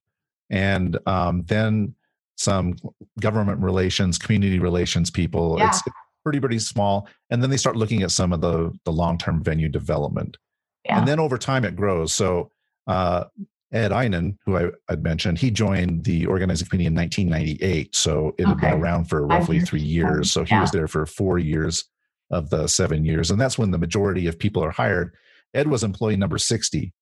And 0.50 0.98
um, 1.06 1.44
then 1.48 1.96
some 2.44 2.76
government 3.20 3.60
relations, 3.62 4.18
community 4.18 4.60
relations 4.60 5.10
people. 5.10 5.56
Yeah. 5.58 5.70
It's 5.70 5.82
pretty, 6.24 6.40
pretty 6.40 6.60
small. 6.60 7.08
And 7.30 7.42
then 7.42 7.50
they 7.50 7.58
start 7.58 7.76
looking 7.76 8.04
at 8.04 8.12
some 8.12 8.34
of 8.34 8.42
the, 8.42 8.72
the 8.86 8.92
long 8.92 9.18
term 9.18 9.44
venue 9.44 9.70
development. 9.70 10.38
Yeah. 10.86 11.00
And 11.00 11.08
then 11.08 11.20
over 11.20 11.38
time 11.38 11.66
it 11.66 11.76
grows. 11.76 12.14
So 12.14 12.52
uh, 12.88 13.26
Ed 13.72 13.92
Eynon, 13.92 14.38
who 14.46 14.58
I, 14.58 14.70
would 14.90 15.04
mentioned, 15.04 15.40
he 15.40 15.50
joined 15.50 16.04
the 16.04 16.26
organizing 16.28 16.68
committee 16.68 16.86
in 16.86 16.96
1998. 16.96 17.96
So 17.96 18.36
it 18.38 18.46
had 18.46 18.60
been 18.60 18.74
around 18.74 19.06
for 19.06 19.26
roughly 19.26 19.62
three 19.62 19.82
years. 19.82 20.32
So 20.32 20.44
he 20.44 20.54
yeah. 20.54 20.62
was 20.62 20.72
there 20.72 20.88
for 20.88 21.06
four 21.06 21.40
years 21.40 21.86
of 22.30 22.50
the 22.50 22.68
seven 22.68 23.04
years. 23.04 23.32
And 23.32 23.42
that's 23.42 23.58
when 23.58 23.72
the 23.72 23.78
majority 23.78 24.28
of 24.28 24.38
people 24.38 24.64
are 24.64 24.72
hired. 24.72 25.16
Ed 25.54 25.68
was 25.68 25.84
employee 25.84 26.18
number 26.18 26.38
60. 26.38 26.94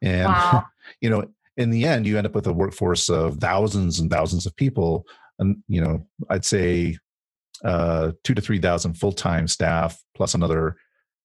And, 0.00 0.28
wow. 0.28 0.64
you 1.00 1.10
know, 1.10 1.24
in 1.56 1.70
the 1.70 1.84
end, 1.84 2.06
you 2.06 2.16
end 2.16 2.26
up 2.26 2.34
with 2.34 2.46
a 2.46 2.52
workforce 2.52 3.08
of 3.08 3.36
thousands 3.36 4.00
and 4.00 4.10
thousands 4.10 4.46
of 4.46 4.56
people. 4.56 5.06
And, 5.38 5.62
you 5.68 5.80
know, 5.80 6.06
I'd 6.30 6.44
say 6.44 6.96
uh, 7.64 8.12
two 8.24 8.34
to 8.34 8.40
3,000 8.40 8.94
full 8.94 9.12
time 9.12 9.46
staff, 9.48 10.02
plus 10.14 10.34
another 10.34 10.76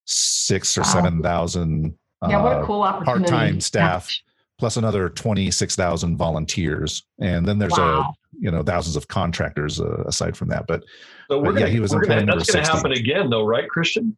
six 0.05 0.78
or 0.78 0.82
wow. 0.82 0.93
7,000 0.93 1.97
yeah, 2.28 2.41
what 2.41 2.53
a 2.53 2.59
uh, 2.59 2.65
cool 2.65 2.82
part 2.82 3.28
time 3.28 3.61
staff, 3.61 4.09
plus 4.57 4.78
another 4.78 5.09
26,000 5.09 6.17
volunteers. 6.17 7.05
And 7.19 7.45
then 7.45 7.59
there's 7.59 7.78
wow. 7.78 7.99
a, 7.99 8.13
you 8.39 8.49
know, 8.49 8.63
thousands 8.63 8.95
of 8.95 9.07
contractors 9.07 9.80
uh, 9.80 10.03
aside 10.07 10.36
from 10.36 10.49
that. 10.49 10.65
But, 10.67 10.84
so 11.30 11.41
but 11.41 11.51
gonna, 11.51 11.61
yeah, 11.61 11.67
he 11.67 11.80
was 11.80 11.93
employee 11.93 12.25
gonna, 12.25 12.38
That's 12.38 12.51
going 12.51 12.65
to 12.65 12.71
happen 12.71 12.91
again, 12.93 13.30
though, 13.30 13.45
right, 13.45 13.69
Christian? 13.69 14.17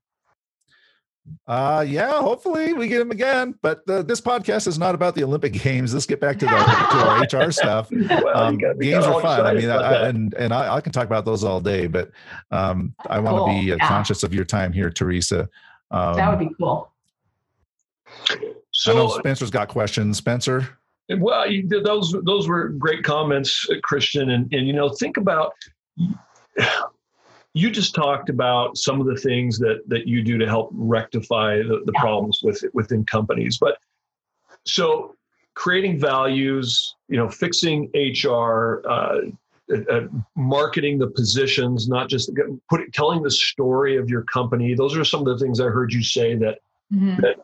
Uh, 1.48 1.84
yeah, 1.88 2.20
hopefully 2.22 2.74
we 2.74 2.88
get 2.88 3.02
him 3.02 3.12
again. 3.12 3.56
But 3.62 3.86
the, 3.86 4.04
this 4.04 4.22
podcast 4.22 4.68
is 4.68 4.78
not 4.78 4.96
about 4.96 5.16
the 5.16 5.24
Olympic 5.24 5.54
Games. 5.64 5.94
Let's 5.94 6.06
get 6.06 6.20
back 6.20 6.38
to 6.40 6.46
the 6.46 6.52
to 6.52 7.38
our 7.38 7.46
HR 7.48 7.52
stuff. 7.52 7.90
well, 7.92 8.38
um, 8.38 8.58
games 8.58 9.06
are 9.06 9.22
fun. 9.22 9.46
I 9.46 9.54
mean, 9.54 9.70
I, 9.70 10.08
and 10.08 10.34
and 10.36 10.54
I, 10.54 10.76
I, 10.76 10.82
can 10.82 10.92
talk 10.92 11.06
about 11.06 11.26
those 11.26 11.44
all 11.44 11.60
day. 11.60 11.88
But 11.88 12.12
um, 12.52 12.94
I 13.08 13.20
want 13.20 13.36
to 13.36 13.40
cool. 13.40 13.48
be 13.48 13.72
uh, 13.72 13.78
yeah. 13.78 13.88
conscious 13.88 14.24
of 14.24 14.34
your 14.34 14.46
time 14.46 14.72
here, 14.72 14.90
Teresa. 14.90 15.50
Um, 15.92 16.16
that 16.16 16.30
would 16.30 16.48
be 16.48 16.54
cool. 16.60 16.92
So 18.72 18.92
I 18.92 18.96
know 18.96 19.08
Spencer's 19.10 19.52
got 19.52 19.68
questions. 19.68 20.18
Spencer. 20.18 20.78
Well, 21.18 21.46
those 21.84 22.16
those 22.24 22.48
were 22.48 22.70
great 22.70 23.04
comments, 23.04 23.68
Christian, 23.84 24.30
and 24.32 24.52
and 24.54 24.68
you 24.68 24.74
know 24.74 24.90
think 24.90 25.18
about 25.18 25.54
you 27.54 27.72
just 27.72 27.96
talked 27.96 28.30
about 28.30 28.78
some 28.78 29.02
of 29.02 29.08
the 29.08 29.16
things 29.16 29.58
that 29.60 29.82
that 29.88 30.08
you 30.08 30.22
do 30.22 30.38
to 30.38 30.48
help 30.48 30.70
rectify 30.74 31.58
the, 31.58 31.82
the 31.86 31.92
yeah. 31.94 32.02
problems 32.02 32.40
with 32.44 32.64
within 32.74 33.04
companies 33.06 33.58
but 33.58 33.78
so 34.66 35.16
creating 35.56 36.00
values 36.00 36.96
you 37.08 37.18
know 37.18 37.30
fixing 37.30 37.90
hr 38.24 38.82
uh, 38.88 39.22
uh, 39.92 40.02
marketing 40.36 40.98
the 40.98 41.08
positions 41.08 41.88
not 41.88 42.10
just 42.10 42.32
put, 42.70 42.92
telling 42.94 43.22
the 43.22 43.32
story 43.32 43.98
of 43.98 44.10
your 44.10 44.24
company 44.24 44.74
those 44.74 44.96
are 44.96 45.06
some 45.06 45.22
of 45.22 45.26
the 45.26 45.38
things 45.44 45.60
i 45.60 45.66
heard 45.66 45.92
you 45.92 46.04
say 46.04 46.36
that 46.36 46.60
mm-hmm. 46.94 47.20
that 47.22 47.38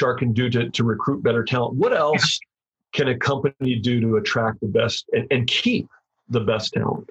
hr 0.00 0.12
can 0.12 0.32
do 0.32 0.48
to, 0.48 0.70
to 0.70 0.84
recruit 0.84 1.22
better 1.22 1.44
talent 1.44 1.74
what 1.74 1.94
else 1.94 2.38
yeah. 2.40 2.98
can 2.98 3.08
a 3.08 3.18
company 3.18 3.76
do 3.76 4.00
to 4.00 4.16
attract 4.16 4.60
the 4.60 4.68
best 4.68 5.06
and, 5.12 5.26
and 5.30 5.46
keep 5.46 5.88
the 6.28 6.40
best 6.40 6.72
talent 6.72 7.10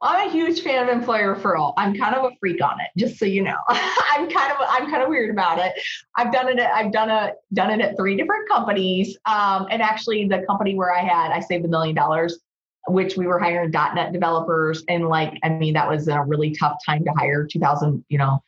I'm 0.00 0.28
a 0.28 0.32
huge 0.32 0.60
fan 0.60 0.88
of 0.88 0.88
employer 0.88 1.34
referral. 1.34 1.74
I'm 1.76 1.96
kind 1.96 2.14
of 2.14 2.24
a 2.24 2.36
freak 2.38 2.62
on 2.62 2.78
it, 2.80 2.86
just 2.96 3.18
so 3.18 3.24
you 3.24 3.42
know. 3.42 3.56
I'm 3.68 4.30
kind 4.30 4.52
of 4.52 4.58
I'm 4.60 4.88
kind 4.90 5.02
of 5.02 5.08
weird 5.08 5.30
about 5.30 5.58
it. 5.58 5.72
I've 6.16 6.32
done 6.32 6.48
it. 6.48 6.60
I've 6.60 6.92
done 6.92 7.10
a 7.10 7.32
done 7.52 7.70
it 7.70 7.80
at 7.80 7.96
three 7.96 8.16
different 8.16 8.48
companies. 8.48 9.16
Um, 9.26 9.66
and 9.70 9.82
actually, 9.82 10.26
the 10.28 10.44
company 10.46 10.76
where 10.76 10.94
I 10.94 11.00
had 11.00 11.32
I 11.32 11.40
saved 11.40 11.64
a 11.64 11.68
million 11.68 11.96
dollars, 11.96 12.38
which 12.86 13.16
we 13.16 13.26
were 13.26 13.40
hiring 13.40 13.70
.NET 13.70 14.12
developers, 14.12 14.84
and 14.88 15.08
like 15.08 15.36
I 15.42 15.48
mean 15.48 15.74
that 15.74 15.88
was 15.88 16.06
a 16.06 16.22
really 16.22 16.54
tough 16.54 16.76
time 16.86 17.04
to 17.04 17.10
hire. 17.16 17.44
2000, 17.44 18.04
you 18.08 18.18
know, 18.18 18.40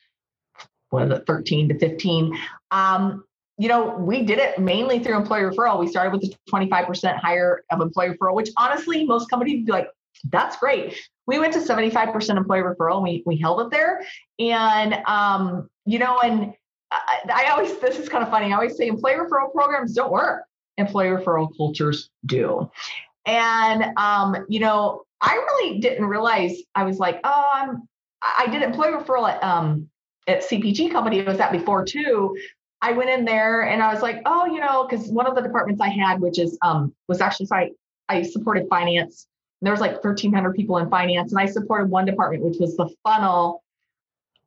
was 0.93 1.11
it 1.11 1.27
13 1.27 1.69
to 1.71 1.79
15? 1.79 2.39
Um, 2.71 3.25
you 3.61 3.69
know, 3.69 3.95
we 3.99 4.23
did 4.25 4.39
it 4.39 4.59
mainly 4.59 5.01
through 5.01 5.19
employer 5.19 5.53
referral. 5.53 5.79
We 5.79 5.87
started 5.87 6.13
with 6.13 6.23
the 6.23 6.35
25% 6.51 7.19
higher 7.19 7.63
of 7.71 7.83
employer 7.83 8.15
referral, 8.15 8.35
which 8.35 8.49
honestly, 8.57 9.05
most 9.05 9.29
companies 9.29 9.59
would 9.59 9.67
be 9.67 9.73
like, 9.73 9.89
that's 10.31 10.57
great. 10.57 10.97
We 11.27 11.39
went 11.39 11.53
to 11.53 11.59
75% 11.59 12.39
employee 12.39 12.63
referral 12.63 13.03
we, 13.03 13.23
we 13.27 13.37
held 13.37 13.61
it 13.61 13.71
there. 13.71 14.03
And, 14.39 14.95
um, 15.07 15.69
you 15.85 15.99
know, 15.99 16.21
and 16.21 16.55
I, 16.91 17.21
I 17.31 17.51
always, 17.51 17.79
this 17.81 17.99
is 17.99 18.09
kind 18.09 18.25
of 18.25 18.31
funny. 18.31 18.51
I 18.51 18.57
always 18.57 18.79
say 18.79 18.87
employee 18.87 19.17
referral 19.17 19.53
programs 19.53 19.93
don't 19.93 20.11
work. 20.11 20.45
Employee 20.79 21.09
referral 21.09 21.55
cultures 21.55 22.09
do. 22.25 22.71
And, 23.27 23.93
um, 23.99 24.47
you 24.49 24.61
know, 24.61 25.03
I 25.21 25.35
really 25.35 25.81
didn't 25.81 26.07
realize 26.07 26.57
I 26.75 26.85
was 26.85 26.99
like, 26.99 27.21
oh, 27.25 27.49
I'm, 27.53 27.87
I 28.23 28.47
did 28.51 28.63
employee 28.63 28.93
referral 28.93 29.29
at, 29.29 29.45
um, 29.45 29.91
at 30.27 30.49
CPG 30.49 30.91
company 30.91 31.21
I 31.21 31.25
was 31.25 31.37
that 31.37 31.53
before 31.53 31.85
too. 31.85 32.35
I 32.83 32.93
went 32.93 33.11
in 33.11 33.25
there 33.25 33.63
and 33.63 33.83
I 33.83 33.93
was 33.93 34.03
like, 34.03 34.23
oh, 34.27 34.47
you 34.47 34.61
know, 34.61 34.87
because 34.89 35.09
one 35.09 35.27
of 35.27 35.35
the 35.35 35.43
departments 35.43 35.81
I 35.81 35.89
had, 35.89 36.21
which 36.21 36.39
is 36.39 36.59
um, 36.63 36.95
was 37.09 37.21
actually 37.21 37.47
so 37.47 37.57
I, 37.57 37.71
I 38.09 38.23
supported 38.23 38.69
finance 38.69 39.27
there 39.63 39.73
was 39.73 39.81
like 39.81 39.93
1,300 40.03 40.55
people 40.55 40.79
in 40.79 40.89
finance, 40.89 41.33
and 41.33 41.41
I 41.41 41.47
supported 41.47 41.91
one 41.91 42.07
department, 42.07 42.45
which 42.45 42.57
was 42.59 42.77
the 42.77 42.89
funnel 43.05 43.63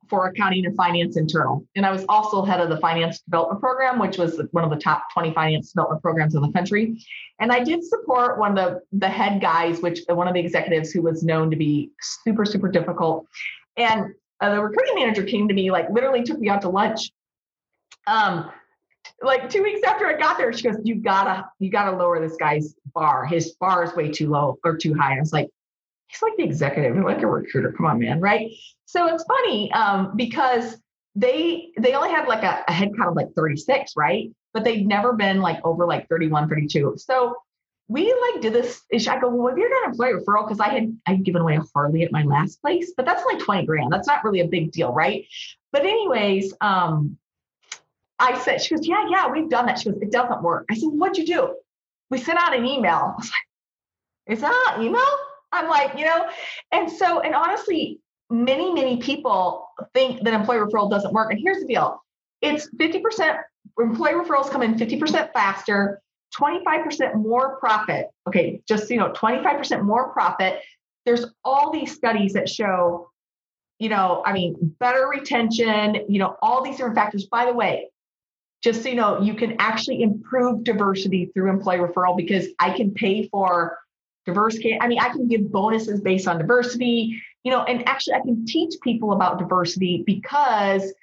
for 0.08 0.26
accounting 0.26 0.66
and 0.66 0.76
finance 0.76 1.16
internal. 1.16 1.64
And 1.76 1.86
I 1.86 1.90
was 1.90 2.04
also 2.08 2.44
head 2.44 2.60
of 2.60 2.68
the 2.68 2.76
finance 2.78 3.20
development 3.20 3.60
program, 3.60 3.98
which 3.98 4.18
was 4.18 4.40
one 4.50 4.62
of 4.62 4.70
the 4.70 4.76
top 4.76 5.04
20 5.14 5.32
finance 5.32 5.72
development 5.72 6.02
programs 6.02 6.34
in 6.34 6.42
the 6.42 6.52
country. 6.52 7.00
And 7.38 7.50
I 7.50 7.64
did 7.64 7.82
support 7.82 8.38
one 8.38 8.58
of 8.58 8.80
the, 8.92 8.98
the 8.98 9.08
head 9.08 9.40
guys, 9.40 9.80
which 9.80 10.00
one 10.08 10.28
of 10.28 10.34
the 10.34 10.40
executives 10.40 10.90
who 10.90 11.00
was 11.00 11.22
known 11.22 11.50
to 11.50 11.56
be 11.56 11.90
super, 12.00 12.44
super 12.44 12.68
difficult. 12.68 13.26
And 13.78 14.12
uh, 14.40 14.54
the 14.54 14.60
recruiting 14.60 14.96
manager 14.96 15.22
came 15.22 15.48
to 15.48 15.54
me, 15.54 15.70
like 15.70 15.88
literally 15.88 16.22
took 16.22 16.38
me 16.38 16.50
out 16.50 16.60
to 16.62 16.68
lunch. 16.68 17.10
Um, 18.06 18.50
like 19.22 19.48
two 19.50 19.62
weeks 19.62 19.86
after 19.86 20.06
I 20.06 20.18
got 20.18 20.38
there, 20.38 20.52
she 20.52 20.62
goes, 20.62 20.76
"You 20.84 20.96
gotta, 20.96 21.48
you 21.58 21.70
gotta 21.70 21.96
lower 21.96 22.20
this 22.20 22.36
guy's 22.36 22.74
bar. 22.94 23.26
His 23.26 23.52
bar 23.52 23.84
is 23.84 23.94
way 23.94 24.10
too 24.10 24.30
low 24.30 24.58
or 24.64 24.76
too 24.76 24.94
high." 24.94 25.16
I 25.16 25.20
was 25.20 25.32
like, 25.32 25.48
"He's 26.08 26.22
like 26.22 26.36
the 26.36 26.44
executive, 26.44 26.96
like 27.04 27.22
a 27.22 27.26
recruiter. 27.26 27.72
Come 27.72 27.86
on, 27.86 27.98
man, 27.98 28.20
right?" 28.20 28.50
So 28.86 29.06
it's 29.08 29.24
funny 29.24 29.72
um, 29.72 30.12
because 30.16 30.76
they 31.14 31.70
they 31.78 31.94
only 31.94 32.10
had 32.10 32.26
like 32.26 32.42
a, 32.42 32.64
a 32.68 32.72
head 32.72 32.90
count 32.96 33.10
of 33.10 33.16
like 33.16 33.32
36, 33.34 33.92
right? 33.96 34.30
But 34.52 34.64
they've 34.64 34.86
never 34.86 35.12
been 35.12 35.40
like 35.40 35.64
over 35.64 35.86
like 35.86 36.08
31, 36.08 36.48
32. 36.48 36.94
So 36.96 37.36
we 37.88 38.04
like 38.32 38.42
did 38.42 38.52
this. 38.52 38.82
I 39.08 39.18
go, 39.20 39.28
well, 39.28 39.52
if 39.52 39.58
you're 39.58 39.68
not 39.68 39.90
employee 39.90 40.14
referral, 40.14 40.46
because 40.46 40.60
I 40.60 40.68
had 40.68 40.96
I 41.06 41.12
had 41.12 41.24
given 41.24 41.42
away 41.42 41.56
a 41.56 41.62
Harley 41.74 42.02
at 42.02 42.12
my 42.12 42.22
last 42.22 42.60
place, 42.62 42.92
but 42.96 43.04
that's 43.06 43.22
only 43.22 43.42
20 43.42 43.66
grand. 43.66 43.92
That's 43.92 44.06
not 44.06 44.24
really 44.24 44.40
a 44.40 44.46
big 44.46 44.72
deal, 44.72 44.92
right? 44.92 45.26
But 45.72 45.82
anyways, 45.82 46.54
um, 46.60 47.18
I 48.18 48.38
said, 48.38 48.62
she 48.62 48.74
goes, 48.74 48.86
yeah, 48.86 49.06
yeah, 49.08 49.30
we've 49.30 49.48
done 49.48 49.66
that. 49.66 49.78
She 49.78 49.90
goes, 49.90 50.00
it 50.00 50.12
doesn't 50.12 50.42
work. 50.42 50.66
I 50.70 50.74
said, 50.74 50.86
what'd 50.86 51.16
you 51.16 51.26
do? 51.26 51.56
We 52.10 52.18
sent 52.18 52.38
out 52.38 52.56
an 52.56 52.64
email. 52.64 53.14
I 53.14 53.14
was 53.16 53.30
like, 53.30 54.36
is 54.36 54.40
that 54.40 54.76
email? 54.80 55.04
I'm 55.52 55.68
like, 55.68 55.98
you 55.98 56.04
know, 56.04 56.28
and 56.72 56.90
so, 56.90 57.20
and 57.20 57.34
honestly, 57.34 58.00
many, 58.30 58.72
many 58.72 58.98
people 58.98 59.68
think 59.92 60.22
that 60.22 60.34
employee 60.34 60.58
referral 60.58 60.90
doesn't 60.90 61.12
work. 61.12 61.30
And 61.30 61.40
here's 61.40 61.60
the 61.60 61.66
deal. 61.66 62.02
It's 62.40 62.68
50%, 62.76 63.38
employee 63.80 64.12
referrals 64.12 64.50
come 64.50 64.62
in 64.62 64.74
50% 64.74 65.32
faster, 65.32 66.00
25% 66.38 67.14
more 67.14 67.56
profit. 67.56 68.08
Okay, 68.28 68.60
just, 68.66 68.90
you 68.90 68.96
know, 68.96 69.10
25% 69.10 69.82
more 69.82 70.12
profit. 70.12 70.60
There's 71.06 71.26
all 71.44 71.70
these 71.70 71.94
studies 71.94 72.32
that 72.32 72.48
show 72.48 73.10
you 73.78 73.88
know, 73.88 74.22
I 74.24 74.32
mean, 74.32 74.54
better 74.78 75.08
retention, 75.08 75.96
you 76.08 76.18
know, 76.18 76.36
all 76.40 76.62
these 76.62 76.76
different 76.76 76.94
factors. 76.94 77.26
By 77.26 77.46
the 77.46 77.52
way, 77.52 77.90
just 78.64 78.82
so 78.82 78.88
you 78.88 78.94
know, 78.94 79.20
you 79.20 79.34
can 79.34 79.56
actually 79.58 80.02
improve 80.02 80.64
diversity 80.64 81.26
through 81.26 81.50
employee 81.50 81.76
referral 81.76 82.16
because 82.16 82.46
I 82.58 82.70
can 82.70 82.92
pay 82.92 83.28
for 83.28 83.78
diverse. 84.24 84.56
I 84.80 84.88
mean, 84.88 84.98
I 84.98 85.10
can 85.10 85.28
give 85.28 85.52
bonuses 85.52 86.00
based 86.00 86.26
on 86.26 86.38
diversity, 86.38 87.22
you 87.42 87.52
know, 87.52 87.62
and 87.64 87.86
actually 87.86 88.14
I 88.14 88.20
can 88.20 88.46
teach 88.46 88.74
people 88.82 89.12
about 89.12 89.38
diversity 89.38 90.02
because 90.06 90.94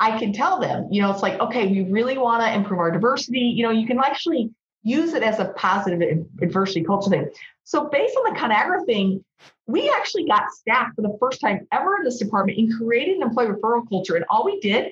I 0.00 0.18
can 0.18 0.32
tell 0.32 0.58
them, 0.58 0.88
you 0.90 1.02
know, 1.02 1.10
it's 1.10 1.22
like, 1.22 1.38
okay, 1.40 1.66
we 1.66 1.82
really 1.82 2.16
want 2.16 2.42
to 2.42 2.54
improve 2.54 2.80
our 2.80 2.90
diversity. 2.90 3.40
You 3.40 3.64
know, 3.64 3.70
you 3.70 3.86
can 3.86 3.98
actually 3.98 4.50
use 4.82 5.12
it 5.12 5.22
as 5.22 5.38
a 5.40 5.46
positive 5.56 6.26
adversity 6.40 6.84
culture 6.84 7.10
thing. 7.10 7.28
So 7.64 7.88
based 7.90 8.16
on 8.16 8.32
the 8.32 8.40
ConAgra 8.40 8.86
thing, 8.86 9.22
we 9.66 9.90
actually 9.90 10.26
got 10.26 10.50
staff 10.52 10.94
for 10.96 11.02
the 11.02 11.16
first 11.20 11.42
time 11.42 11.66
ever 11.70 11.98
in 11.98 12.04
this 12.04 12.18
department 12.18 12.58
and 12.58 12.74
created 12.78 13.16
an 13.16 13.24
employee 13.24 13.48
referral 13.48 13.86
culture. 13.88 14.16
And 14.16 14.24
all 14.30 14.46
we 14.46 14.58
did 14.60 14.90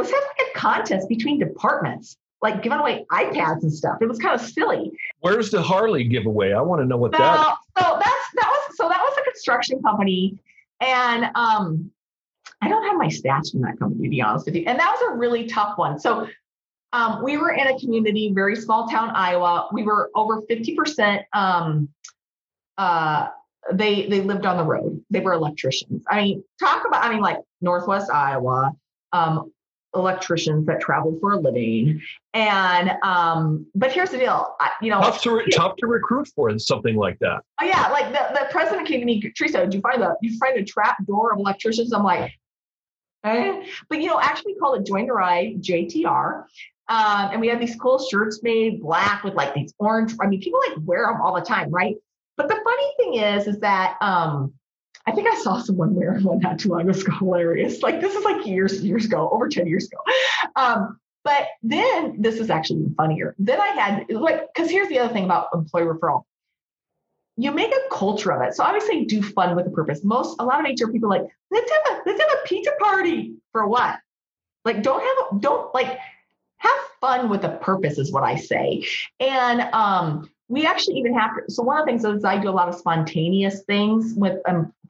was 0.00 0.10
have 0.10 0.22
like 0.38 0.48
a 0.54 0.58
contest 0.58 1.08
between 1.08 1.38
departments, 1.38 2.16
like 2.42 2.62
giving 2.62 2.78
away 2.78 3.04
iPads 3.12 3.62
and 3.62 3.72
stuff. 3.72 3.98
It 4.00 4.08
was 4.08 4.18
kind 4.18 4.38
of 4.38 4.46
silly. 4.46 4.92
Where's 5.20 5.50
the 5.50 5.62
Harley 5.62 6.04
giveaway? 6.04 6.52
I 6.52 6.60
want 6.60 6.80
to 6.80 6.86
know 6.86 6.96
what 6.96 7.12
well, 7.12 7.58
that. 7.76 7.82
So 7.82 7.98
that's 7.98 8.26
that 8.34 8.48
was 8.48 8.76
so 8.76 8.88
that 8.88 9.00
was 9.00 9.18
a 9.18 9.30
construction 9.30 9.82
company, 9.82 10.38
and 10.80 11.30
um, 11.34 11.90
I 12.62 12.68
don't 12.68 12.84
have 12.84 12.96
my 12.96 13.08
stats 13.08 13.52
from 13.52 13.62
that 13.62 13.78
company 13.78 14.04
to 14.04 14.10
be 14.10 14.22
honest 14.22 14.46
with 14.46 14.56
you. 14.56 14.64
And 14.66 14.78
that 14.78 14.90
was 14.90 15.12
a 15.12 15.16
really 15.16 15.46
tough 15.46 15.76
one. 15.76 15.98
So 15.98 16.28
um, 16.92 17.22
we 17.22 17.36
were 17.36 17.52
in 17.52 17.66
a 17.68 17.78
community, 17.78 18.32
very 18.34 18.56
small 18.56 18.88
town, 18.88 19.10
Iowa. 19.14 19.68
We 19.72 19.82
were 19.82 20.10
over 20.14 20.42
50%. 20.42 21.22
Um, 21.32 21.88
uh, 22.78 23.28
they 23.74 24.06
they 24.06 24.22
lived 24.22 24.46
on 24.46 24.56
the 24.56 24.64
road. 24.64 25.04
They 25.10 25.20
were 25.20 25.34
electricians. 25.34 26.02
I 26.08 26.22
mean, 26.22 26.44
talk 26.58 26.86
about. 26.86 27.04
I 27.04 27.10
mean, 27.10 27.20
like 27.20 27.38
Northwest 27.60 28.10
Iowa, 28.10 28.72
um, 29.12 29.52
electricians 29.94 30.66
that 30.66 30.80
travel 30.80 31.16
for 31.20 31.32
a 31.32 31.40
living. 31.40 32.00
And 32.34 32.92
um, 33.02 33.66
but 33.74 33.92
here's 33.92 34.10
the 34.10 34.18
deal. 34.18 34.54
I, 34.60 34.70
you 34.80 34.90
know, 34.90 35.00
tough 35.00 35.22
to 35.22 35.36
re- 35.36 35.50
tough 35.50 35.76
to 35.76 35.86
recruit 35.86 36.28
for 36.34 36.56
something 36.58 36.96
like 36.96 37.18
that. 37.20 37.42
Oh 37.60 37.64
yeah, 37.64 37.88
like 37.88 38.12
the, 38.12 38.38
the 38.38 38.46
president 38.50 38.86
came 38.86 39.00
to 39.00 39.06
me, 39.06 39.20
Teresa, 39.36 39.58
did 39.60 39.74
you 39.74 39.80
find 39.80 40.02
the 40.02 40.16
you 40.22 40.38
find 40.38 40.56
a 40.56 40.64
trap 40.64 41.04
door 41.06 41.32
of 41.32 41.38
electricians? 41.38 41.92
I'm 41.92 42.04
like, 42.04 42.32
eh. 43.24 43.62
but 43.88 44.00
you 44.00 44.06
know, 44.06 44.20
actually 44.20 44.54
call 44.54 44.74
it 44.74 44.86
Join 44.86 45.06
the 45.06 45.12
Ride, 45.12 45.62
JTR. 45.62 46.44
Um, 46.88 47.30
and 47.30 47.40
we 47.40 47.46
had 47.46 47.60
these 47.60 47.76
cool 47.76 48.04
shirts 48.04 48.40
made 48.42 48.82
black 48.82 49.22
with 49.22 49.34
like 49.34 49.54
these 49.54 49.72
orange. 49.78 50.14
I 50.20 50.26
mean, 50.26 50.40
people 50.40 50.60
like 50.68 50.78
wear 50.84 51.06
them 51.06 51.20
all 51.20 51.34
the 51.34 51.40
time, 51.40 51.70
right? 51.70 51.94
But 52.36 52.48
the 52.48 52.58
funny 52.64 52.92
thing 52.96 53.14
is, 53.14 53.46
is 53.46 53.60
that 53.60 53.96
um, 54.00 54.54
I 55.06 55.12
think 55.12 55.28
I 55.28 55.36
saw 55.36 55.60
someone 55.60 55.94
wearing 55.94 56.24
one 56.24 56.40
not 56.40 56.58
too 56.58 56.68
long 56.70 56.88
ago. 56.88 57.12
Hilarious. 57.18 57.82
Like 57.82 58.00
this 58.00 58.14
is 58.14 58.24
like 58.24 58.46
years, 58.46 58.82
years 58.82 59.06
ago, 59.06 59.28
over 59.32 59.48
10 59.48 59.66
years 59.66 59.86
ago. 59.86 59.98
Um, 60.56 60.98
but 61.24 61.48
then 61.62 62.16
this 62.20 62.36
is 62.36 62.50
actually 62.50 62.86
funnier. 62.96 63.34
Then 63.38 63.60
I 63.60 63.68
had 63.68 64.10
like, 64.10 64.48
because 64.52 64.70
here's 64.70 64.88
the 64.88 64.98
other 64.98 65.12
thing 65.12 65.24
about 65.24 65.48
employee 65.54 65.84
referral. 65.84 66.24
You 67.36 67.52
make 67.52 67.72
a 67.72 67.94
culture 67.94 68.32
of 68.32 68.42
it. 68.42 68.54
So 68.54 68.78
say 68.80 69.04
do 69.04 69.22
fun 69.22 69.56
with 69.56 69.66
a 69.66 69.70
purpose. 69.70 70.04
Most 70.04 70.36
a 70.38 70.44
lot 70.44 70.60
of 70.60 70.66
HR 70.66 70.90
people 70.90 71.08
like, 71.08 71.26
let's 71.50 71.70
have 71.70 71.96
a 71.96 72.02
let's 72.06 72.20
have 72.20 72.38
a 72.42 72.46
pizza 72.46 72.72
party 72.78 73.34
for 73.52 73.66
what? 73.66 73.98
Like 74.64 74.82
don't 74.82 75.00
have 75.00 75.36
a 75.36 75.40
don't 75.40 75.72
like 75.74 75.98
have 76.58 76.80
fun 77.00 77.30
with 77.30 77.44
a 77.44 77.56
purpose 77.56 77.98
is 77.98 78.12
what 78.12 78.22
I 78.22 78.36
say. 78.36 78.84
And 79.18 79.62
um, 79.72 80.30
we 80.48 80.66
actually 80.66 80.98
even 80.98 81.14
have 81.14 81.30
to, 81.36 81.50
so 81.50 81.62
one 81.62 81.78
of 81.78 81.86
the 81.86 81.92
things 81.92 82.04
is 82.04 82.24
I 82.24 82.38
do 82.38 82.50
a 82.50 82.52
lot 82.52 82.68
of 82.68 82.74
spontaneous 82.74 83.62
things 83.62 84.12
with 84.14 84.38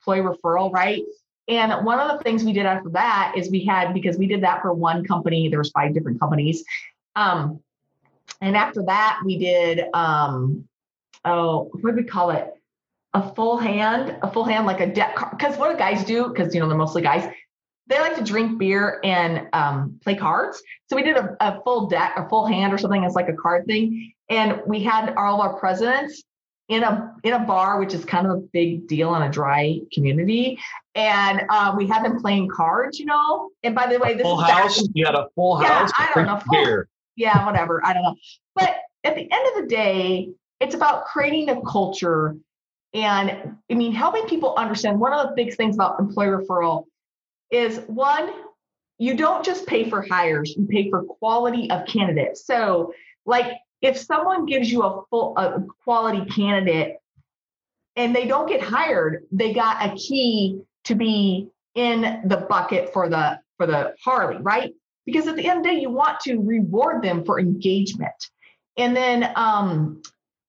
employee 0.01 0.21
referral, 0.21 0.73
right? 0.73 1.03
And 1.49 1.85
one 1.85 1.99
of 1.99 2.17
the 2.17 2.23
things 2.23 2.45
we 2.45 2.53
did 2.53 2.67
after 2.67 2.91
that 2.91 3.35
is 3.37 3.51
we 3.51 3.65
had, 3.65 3.93
because 3.93 4.17
we 4.17 4.27
did 4.27 4.43
that 4.43 4.63
for 4.63 4.73
one 4.73 5.05
company, 5.05 5.49
there 5.49 5.59
was 5.59 5.71
five 5.71 5.95
different 5.95 6.21
companies. 6.21 6.65
Um, 7.17 7.61
and 8.41 8.57
after 8.57 8.83
that, 8.85 9.21
we 9.25 9.39
did, 9.39 9.85
um, 9.93 10.69
oh, 11.25 11.71
what 11.81 11.91
do 11.91 11.97
we 11.97 12.05
call 12.05 12.31
it? 12.31 12.53
A 13.15 13.35
full 13.35 13.59
hand, 13.59 14.17
a 14.23 14.31
full 14.31 14.45
hand, 14.45 14.67
like 14.67 14.81
a 14.81 14.87
deck. 14.87 15.17
Because 15.31 15.57
what 15.57 15.73
do 15.73 15.77
guys 15.77 16.05
do? 16.05 16.29
Because, 16.29 16.55
you 16.55 16.61
know, 16.61 16.69
they're 16.69 16.79
mostly 16.79 17.03
guys 17.03 17.29
they 17.91 17.99
like 17.99 18.17
to 18.17 18.25
drink 18.25 18.57
beer 18.57 19.01
and 19.03 19.49
um, 19.53 19.99
play 20.03 20.15
cards. 20.15 20.63
So 20.89 20.97
we 20.97 21.03
did 21.03 21.17
a, 21.17 21.37
a, 21.41 21.61
full 21.63 21.89
deck, 21.89 22.13
a 22.17 22.29
full 22.29 22.47
hand 22.47 22.73
or 22.73 22.79
something. 22.79 23.03
It's 23.03 23.17
like 23.17 23.29
a 23.29 23.35
card 23.35 23.67
thing. 23.67 24.13
And 24.29 24.63
we 24.65 24.81
had 24.81 25.13
all 25.17 25.35
of 25.35 25.41
our 25.41 25.59
presidents 25.59 26.23
in 26.71 26.85
a 26.85 27.15
in 27.25 27.33
a 27.33 27.41
bar, 27.41 27.81
which 27.81 27.93
is 27.93 28.05
kind 28.05 28.27
of 28.27 28.33
a 28.33 28.41
big 28.53 28.87
deal 28.87 29.15
in 29.17 29.23
a 29.23 29.31
dry 29.31 29.81
community. 29.93 30.59
And 30.95 31.43
uh, 31.51 31.75
we 31.77 31.87
had 31.87 32.05
them 32.05 32.21
playing 32.21 32.49
cards, 32.49 32.99
you 32.99 33.07
know. 33.07 33.51
And 33.65 33.75
by 33.75 33.93
the 33.93 33.99
way, 33.99 34.15
this 34.15 34.23
full 34.23 34.41
is 34.41 34.49
house. 34.49 34.89
You 34.95 35.05
had 35.05 35.17
a 35.17 35.27
full 35.35 35.61
yeah, 35.61 35.81
house. 35.81 35.91
I 35.99 36.11
don't 36.15 36.27
know. 36.27 36.41
Full, 36.49 36.65
beer. 36.65 36.89
Yeah, 37.17 37.45
whatever. 37.45 37.85
I 37.85 37.93
don't 37.93 38.05
know. 38.05 38.15
But 38.55 38.77
at 39.05 39.17
the 39.17 39.23
end 39.23 39.57
of 39.57 39.63
the 39.63 39.67
day, 39.69 40.31
it's 40.61 40.75
about 40.75 41.07
creating 41.07 41.51
a 41.51 41.61
culture. 41.63 42.37
And 42.95 43.57
I 43.71 43.75
mean, 43.75 43.93
helping 43.93 44.27
people 44.27 44.55
understand 44.57 45.01
one 45.01 45.13
of 45.13 45.29
the 45.29 45.35
big 45.35 45.55
things 45.57 45.75
about 45.75 45.99
employee 45.99 46.29
referral 46.29 46.85
is 47.51 47.79
one, 47.89 48.31
you 48.99 49.17
don't 49.17 49.45
just 49.45 49.67
pay 49.67 49.91
for 49.91 50.07
hires, 50.09 50.55
you 50.57 50.67
pay 50.67 50.89
for 50.89 51.03
quality 51.03 51.69
of 51.71 51.85
candidates. 51.87 52.47
So, 52.47 52.93
like 53.27 53.59
if 53.83 53.97
someone 53.97 54.47
gives 54.47 54.71
you 54.71 54.83
a 54.83 55.03
full 55.11 55.37
a 55.37 55.65
quality 55.85 56.25
candidate 56.31 56.97
and 57.97 58.15
they 58.15 58.27
don't 58.27 58.49
get 58.49 58.61
hired, 58.61 59.25
they 59.33 59.53
got 59.53 59.85
a 59.85 59.95
key 59.97 60.61
to 60.85 60.95
be 60.95 61.49
in 61.75 62.23
the 62.27 62.47
bucket 62.49 62.93
for 62.93 63.09
the 63.09 63.41
for 63.57 63.67
the 63.67 63.95
Harley, 64.03 64.39
right? 64.41 64.73
Because 65.07 65.27
at 65.27 65.37
the 65.37 65.47
end 65.47 65.59
of 65.59 65.65
the 65.65 65.71
day, 65.71 65.81
you 65.81 65.91
want 65.91 66.21
to 66.21 66.39
reward 66.39 67.03
them 67.03 67.25
for 67.25 67.41
engagement. 67.41 68.13
And 68.77 68.97
then 68.97 69.33
um, 69.37 70.03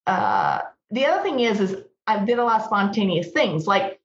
uh, 0.08 0.60
the 0.92 1.06
other 1.06 1.22
thing 1.24 1.40
is, 1.42 1.60
is 1.60 1.84
I 2.08 2.24
did 2.24 2.40
a 2.40 2.44
lot 2.44 2.62
of 2.62 2.66
spontaneous 2.66 3.32
things. 3.32 3.68
Like 3.68 4.00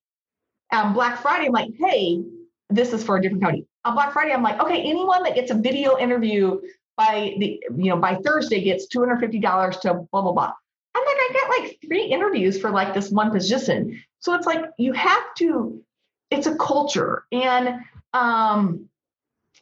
um, 0.72 0.92
Black 0.92 1.20
Friday, 1.20 1.46
I'm 1.46 1.52
like, 1.52 1.70
hey, 1.78 2.22
this 2.70 2.92
is 2.92 3.04
for 3.04 3.16
a 3.16 3.22
different 3.22 3.42
company. 3.42 3.66
On 3.84 3.94
Black 3.94 4.12
Friday, 4.12 4.32
I'm 4.32 4.42
like, 4.42 4.60
okay, 4.60 4.82
anyone 4.82 5.22
that 5.22 5.34
gets 5.34 5.50
a 5.50 5.54
video 5.54 5.98
interview 5.98 6.60
by 6.96 7.34
the, 7.38 7.62
you 7.76 7.90
know, 7.90 7.96
by 7.96 8.16
Thursday 8.16 8.62
gets 8.62 8.86
$250 8.94 9.80
to 9.80 9.94
blah, 10.10 10.22
blah, 10.22 10.32
blah. 10.32 10.52
I'm 10.94 11.04
like, 11.04 11.16
I 11.16 11.30
get 11.32 11.48
like 11.48 11.78
three 11.86 12.04
interviews 12.04 12.60
for 12.60 12.70
like 12.70 12.94
this 12.94 13.10
one 13.10 13.30
position. 13.30 14.02
So 14.20 14.34
it's 14.34 14.46
like 14.46 14.64
you 14.78 14.92
have 14.94 15.34
to, 15.38 15.82
it's 16.30 16.46
a 16.46 16.56
culture. 16.56 17.24
And 17.32 17.80
um, 18.12 18.88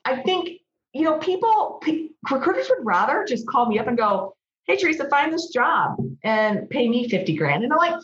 I 0.04 0.16
think, 0.22 0.60
you 0.92 1.02
know, 1.02 1.18
people, 1.18 1.82
recruiters 2.30 2.70
would 2.70 2.86
rather 2.86 3.24
just 3.28 3.46
call 3.46 3.66
me 3.66 3.78
up 3.78 3.88
and 3.88 3.98
go, 3.98 4.36
hey, 4.66 4.76
Teresa, 4.76 5.08
find 5.08 5.32
this 5.32 5.48
job 5.48 5.96
and 6.22 6.70
pay 6.70 6.88
me 6.88 7.08
50 7.08 7.36
grand. 7.36 7.64
And 7.64 7.72
I'm 7.72 7.78
like, 7.78 8.00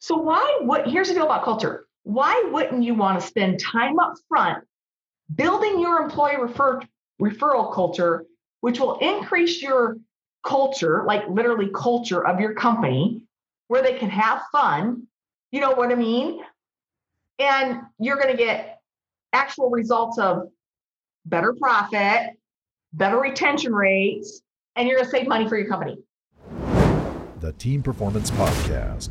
so 0.00 0.16
why, 0.16 0.58
what, 0.62 0.88
here's 0.88 1.08
the 1.08 1.14
deal 1.14 1.24
about 1.24 1.44
culture 1.44 1.86
why 2.04 2.48
wouldn't 2.50 2.82
you 2.82 2.94
want 2.94 3.20
to 3.20 3.26
spend 3.26 3.60
time 3.60 3.98
up 3.98 4.14
front 4.28 4.64
building 5.34 5.80
your 5.80 6.02
employee 6.02 6.36
refer, 6.36 6.80
referral 7.20 7.72
culture, 7.72 8.24
which 8.62 8.78
will 8.78 8.96
increase 8.98 9.60
your 9.60 9.98
culture, 10.44 11.02
like 11.04 11.28
literally 11.28 11.68
culture 11.74 12.24
of 12.24 12.40
your 12.40 12.54
company, 12.54 13.20
where 13.66 13.82
they 13.82 13.98
can 13.98 14.08
have 14.08 14.40
fun? 14.52 15.02
You 15.50 15.60
know 15.60 15.72
what 15.72 15.90
I 15.90 15.96
mean? 15.96 16.40
And 17.40 17.80
you're 17.98 18.16
going 18.16 18.30
to 18.30 18.36
get 18.36 18.80
actual 19.32 19.68
results 19.68 20.16
of 20.18 20.48
better 21.26 21.54
profit, 21.54 22.38
better 22.92 23.18
retention 23.18 23.74
rates, 23.74 24.42
and 24.76 24.88
you're 24.88 24.96
going 24.96 25.06
to 25.06 25.10
save 25.10 25.26
money 25.26 25.48
for 25.48 25.58
your 25.58 25.68
company. 25.68 25.98
The 27.40 27.52
Team 27.58 27.82
Performance 27.82 28.30
Podcast. 28.30 29.10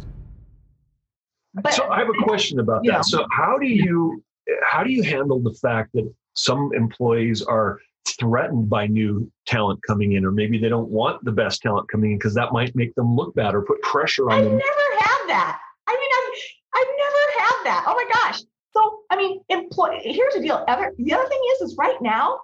But, 1.56 1.74
so 1.74 1.90
I 1.90 2.00
have 2.00 2.08
a 2.08 2.24
question 2.24 2.62
about 2.62 2.84
that. 2.86 2.92
Know. 2.92 3.02
So 3.02 3.26
how 3.32 3.58
do 3.58 3.68
you 3.68 4.24
how 4.64 4.82
do 4.86 4.92
you 4.92 5.04
handle 5.04 5.42
the 5.42 5.54
fact 5.62 5.92
that 5.94 6.10
some 6.36 6.72
employees 6.74 7.42
are 7.42 7.80
threatened 8.08 8.70
by 8.70 8.88
new 8.88 9.32
talent 9.46 9.80
coming 9.88 10.14
in, 10.14 10.26
or 10.26 10.32
maybe 10.32 10.58
they 10.58 10.70
don't 10.70 10.90
want 10.90 11.24
the 11.24 11.32
best 11.32 11.62
talent 11.62 11.90
coming 11.90 12.12
in 12.12 12.18
because 12.18 12.34
that 12.34 12.52
might 12.52 12.76
make 12.76 12.94
them 12.96 13.16
look 13.16 13.34
bad 13.36 13.54
or 13.56 13.62
put 13.62 13.82
pressure 13.82 14.30
on 14.30 14.40
I've 14.40 14.44
them. 14.46 14.54
I've 14.54 14.60
never 14.60 15.04
had 15.04 15.28
that. 15.28 15.60
I 15.88 15.94
mean, 15.94 16.12
I've 16.18 16.82
I've 16.82 16.94
never 16.98 17.40
had 17.40 17.64
that. 17.66 17.84
Oh 17.88 17.96
my 17.96 18.10
gosh. 18.14 18.42
So 18.74 19.00
I 19.10 19.18
mean, 19.18 19.42
employee. 19.50 20.02
Here's 20.04 20.34
the 20.34 20.42
deal. 20.42 20.64
Other 20.68 20.94
the 20.98 21.14
other 21.14 21.28
thing 21.28 21.42
is, 21.54 21.70
is 21.70 21.76
right 21.78 22.02
now 22.02 22.40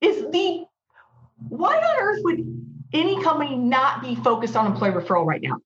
is 0.00 0.22
the 0.30 0.64
why 1.48 1.76
on 1.76 2.00
earth 2.00 2.20
would 2.24 2.40
any 2.92 3.22
company 3.22 3.56
not 3.56 4.02
be 4.02 4.14
focused 4.14 4.56
on 4.56 4.66
employee 4.66 4.92
referral 4.92 5.26
right 5.26 5.42
now? 5.42 5.56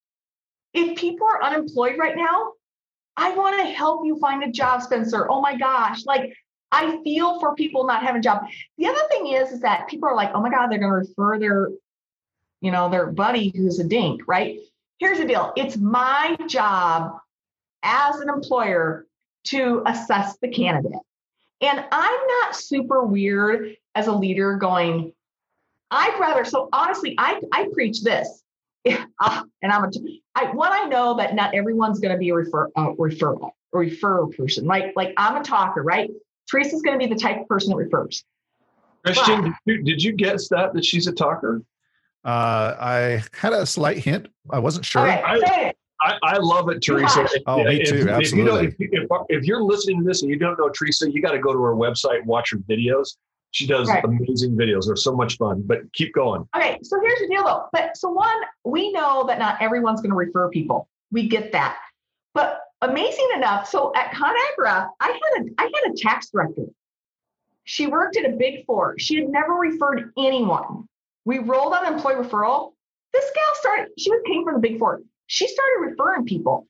If 0.75 0.97
people 0.99 1.27
are 1.27 1.43
unemployed 1.43 1.97
right 1.99 2.17
now, 2.17 2.53
I 3.17 3.35
want 3.35 3.59
to 3.61 3.67
help 3.67 4.05
you 4.05 4.19
find 4.19 4.43
a 4.43 4.51
job, 4.51 4.83
Spencer. 4.83 5.31
Oh 5.31 5.41
my 5.41 5.57
gosh. 5.57 6.05
Like 6.07 6.33
I 6.71 7.01
feel 7.03 7.41
for 7.41 7.55
people 7.55 7.87
not 7.87 8.03
having 8.03 8.21
a 8.21 8.23
job. 8.23 8.45
The 8.77 8.87
other 8.87 9.01
thing 9.11 9.29
is, 9.29 9.53
is 9.53 9.61
that 9.61 9.89
people 9.89 10.09
are 10.09 10.15
like, 10.15 10.31
oh 10.35 10.41
my 10.41 10.51
God, 10.51 10.69
they're 10.69 10.79
going 10.79 10.91
to 10.93 11.09
refer 11.09 11.39
their, 11.39 11.71
you 12.61 12.71
know, 12.71 12.89
their 12.91 13.07
buddy 13.07 13.53
who's 13.55 13.79
a 13.79 13.85
dink, 13.85 14.23
right? 14.27 14.59
Here's 14.99 15.19
the 15.19 15.25
deal. 15.25 15.53
It's 15.57 15.77
my 15.77 16.37
job 16.47 17.19
as 17.83 18.21
an 18.21 18.29
employer 18.29 19.07
to 19.45 19.83
assess 19.87 20.37
the 20.39 20.49
candidate. 20.49 20.99
And 21.61 21.85
I'm 21.91 22.27
not 22.43 22.55
super 22.57 23.05
weird 23.05 23.77
as 23.95 24.07
a 24.07 24.13
leader 24.13 24.57
going, 24.57 25.13
I'd 25.91 26.17
rather, 26.21 26.45
so 26.45 26.69
honestly, 26.73 27.15
I, 27.19 27.41
I 27.53 27.69
preach 27.73 28.03
this. 28.03 28.43
uh, 28.87 29.43
and 29.63 29.73
I'm 29.73 29.85
a, 29.85 29.91
I, 30.35 30.53
one, 30.53 30.73
I 30.73 30.85
know 30.85 31.17
that 31.17 31.35
not 31.35 31.55
everyone's 31.55 31.99
going 31.99 32.13
to 32.13 32.19
be 32.19 32.29
a 32.29 32.35
refer, 32.35 32.69
uh, 32.77 32.93
referral, 32.93 33.51
referral 33.75 34.37
person. 34.37 34.67
Like, 34.67 34.93
like 34.95 35.15
I'm 35.17 35.37
a 35.41 35.43
talker, 35.43 35.83
right? 35.83 36.11
Teresa's 36.49 36.83
going 36.83 36.99
to 36.99 37.07
be 37.07 37.13
the 37.13 37.21
type 37.21 37.41
of 37.41 37.49
person 37.49 37.71
that 37.71 37.77
refers. 37.77 38.25
Christian, 39.05 39.43
did 39.45 39.55
you, 39.67 39.83
did 39.83 40.03
you 40.03 40.13
guess 40.13 40.49
that 40.49 40.75
that 40.75 40.85
she's 40.85 41.07
a 41.07 41.13
talker? 41.13 41.63
Uh, 42.25 42.75
I 42.79 43.23
had 43.33 43.53
a 43.53 43.65
slight 43.65 43.99
hint. 43.99 44.29
I 44.51 44.59
wasn't 44.59 44.85
sure. 44.85 45.03
Okay, 45.03 45.23
I, 45.25 45.73
I, 46.01 46.19
I, 46.23 46.37
love 46.39 46.69
it, 46.69 46.83
Teresa. 46.83 47.27
Oh, 47.47 47.63
me 47.65 47.85
too. 47.85 47.97
If, 47.97 48.09
Absolutely. 48.09 48.67
If, 48.67 48.81
you 48.81 49.07
know, 49.09 49.27
if, 49.27 49.31
if, 49.31 49.41
if, 49.41 49.45
you're 49.45 49.63
listening 49.63 50.01
to 50.01 50.05
this 50.05 50.23
and 50.23 50.31
you 50.31 50.39
don't 50.39 50.59
know 50.59 50.69
Teresa, 50.69 51.11
you 51.11 51.23
got 51.23 51.33
to 51.33 51.39
go 51.39 51.53
to 51.53 51.63
her 51.63 51.75
website 51.75 52.19
and 52.19 52.27
watch 52.27 52.51
her 52.51 52.59
videos. 52.59 53.17
She 53.53 53.67
does 53.67 53.89
right. 53.89 54.05
amazing 54.05 54.57
videos. 54.57 54.87
They're 54.87 54.97
so 54.97 55.15
much 55.15 55.39
fun. 55.39 55.63
But 55.65 55.91
keep 55.93 56.13
going. 56.15 56.47
Okay, 56.55 56.79
so 56.83 57.01
here's 57.01 57.19
the 57.21 57.29
deal, 57.29 57.45
though. 57.45 57.67
But 57.73 57.97
so 57.97 58.11
one, 58.11 58.37
we 58.65 58.93
know 58.93 59.25
that 59.27 59.39
not 59.39 59.61
everyone's 59.63 60.01
going 60.01 60.11
to 60.11 60.17
refer 60.17 60.49
people. 60.51 60.89
We 61.11 61.29
get 61.29 61.53
that. 61.53 61.79
But 62.35 62.61
amazing 62.83 63.29
enough, 63.35 63.69
so 63.69 63.93
at 63.95 64.13
ConAgra, 64.13 64.89
I 65.01 65.07
had 65.07 65.43
a 65.43 65.51
I 65.59 65.65
had 65.65 65.93
a 65.93 65.97
tax 65.97 66.31
director. 66.31 66.67
She 67.65 67.87
worked 67.87 68.17
at 68.17 68.25
a 68.25 68.37
big 68.37 68.65
four. 68.65 68.99
She 68.99 69.17
had 69.17 69.29
never 69.29 69.53
referred 69.53 70.13
anyone. 70.17 70.89
We 71.25 71.39
rolled 71.39 71.75
out 71.75 71.87
employee 71.87 72.15
referral. 72.15 72.73
This 73.13 73.31
gal 73.35 73.55
started, 73.55 73.89
she 73.99 74.11
was 74.11 74.23
paying 74.25 74.45
for 74.45 74.55
the 74.55 74.59
big 74.59 74.79
four. 74.79 75.03
She 75.27 75.47
started 75.47 75.91
referring 75.91 76.25
people 76.25 76.67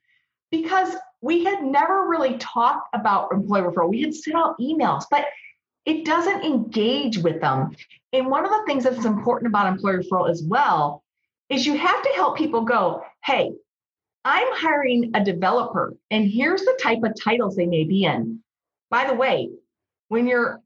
because 0.51 0.97
we 1.21 1.45
had 1.45 1.63
never 1.63 2.09
really 2.09 2.37
talked 2.39 2.89
about 2.95 3.33
employee 3.33 3.63
referral. 3.63 3.91
We 3.91 4.03
had 4.03 4.15
sent 4.15 4.37
out 4.37 4.59
emails, 4.59 5.05
but 5.11 5.27
it 5.85 6.05
doesn't 6.05 6.45
engage 6.45 7.19
with 7.19 7.41
them. 7.41 7.77
And 8.13 8.27
one 8.27 8.45
of 8.45 8.51
the 8.51 8.65
things 8.67 8.85
that's 8.85 9.05
important 9.05 9.49
about 9.49 9.67
employee 9.67 9.99
referral 9.99 10.29
as 10.29 10.43
well 10.43 11.03
is 11.49 11.67
you 11.67 11.77
have 11.77 12.03
to 12.03 12.11
help 12.17 12.37
people 12.37 12.63
go, 12.63 13.05
hey, 13.25 13.53
I'm 14.29 14.53
hiring 14.53 15.12
a 15.14 15.24
developer, 15.24 15.97
and 16.11 16.29
here's 16.29 16.61
the 16.61 16.79
type 16.83 17.03
of 17.03 17.14
titles 17.18 17.57
they 17.57 17.64
may 17.64 17.85
be 17.85 18.05
in. 18.05 18.41
By 18.91 19.07
the 19.07 19.14
way, 19.14 19.49
when 20.09 20.26
you're 20.26 20.61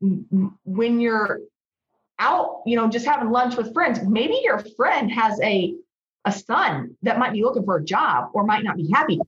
when 0.65 0.99
you're 0.99 1.39
out, 2.19 2.63
you 2.67 2.75
know, 2.75 2.89
just 2.89 3.07
having 3.07 3.31
lunch 3.31 3.57
with 3.57 3.73
friends, 3.73 4.01
maybe 4.03 4.41
your 4.43 4.59
friend 4.77 5.13
has 5.13 5.41
a 5.43 5.77
a 6.25 6.33
son 6.33 6.97
that 7.03 7.21
might 7.21 7.33
be 7.33 7.45
looking 7.45 7.65
for 7.65 7.77
a 7.77 7.85
job 7.85 8.31
or 8.35 8.45
might 8.45 8.65
not 8.65 8.77
be 8.77 8.91
happy. 8.93 9.21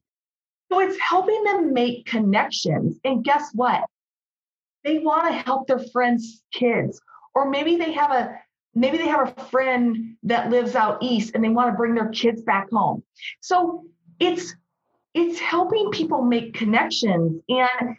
So 0.73 0.81
it's 0.81 0.99
helping 0.99 1.45
them 1.45 1.73
make 1.73 2.05
connections. 2.07 2.99
And 3.05 3.23
guess 3.23 3.51
what? 3.53 3.85
They 4.83 4.99
want 4.99 5.29
to 5.29 5.39
help 5.39 5.69
their 5.69 5.85
friends' 5.93 6.43
kids. 6.53 7.01
Or 7.37 7.49
maybe 7.49 7.77
they 7.77 7.93
have 7.93 8.11
a 8.11 8.37
maybe 8.75 8.99
they 8.99 9.07
have 9.07 9.29
a 9.29 9.45
friend 9.45 10.17
that 10.25 10.51
lives 10.51 10.75
out 10.75 11.01
east 11.05 11.37
and 11.37 11.45
they 11.45 11.51
want 11.51 11.71
to 11.73 11.77
bring 11.77 11.95
their 11.95 12.09
kids 12.09 12.43
back 12.43 12.69
home. 12.73 13.05
So 13.41 13.85
it's 14.21 14.55
it's 15.15 15.39
helping 15.39 15.91
people 15.91 16.23
make 16.23 16.55
connections 16.55 17.41
and 17.49 17.97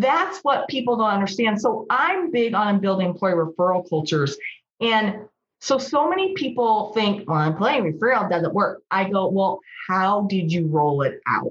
that's 0.00 0.38
what 0.40 0.68
people 0.68 0.96
don't 0.96 1.10
understand. 1.10 1.60
So 1.60 1.86
I'm 1.90 2.30
big 2.30 2.54
on 2.54 2.80
building 2.80 3.08
employee 3.08 3.34
referral 3.34 3.88
cultures. 3.88 4.36
And 4.80 5.26
so, 5.60 5.78
so 5.78 6.08
many 6.08 6.34
people 6.34 6.92
think, 6.92 7.28
well, 7.28 7.40
employee 7.40 7.92
referral 7.92 8.28
doesn't 8.28 8.52
work. 8.52 8.82
I 8.90 9.08
go, 9.08 9.28
well, 9.28 9.60
how 9.88 10.22
did 10.22 10.52
you 10.52 10.66
roll 10.66 11.02
it 11.02 11.20
out? 11.28 11.50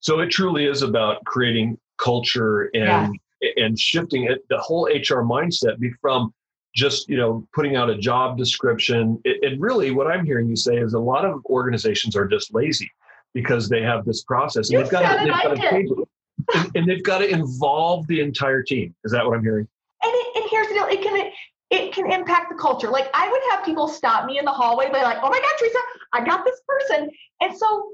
So 0.00 0.20
it 0.20 0.30
truly 0.30 0.66
is 0.66 0.82
about 0.82 1.24
creating 1.24 1.78
culture 1.98 2.70
and 2.74 3.18
and 3.56 3.78
shifting 3.78 4.24
it, 4.24 4.44
the 4.48 4.58
whole 4.58 4.86
HR 4.86 5.22
mindset 5.22 5.76
from 6.00 6.32
just 6.74 7.08
you 7.08 7.16
know 7.16 7.46
putting 7.54 7.76
out 7.76 7.88
a 7.88 7.96
job 7.96 8.36
description. 8.36 9.20
It, 9.24 9.38
it 9.42 9.60
really, 9.60 9.90
what 9.90 10.06
I'm 10.06 10.24
hearing 10.24 10.48
you 10.48 10.56
say 10.56 10.76
is 10.76 10.94
a 10.94 10.98
lot 10.98 11.24
of 11.24 11.44
organizations 11.46 12.14
are 12.16 12.26
just 12.26 12.52
lazy 12.54 12.90
because 13.36 13.68
they 13.68 13.82
have 13.82 14.06
this 14.06 14.24
process 14.24 14.70
and 14.70 14.78
you 14.78 14.82
they've 14.82 14.90
got 14.90 15.18
to, 15.18 15.24
they've 15.24 15.28
got 15.30 15.54
to 15.54 15.70
change 15.70 15.90
it 15.90 16.08
and, 16.54 16.76
and, 16.76 16.88
they've 16.88 17.02
got 17.02 17.18
to 17.18 17.28
involve 17.28 18.06
the 18.06 18.20
entire 18.20 18.62
team. 18.62 18.94
Is 19.04 19.12
that 19.12 19.26
what 19.26 19.36
I'm 19.36 19.42
hearing? 19.42 19.68
And, 20.02 20.12
it, 20.14 20.36
and 20.36 20.44
here's 20.50 20.68
the 20.68 20.74
deal: 20.74 20.86
it 20.86 21.02
can 21.02 21.30
it 21.70 21.92
can 21.92 22.10
impact 22.10 22.48
the 22.48 22.54
culture. 22.54 22.88
Like 22.88 23.10
I 23.12 23.30
would 23.30 23.40
have 23.50 23.62
people 23.62 23.88
stop 23.88 24.24
me 24.24 24.38
in 24.38 24.46
the 24.46 24.52
hallway, 24.52 24.86
be 24.86 24.94
like, 24.94 25.18
"Oh 25.22 25.28
my 25.28 25.38
God, 25.38 25.52
Teresa, 25.58 25.78
I 26.14 26.24
got 26.24 26.46
this 26.46 26.58
person," 26.66 27.10
and 27.42 27.56
so 27.56 27.90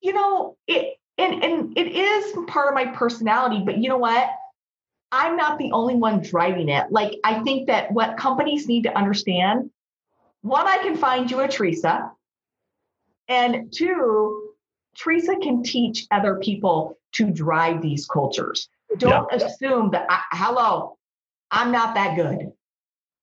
you 0.00 0.14
know 0.14 0.56
it. 0.66 0.96
And 1.18 1.44
and 1.44 1.78
it 1.78 1.88
is 1.88 2.34
part 2.46 2.68
of 2.68 2.74
my 2.74 2.86
personality, 2.86 3.62
but 3.64 3.76
you 3.78 3.90
know 3.90 3.98
what? 3.98 4.30
I'm 5.12 5.36
not 5.36 5.58
the 5.58 5.72
only 5.72 5.94
one 5.94 6.22
driving 6.22 6.70
it. 6.70 6.90
Like 6.90 7.18
I 7.22 7.42
think 7.42 7.66
that 7.66 7.92
what 7.92 8.16
companies 8.16 8.66
need 8.66 8.84
to 8.84 8.96
understand, 8.96 9.70
one, 10.40 10.66
I 10.66 10.78
can 10.78 10.96
find 10.96 11.30
you 11.30 11.40
a 11.40 11.48
Teresa, 11.48 12.12
and 13.28 13.72
two, 13.72 14.45
Teresa 14.98 15.36
can 15.42 15.62
teach 15.62 16.06
other 16.10 16.36
people 16.36 16.98
to 17.12 17.30
drive 17.30 17.82
these 17.82 18.06
cultures. 18.06 18.68
Don't 18.98 19.26
yeah. 19.30 19.46
assume 19.46 19.90
that, 19.90 20.06
I, 20.08 20.22
hello, 20.32 20.96
I'm 21.50 21.72
not 21.72 21.94
that 21.94 22.16
good. 22.16 22.52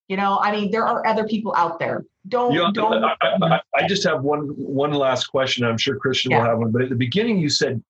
You 0.08 0.18
know, 0.18 0.40
I 0.42 0.52
mean, 0.52 0.70
there 0.70 0.86
are 0.86 1.06
other 1.08 1.26
people 1.26 1.54
out 1.56 1.80
there. 1.80 2.06
Don't, 2.28 2.54
you 2.54 2.60
know, 2.60 2.72
don't. 2.72 3.04
I, 3.04 3.16
I, 3.22 3.62
I, 3.76 3.88
just 3.88 4.04
have 4.04 4.22
one 4.22 4.42
one 4.50 4.92
last 4.92 5.26
question. 5.26 5.66
I'm 5.66 5.78
sure 5.78 5.98
Christian 5.98 6.32
yeah. 6.32 6.40
will 6.40 6.46
have 6.46 6.58
one. 6.60 6.72
But 6.72 6.84
at 6.84 6.90
the 6.90 6.96
beginning, 6.96 7.40
you 7.40 7.50
said 7.50 7.82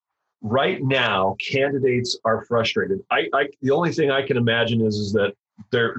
right 0.42 0.82
now 0.84 1.36
candidates 1.40 2.18
are 2.24 2.46
frustrated. 2.46 3.00
I, 3.12 3.30
I 3.34 3.48
the 3.62 3.72
only 3.72 3.92
thing 3.92 4.12
I 4.12 4.22
can 4.22 4.38
imagine 4.38 4.82
is 4.82 4.96
is 4.96 5.12
that 5.14 5.34
there 5.72 5.96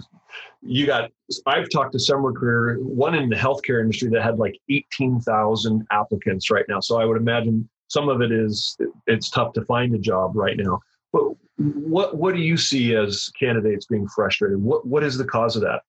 you 0.63 0.87
got 0.87 1.11
I've 1.47 1.69
talked 1.71 1.93
to 1.93 1.99
some 1.99 2.25
recruiter, 2.25 2.77
one 2.81 3.15
in 3.15 3.29
the 3.29 3.37
healthcare 3.37 3.81
industry 3.81 4.09
that 4.11 4.23
had 4.23 4.39
like 4.39 4.59
18,000 4.69 5.87
applicants 5.91 6.51
right 6.51 6.65
now. 6.69 6.81
So 6.81 7.01
I 7.01 7.05
would 7.05 7.17
imagine 7.17 7.69
some 7.95 8.09
of 8.09 8.21
it 8.21 8.33
is 8.33 8.77
it's 9.07 9.31
tough 9.31 9.53
to 9.55 9.65
find 9.65 9.95
a 9.95 9.99
job 9.99 10.37
right 10.37 10.57
now. 10.59 10.81
But 11.13 11.23
what 11.57 12.17
what 12.17 12.35
do 12.35 12.41
you 12.41 12.57
see 12.57 12.95
as 12.97 13.31
candidates 13.39 13.87
being 13.87 14.09
frustrated? 14.09 14.61
What 14.61 14.87
what 14.87 15.05
is 15.05 15.17
the 15.17 15.25
cause 15.25 15.55
of 15.55 15.63
that? 15.63 15.83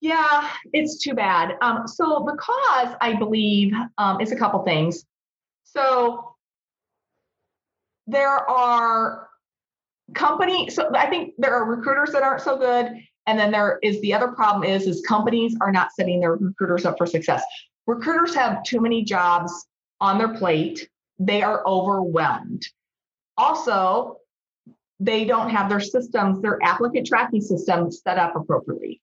Yeah, 0.00 0.50
it's 0.72 0.98
too 0.98 1.14
bad. 1.14 1.54
Um, 1.62 1.88
so 1.88 2.24
the 2.26 2.36
cause, 2.36 2.94
I 3.00 3.14
believe, 3.14 3.72
um, 3.96 4.20
is 4.20 4.30
a 4.32 4.36
couple 4.36 4.62
things. 4.62 5.04
So 5.64 6.34
there 8.06 8.48
are 8.50 9.28
company. 10.14 10.68
So 10.68 10.94
I 10.94 11.08
think 11.08 11.34
there 11.38 11.54
are 11.54 11.64
recruiters 11.64 12.12
that 12.12 12.22
aren't 12.22 12.42
so 12.42 12.58
good, 12.58 12.92
and 13.26 13.38
then 13.38 13.50
there 13.50 13.78
is 13.82 14.00
the 14.02 14.12
other 14.12 14.28
problem 14.28 14.62
is 14.62 14.86
is 14.86 15.00
companies 15.08 15.56
are 15.62 15.72
not 15.72 15.88
setting 15.92 16.20
their 16.20 16.36
recruiters 16.36 16.84
up 16.84 16.98
for 16.98 17.06
success. 17.06 17.42
Recruiters 17.86 18.34
have 18.34 18.62
too 18.62 18.80
many 18.80 19.02
jobs 19.02 19.50
on 20.00 20.18
their 20.18 20.34
plate. 20.36 20.88
They 21.18 21.42
are 21.42 21.66
overwhelmed. 21.66 22.66
Also, 23.36 24.18
they 25.00 25.24
don't 25.24 25.50
have 25.50 25.68
their 25.68 25.80
systems, 25.80 26.40
their 26.40 26.58
applicant 26.62 27.06
tracking 27.06 27.40
systems 27.40 28.02
set 28.02 28.18
up 28.18 28.34
appropriately. 28.34 29.00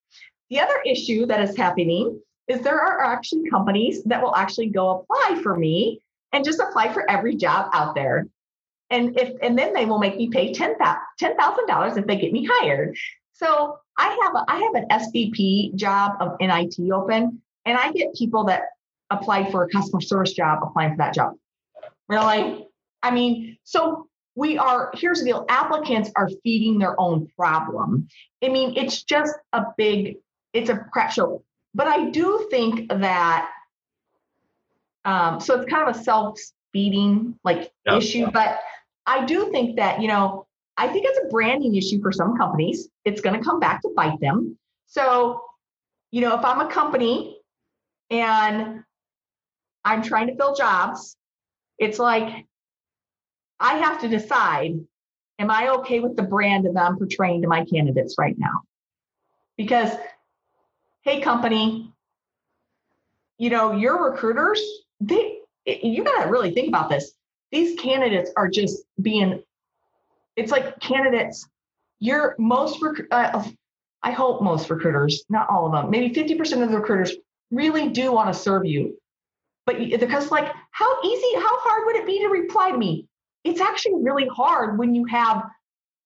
The 0.50 0.60
other 0.60 0.82
issue 0.86 1.26
that 1.28 1.42
is 1.42 1.56
happening 1.56 2.20
is 2.48 2.62
there 2.62 2.80
are 2.80 3.04
actually 3.04 3.50
companies 3.50 4.04
that 4.04 4.22
will 4.22 4.36
actually 4.36 4.70
go 4.70 5.00
apply 5.00 5.42
for 5.42 5.56
me 5.56 6.02
and 6.34 6.46
just 6.46 6.60
apply 6.60 6.94
for 6.94 7.10
every 7.10 7.36
job 7.36 7.70
out 7.74 7.96
there. 7.96 8.28
And 8.92 9.18
if 9.20 9.34
and 9.42 9.58
then 9.58 9.74
they 9.74 9.86
will 9.86 9.98
make 9.98 10.16
me 10.16 10.30
pay 10.30 10.54
ten 10.54 10.76
thousand 10.78 11.68
dollars 11.68 11.98
if 11.98 12.06
they 12.06 12.18
get 12.18 12.32
me 12.32 12.48
hired. 12.50 12.96
So 13.34 13.80
I 13.98 14.18
have 14.22 14.36
a 14.36 14.46
I 14.48 14.60
have 14.60 14.76
an 14.76 14.88
SVP 14.92 15.76
job 15.76 16.18
of 16.20 16.36
NIT 16.40 16.92
open, 16.92 17.42
and 17.66 17.78
I 17.78 17.92
get 17.92 18.14
people 18.14 18.44
that 18.46 18.64
applied 19.10 19.52
for 19.52 19.64
a 19.64 19.70
customer 19.70 20.02
service 20.02 20.34
job 20.34 20.60
applying 20.62 20.92
for 20.92 20.98
that 20.98 21.16
job. 21.16 21.34
Really? 22.08 22.68
I 23.04 23.12
mean, 23.12 23.58
so 23.64 24.08
we 24.36 24.58
are, 24.58 24.92
here's 24.96 25.20
the 25.20 25.26
deal 25.26 25.46
applicants 25.50 26.12
are 26.16 26.30
feeding 26.44 26.78
their 26.78 27.00
own 27.00 27.28
problem. 27.38 28.08
I 28.44 28.50
mean, 28.50 28.76
it's 28.76 29.04
just 29.04 29.34
a 29.54 29.66
big, 29.78 30.18
it's 30.54 30.70
a 30.70 30.78
crap 30.78 31.12
show. 31.12 31.44
But 31.74 31.88
I 31.88 32.10
do 32.10 32.48
think 32.50 32.90
that, 32.90 33.50
um, 35.04 35.40
so 35.40 35.60
it's 35.60 35.70
kind 35.72 35.88
of 35.88 35.96
a 35.96 36.04
self 36.04 36.40
feeding 36.74 37.38
like 37.44 37.72
yeah. 37.86 37.98
issue, 37.98 38.32
but 38.32 38.60
I 39.06 39.26
do 39.26 39.52
think 39.52 39.78
that, 39.78 40.02
you 40.02 40.08
know, 40.08 40.48
I 40.78 40.88
think 40.88 41.06
it's 41.08 41.20
a 41.26 41.30
branding 41.30 41.76
issue 41.76 42.02
for 42.02 42.12
some 42.12 42.38
companies. 42.38 42.90
It's 43.06 43.22
going 43.22 43.38
to 43.38 43.44
come 43.44 43.60
back 43.60 43.82
to 43.82 43.90
bite 43.96 44.20
them. 44.20 44.58
So, 44.88 45.42
you 46.12 46.22
know, 46.22 46.38
if 46.38 46.44
I'm 46.44 46.60
a 46.60 46.70
company 46.70 47.38
and 48.10 48.84
I'm 49.84 50.02
trying 50.02 50.28
to 50.28 50.36
fill 50.36 50.56
jobs. 50.56 51.16
It's 51.78 52.00
like 52.00 52.46
I 53.60 53.78
have 53.78 54.02
to 54.02 54.08
decide 54.08 54.80
am 55.40 55.52
I 55.52 55.70
okay 55.70 56.00
with 56.00 56.16
the 56.16 56.24
brand 56.24 56.66
that 56.66 56.80
I'm 56.80 56.98
portraying 56.98 57.42
to 57.42 57.48
my 57.48 57.66
candidates 57.66 58.16
right 58.18 58.38
now? 58.38 58.62
Because, 59.58 59.92
hey, 61.02 61.22
company, 61.22 61.92
you 63.38 63.50
know, 63.50 63.74
your 63.74 64.12
recruiters, 64.12 64.62
they, 65.02 65.40
you 65.66 66.04
got 66.04 66.24
to 66.24 66.30
really 66.30 66.52
think 66.52 66.70
about 66.70 66.90
this. 66.90 67.14
These 67.52 67.80
candidates 67.80 68.32
are 68.38 68.50
just 68.50 68.84
being, 69.02 69.42
it's 70.36 70.52
like 70.52 70.80
candidates 70.80 71.48
you're 72.00 72.36
most, 72.38 72.82
rec- 72.82 73.08
uh, 73.12 73.44
I 74.04 74.12
hope 74.12 74.42
most 74.42 74.70
recruiters, 74.70 75.24
not 75.30 75.50
all 75.50 75.66
of 75.66 75.72
them, 75.72 75.90
maybe 75.90 76.14
50% 76.14 76.62
of 76.62 76.70
the 76.70 76.78
recruiters 76.78 77.14
really 77.52 77.90
do 77.90 78.12
want 78.12 78.32
to 78.34 78.40
serve 78.40 78.66
you. 78.66 78.98
But 79.66 79.78
because, 79.78 80.32
like, 80.32 80.52
how 80.72 81.02
easy, 81.02 81.36
how 81.36 81.60
hard 81.60 81.84
would 81.86 81.96
it 81.96 82.06
be 82.06 82.20
to 82.20 82.28
reply 82.28 82.72
to 82.72 82.78
me? 82.78 83.08
It's 83.44 83.62
actually 83.62 83.96
really 84.02 84.28
hard 84.28 84.78
when 84.78 84.94
you 84.94 85.06
have 85.06 85.44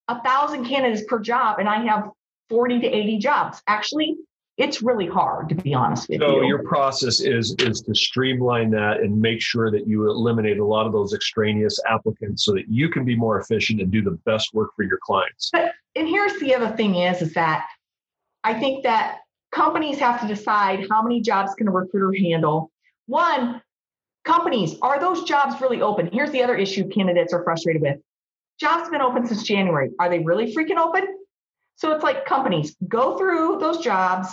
a 0.08 0.22
thousand 0.22 0.66
candidates 0.66 1.04
per 1.08 1.20
job 1.20 1.60
and 1.60 1.70
I 1.70 1.86
have 1.86 2.10
40 2.50 2.80
to 2.82 2.88
80 2.88 3.18
jobs. 3.20 3.62
Actually, 3.68 4.18
it's 4.58 4.82
really 4.82 5.08
hard 5.08 5.48
to 5.50 5.56
be 5.56 5.74
honest 5.74 6.10
with 6.10 6.20
so 6.20 6.28
you. 6.28 6.42
So 6.42 6.42
your 6.44 6.64
process 6.64 7.22
is 7.22 7.56
is 7.60 7.82
to 7.82 7.96
streamline 7.96 8.70
that 8.72 9.00
and 9.00 9.20
make 9.20 9.42
sure 9.42 9.72
that 9.72 9.88
you 9.88 10.10
eliminate 10.10 10.60
a 10.60 10.66
lot 10.66 10.86
of 10.86 10.92
those 10.92 11.14
extraneous 11.14 11.80
applicants 11.90 12.44
so 12.44 12.54
that 12.54 12.68
you 12.68 12.90
can 12.90 13.06
be 13.06 13.16
more 13.16 13.40
efficient 13.40 13.80
and 13.80 13.90
do 13.90 14.02
the 14.02 14.20
best 14.26 14.54
work 14.54 14.72
for 14.76 14.84
your 14.84 15.00
clients. 15.02 15.50
But 15.54 15.72
and 15.96 16.08
here's 16.10 16.38
the 16.42 16.54
other 16.54 16.76
thing 16.76 16.96
is 16.96 17.22
is 17.22 17.34
that 17.36 17.68
I 18.44 18.54
think 18.54 18.84
that 18.84 19.20
companies 19.52 19.98
have 20.00 20.20
to 20.22 20.28
decide 20.28 20.88
how 20.92 21.02
many 21.02 21.22
jobs 21.22 21.56
can 21.56 21.68
a 21.70 21.72
recruiter 21.72 22.14
handle. 22.20 22.70
One, 23.10 23.62
companies, 24.24 24.76
are 24.82 25.00
those 25.00 25.24
jobs 25.24 25.60
really 25.60 25.82
open? 25.82 26.10
Here's 26.14 26.32
the 26.32 26.44
other 26.44 26.56
issue 26.56 26.88
candidates 26.88 27.34
are 27.34 27.44
frustrated 27.44 27.82
with. 27.82 27.98
Jobs 28.60 28.84
have 28.84 28.92
been 28.92 29.02
open 29.02 29.26
since 29.26 29.44
January. 29.44 29.90
Are 30.00 30.10
they 30.10 30.20
really 30.20 30.54
freaking 30.54 30.78
open? 30.78 31.08
So 31.78 31.92
it's 31.92 32.04
like 32.04 32.26
companies 32.26 32.76
go 32.88 33.18
through 33.18 33.58
those 33.60 33.80
jobs, 33.80 34.30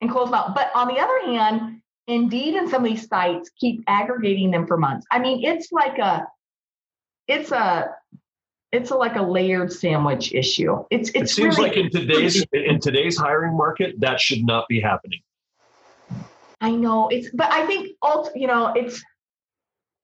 and 0.00 0.10
close 0.10 0.26
them 0.26 0.34
out. 0.34 0.54
But 0.54 0.70
on 0.74 0.88
the 0.88 0.98
other 0.98 1.20
hand, 1.24 1.80
Indeed 2.06 2.54
and 2.54 2.70
some 2.70 2.84
of 2.84 2.90
these 2.90 3.06
sites 3.06 3.50
keep 3.58 3.82
aggregating 3.86 4.50
them 4.50 4.66
for 4.66 4.76
months. 4.76 5.06
I 5.10 5.18
mean, 5.18 5.44
it's 5.44 5.70
like 5.72 5.98
a, 5.98 6.26
it's 7.26 7.52
a, 7.52 7.90
it's 8.72 8.90
a, 8.90 8.94
like 8.94 9.16
a 9.16 9.22
layered 9.22 9.72
sandwich 9.72 10.32
issue. 10.32 10.84
It's, 10.90 11.10
it's 11.10 11.32
it 11.32 11.34
seems 11.34 11.58
really, 11.58 11.70
like 11.70 11.78
in 11.78 11.90
today's 11.90 12.44
in 12.52 12.80
today's 12.80 13.18
hiring 13.18 13.56
market 13.56 14.00
that 14.00 14.20
should 14.20 14.44
not 14.44 14.66
be 14.68 14.80
happening. 14.80 15.20
I 16.60 16.70
know 16.70 17.08
it's, 17.08 17.30
but 17.30 17.50
I 17.52 17.66
think 17.66 17.90
ult, 18.02 18.32
you 18.34 18.46
know, 18.46 18.72
it's, 18.74 19.02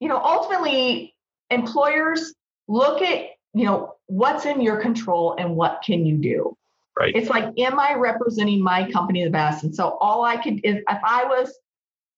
you 0.00 0.08
know, 0.08 0.18
ultimately 0.18 1.14
employers 1.50 2.34
look 2.68 3.02
at, 3.02 3.30
you 3.52 3.64
know, 3.64 3.94
what's 4.06 4.46
in 4.46 4.60
your 4.60 4.76
control 4.80 5.36
and 5.38 5.56
what 5.56 5.82
can 5.84 6.04
you 6.04 6.16
do. 6.16 6.56
Right. 6.96 7.14
It's 7.14 7.28
like, 7.28 7.58
am 7.58 7.80
I 7.80 7.94
representing 7.94 8.62
my 8.62 8.90
company 8.90 9.24
the 9.24 9.30
best? 9.30 9.64
And 9.64 9.74
so 9.74 9.98
all 10.00 10.24
I 10.24 10.36
could 10.36 10.60
is 10.64 10.76
if 10.76 10.84
I 11.04 11.24
was 11.24 11.52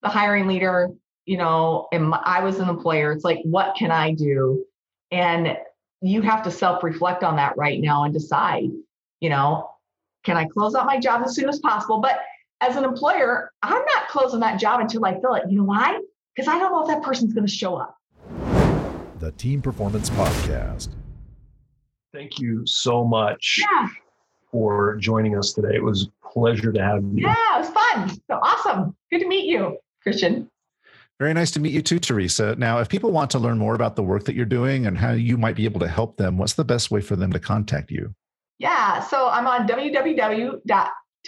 the 0.02 0.08
hiring 0.08 0.46
leader, 0.46 0.90
you 1.24 1.38
know, 1.38 1.88
and 1.92 2.14
I 2.14 2.40
was 2.44 2.58
an 2.58 2.68
employer, 2.68 3.12
it's 3.12 3.24
like, 3.24 3.40
what 3.44 3.74
can 3.74 3.90
I 3.90 4.12
do? 4.12 4.64
And 5.10 5.56
you 6.02 6.20
have 6.22 6.42
to 6.42 6.50
self-reflect 6.50 7.24
on 7.24 7.36
that 7.36 7.56
right 7.56 7.80
now 7.80 8.04
and 8.04 8.12
decide, 8.12 8.70
you 9.20 9.30
know, 9.30 9.70
can 10.24 10.36
I 10.36 10.44
close 10.44 10.74
out 10.74 10.84
my 10.84 11.00
job 11.00 11.22
as 11.24 11.34
soon 11.34 11.48
as 11.48 11.58
possible? 11.58 11.98
But 11.98 12.20
as 12.60 12.76
an 12.76 12.84
employer, 12.84 13.50
I'm 13.62 13.72
not 13.72 14.08
closing 14.08 14.40
that 14.40 14.58
job 14.58 14.80
until 14.80 15.04
I 15.04 15.20
fill 15.20 15.34
it. 15.34 15.44
You 15.48 15.58
know 15.58 15.64
why? 15.64 16.00
Because 16.34 16.48
I 16.48 16.58
don't 16.58 16.72
know 16.72 16.82
if 16.82 16.88
that 16.88 17.02
person's 17.02 17.32
going 17.32 17.46
to 17.46 17.52
show 17.52 17.76
up. 17.76 17.96
The 19.18 19.32
Team 19.32 19.62
Performance 19.62 20.10
Podcast. 20.10 20.88
Thank 22.12 22.38
you 22.38 22.62
so 22.66 23.04
much. 23.04 23.58
Yeah 23.60 23.88
for 24.56 24.96
joining 24.96 25.36
us 25.36 25.52
today. 25.52 25.74
It 25.74 25.82
was 25.82 26.04
a 26.04 26.28
pleasure 26.28 26.72
to 26.72 26.82
have 26.82 27.02
you. 27.02 27.26
Yeah, 27.26 27.56
it 27.56 27.58
was 27.58 27.68
fun. 27.68 28.08
So 28.30 28.38
awesome. 28.42 28.96
Good 29.10 29.20
to 29.20 29.28
meet 29.28 29.44
you, 29.44 29.76
Christian. 30.02 30.50
Very 31.18 31.34
nice 31.34 31.50
to 31.52 31.60
meet 31.60 31.72
you 31.72 31.82
too, 31.82 31.98
Teresa. 31.98 32.56
Now, 32.56 32.78
if 32.78 32.88
people 32.88 33.10
want 33.10 33.30
to 33.32 33.38
learn 33.38 33.58
more 33.58 33.74
about 33.74 33.96
the 33.96 34.02
work 34.02 34.24
that 34.24 34.34
you're 34.34 34.46
doing 34.46 34.86
and 34.86 34.96
how 34.96 35.12
you 35.12 35.36
might 35.36 35.56
be 35.56 35.66
able 35.66 35.80
to 35.80 35.88
help 35.88 36.16
them, 36.16 36.38
what's 36.38 36.54
the 36.54 36.64
best 36.64 36.90
way 36.90 37.02
for 37.02 37.16
them 37.16 37.32
to 37.32 37.38
contact 37.38 37.90
you? 37.90 38.14
Yeah, 38.58 39.00
so 39.00 39.28
I'm 39.28 39.46
on 39.46 39.66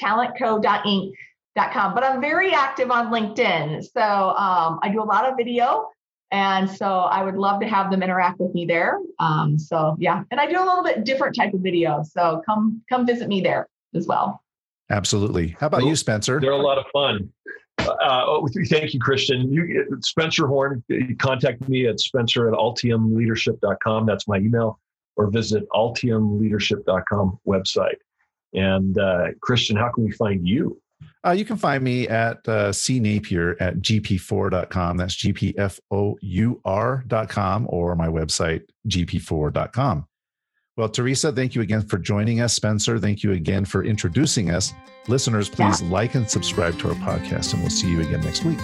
www.talentco.inc.com, 0.00 1.94
but 1.94 2.04
I'm 2.04 2.20
very 2.20 2.52
active 2.52 2.90
on 2.90 3.12
LinkedIn. 3.12 3.82
So 3.82 4.00
um, 4.00 4.78
I 4.82 4.90
do 4.92 5.02
a 5.02 5.04
lot 5.04 5.28
of 5.28 5.36
video 5.36 5.88
and 6.30 6.70
so 6.70 6.86
I 6.86 7.22
would 7.24 7.36
love 7.36 7.60
to 7.60 7.66
have 7.66 7.90
them 7.90 8.02
interact 8.02 8.38
with 8.38 8.54
me 8.54 8.66
there. 8.66 8.98
Um, 9.18 9.58
so 9.58 9.96
yeah, 9.98 10.24
and 10.30 10.40
I 10.40 10.46
do 10.46 10.58
a 10.58 10.64
little 10.64 10.82
bit 10.82 11.04
different 11.04 11.34
type 11.34 11.54
of 11.54 11.60
video. 11.60 12.02
So 12.02 12.42
come 12.44 12.82
come 12.88 13.06
visit 13.06 13.28
me 13.28 13.40
there 13.40 13.68
as 13.94 14.06
well. 14.06 14.42
Absolutely. 14.90 15.56
How 15.60 15.66
about 15.68 15.84
you, 15.84 15.96
Spencer? 15.96 16.40
They're 16.40 16.50
a 16.52 16.56
lot 16.56 16.78
of 16.78 16.84
fun. 16.92 17.30
Uh, 17.78 18.24
oh, 18.26 18.48
thank 18.68 18.92
you, 18.92 19.00
Christian. 19.00 19.52
You, 19.52 19.86
Spencer 20.00 20.46
Horn, 20.46 20.82
contact 21.18 21.66
me 21.68 21.86
at 21.86 22.00
spencer 22.00 22.48
at 22.48 22.54
altiumleadership.com. 22.54 24.06
That's 24.06 24.26
my 24.26 24.38
email, 24.38 24.78
or 25.16 25.30
visit 25.30 25.68
altiumleadership.com 25.70 27.38
website. 27.46 27.96
And 28.54 28.96
uh, 28.98 29.28
Christian, 29.40 29.76
how 29.76 29.90
can 29.90 30.04
we 30.04 30.12
find 30.12 30.46
you? 30.46 30.80
Uh, 31.26 31.32
you 31.32 31.44
can 31.44 31.56
find 31.56 31.82
me 31.82 32.08
at 32.08 32.38
uh, 32.48 32.70
cnapier 32.70 33.56
at 33.60 33.76
gp4.com. 33.78 34.96
That's 34.96 35.16
gpfour.com 35.16 35.76
or 37.68 37.96
my 37.96 38.06
website, 38.08 38.62
gp4.com. 38.88 40.06
Well, 40.76 40.88
Teresa, 40.88 41.32
thank 41.32 41.56
you 41.56 41.62
again 41.62 41.82
for 41.82 41.98
joining 41.98 42.40
us. 42.40 42.54
Spencer, 42.54 43.00
thank 43.00 43.24
you 43.24 43.32
again 43.32 43.64
for 43.64 43.82
introducing 43.84 44.50
us. 44.50 44.72
Listeners, 45.08 45.48
please 45.48 45.82
yeah. 45.82 45.90
like 45.90 46.14
and 46.14 46.30
subscribe 46.30 46.78
to 46.78 46.90
our 46.90 46.94
podcast, 46.94 47.52
and 47.52 47.62
we'll 47.62 47.70
see 47.70 47.90
you 47.90 48.00
again 48.00 48.20
next 48.20 48.44
week. 48.44 48.60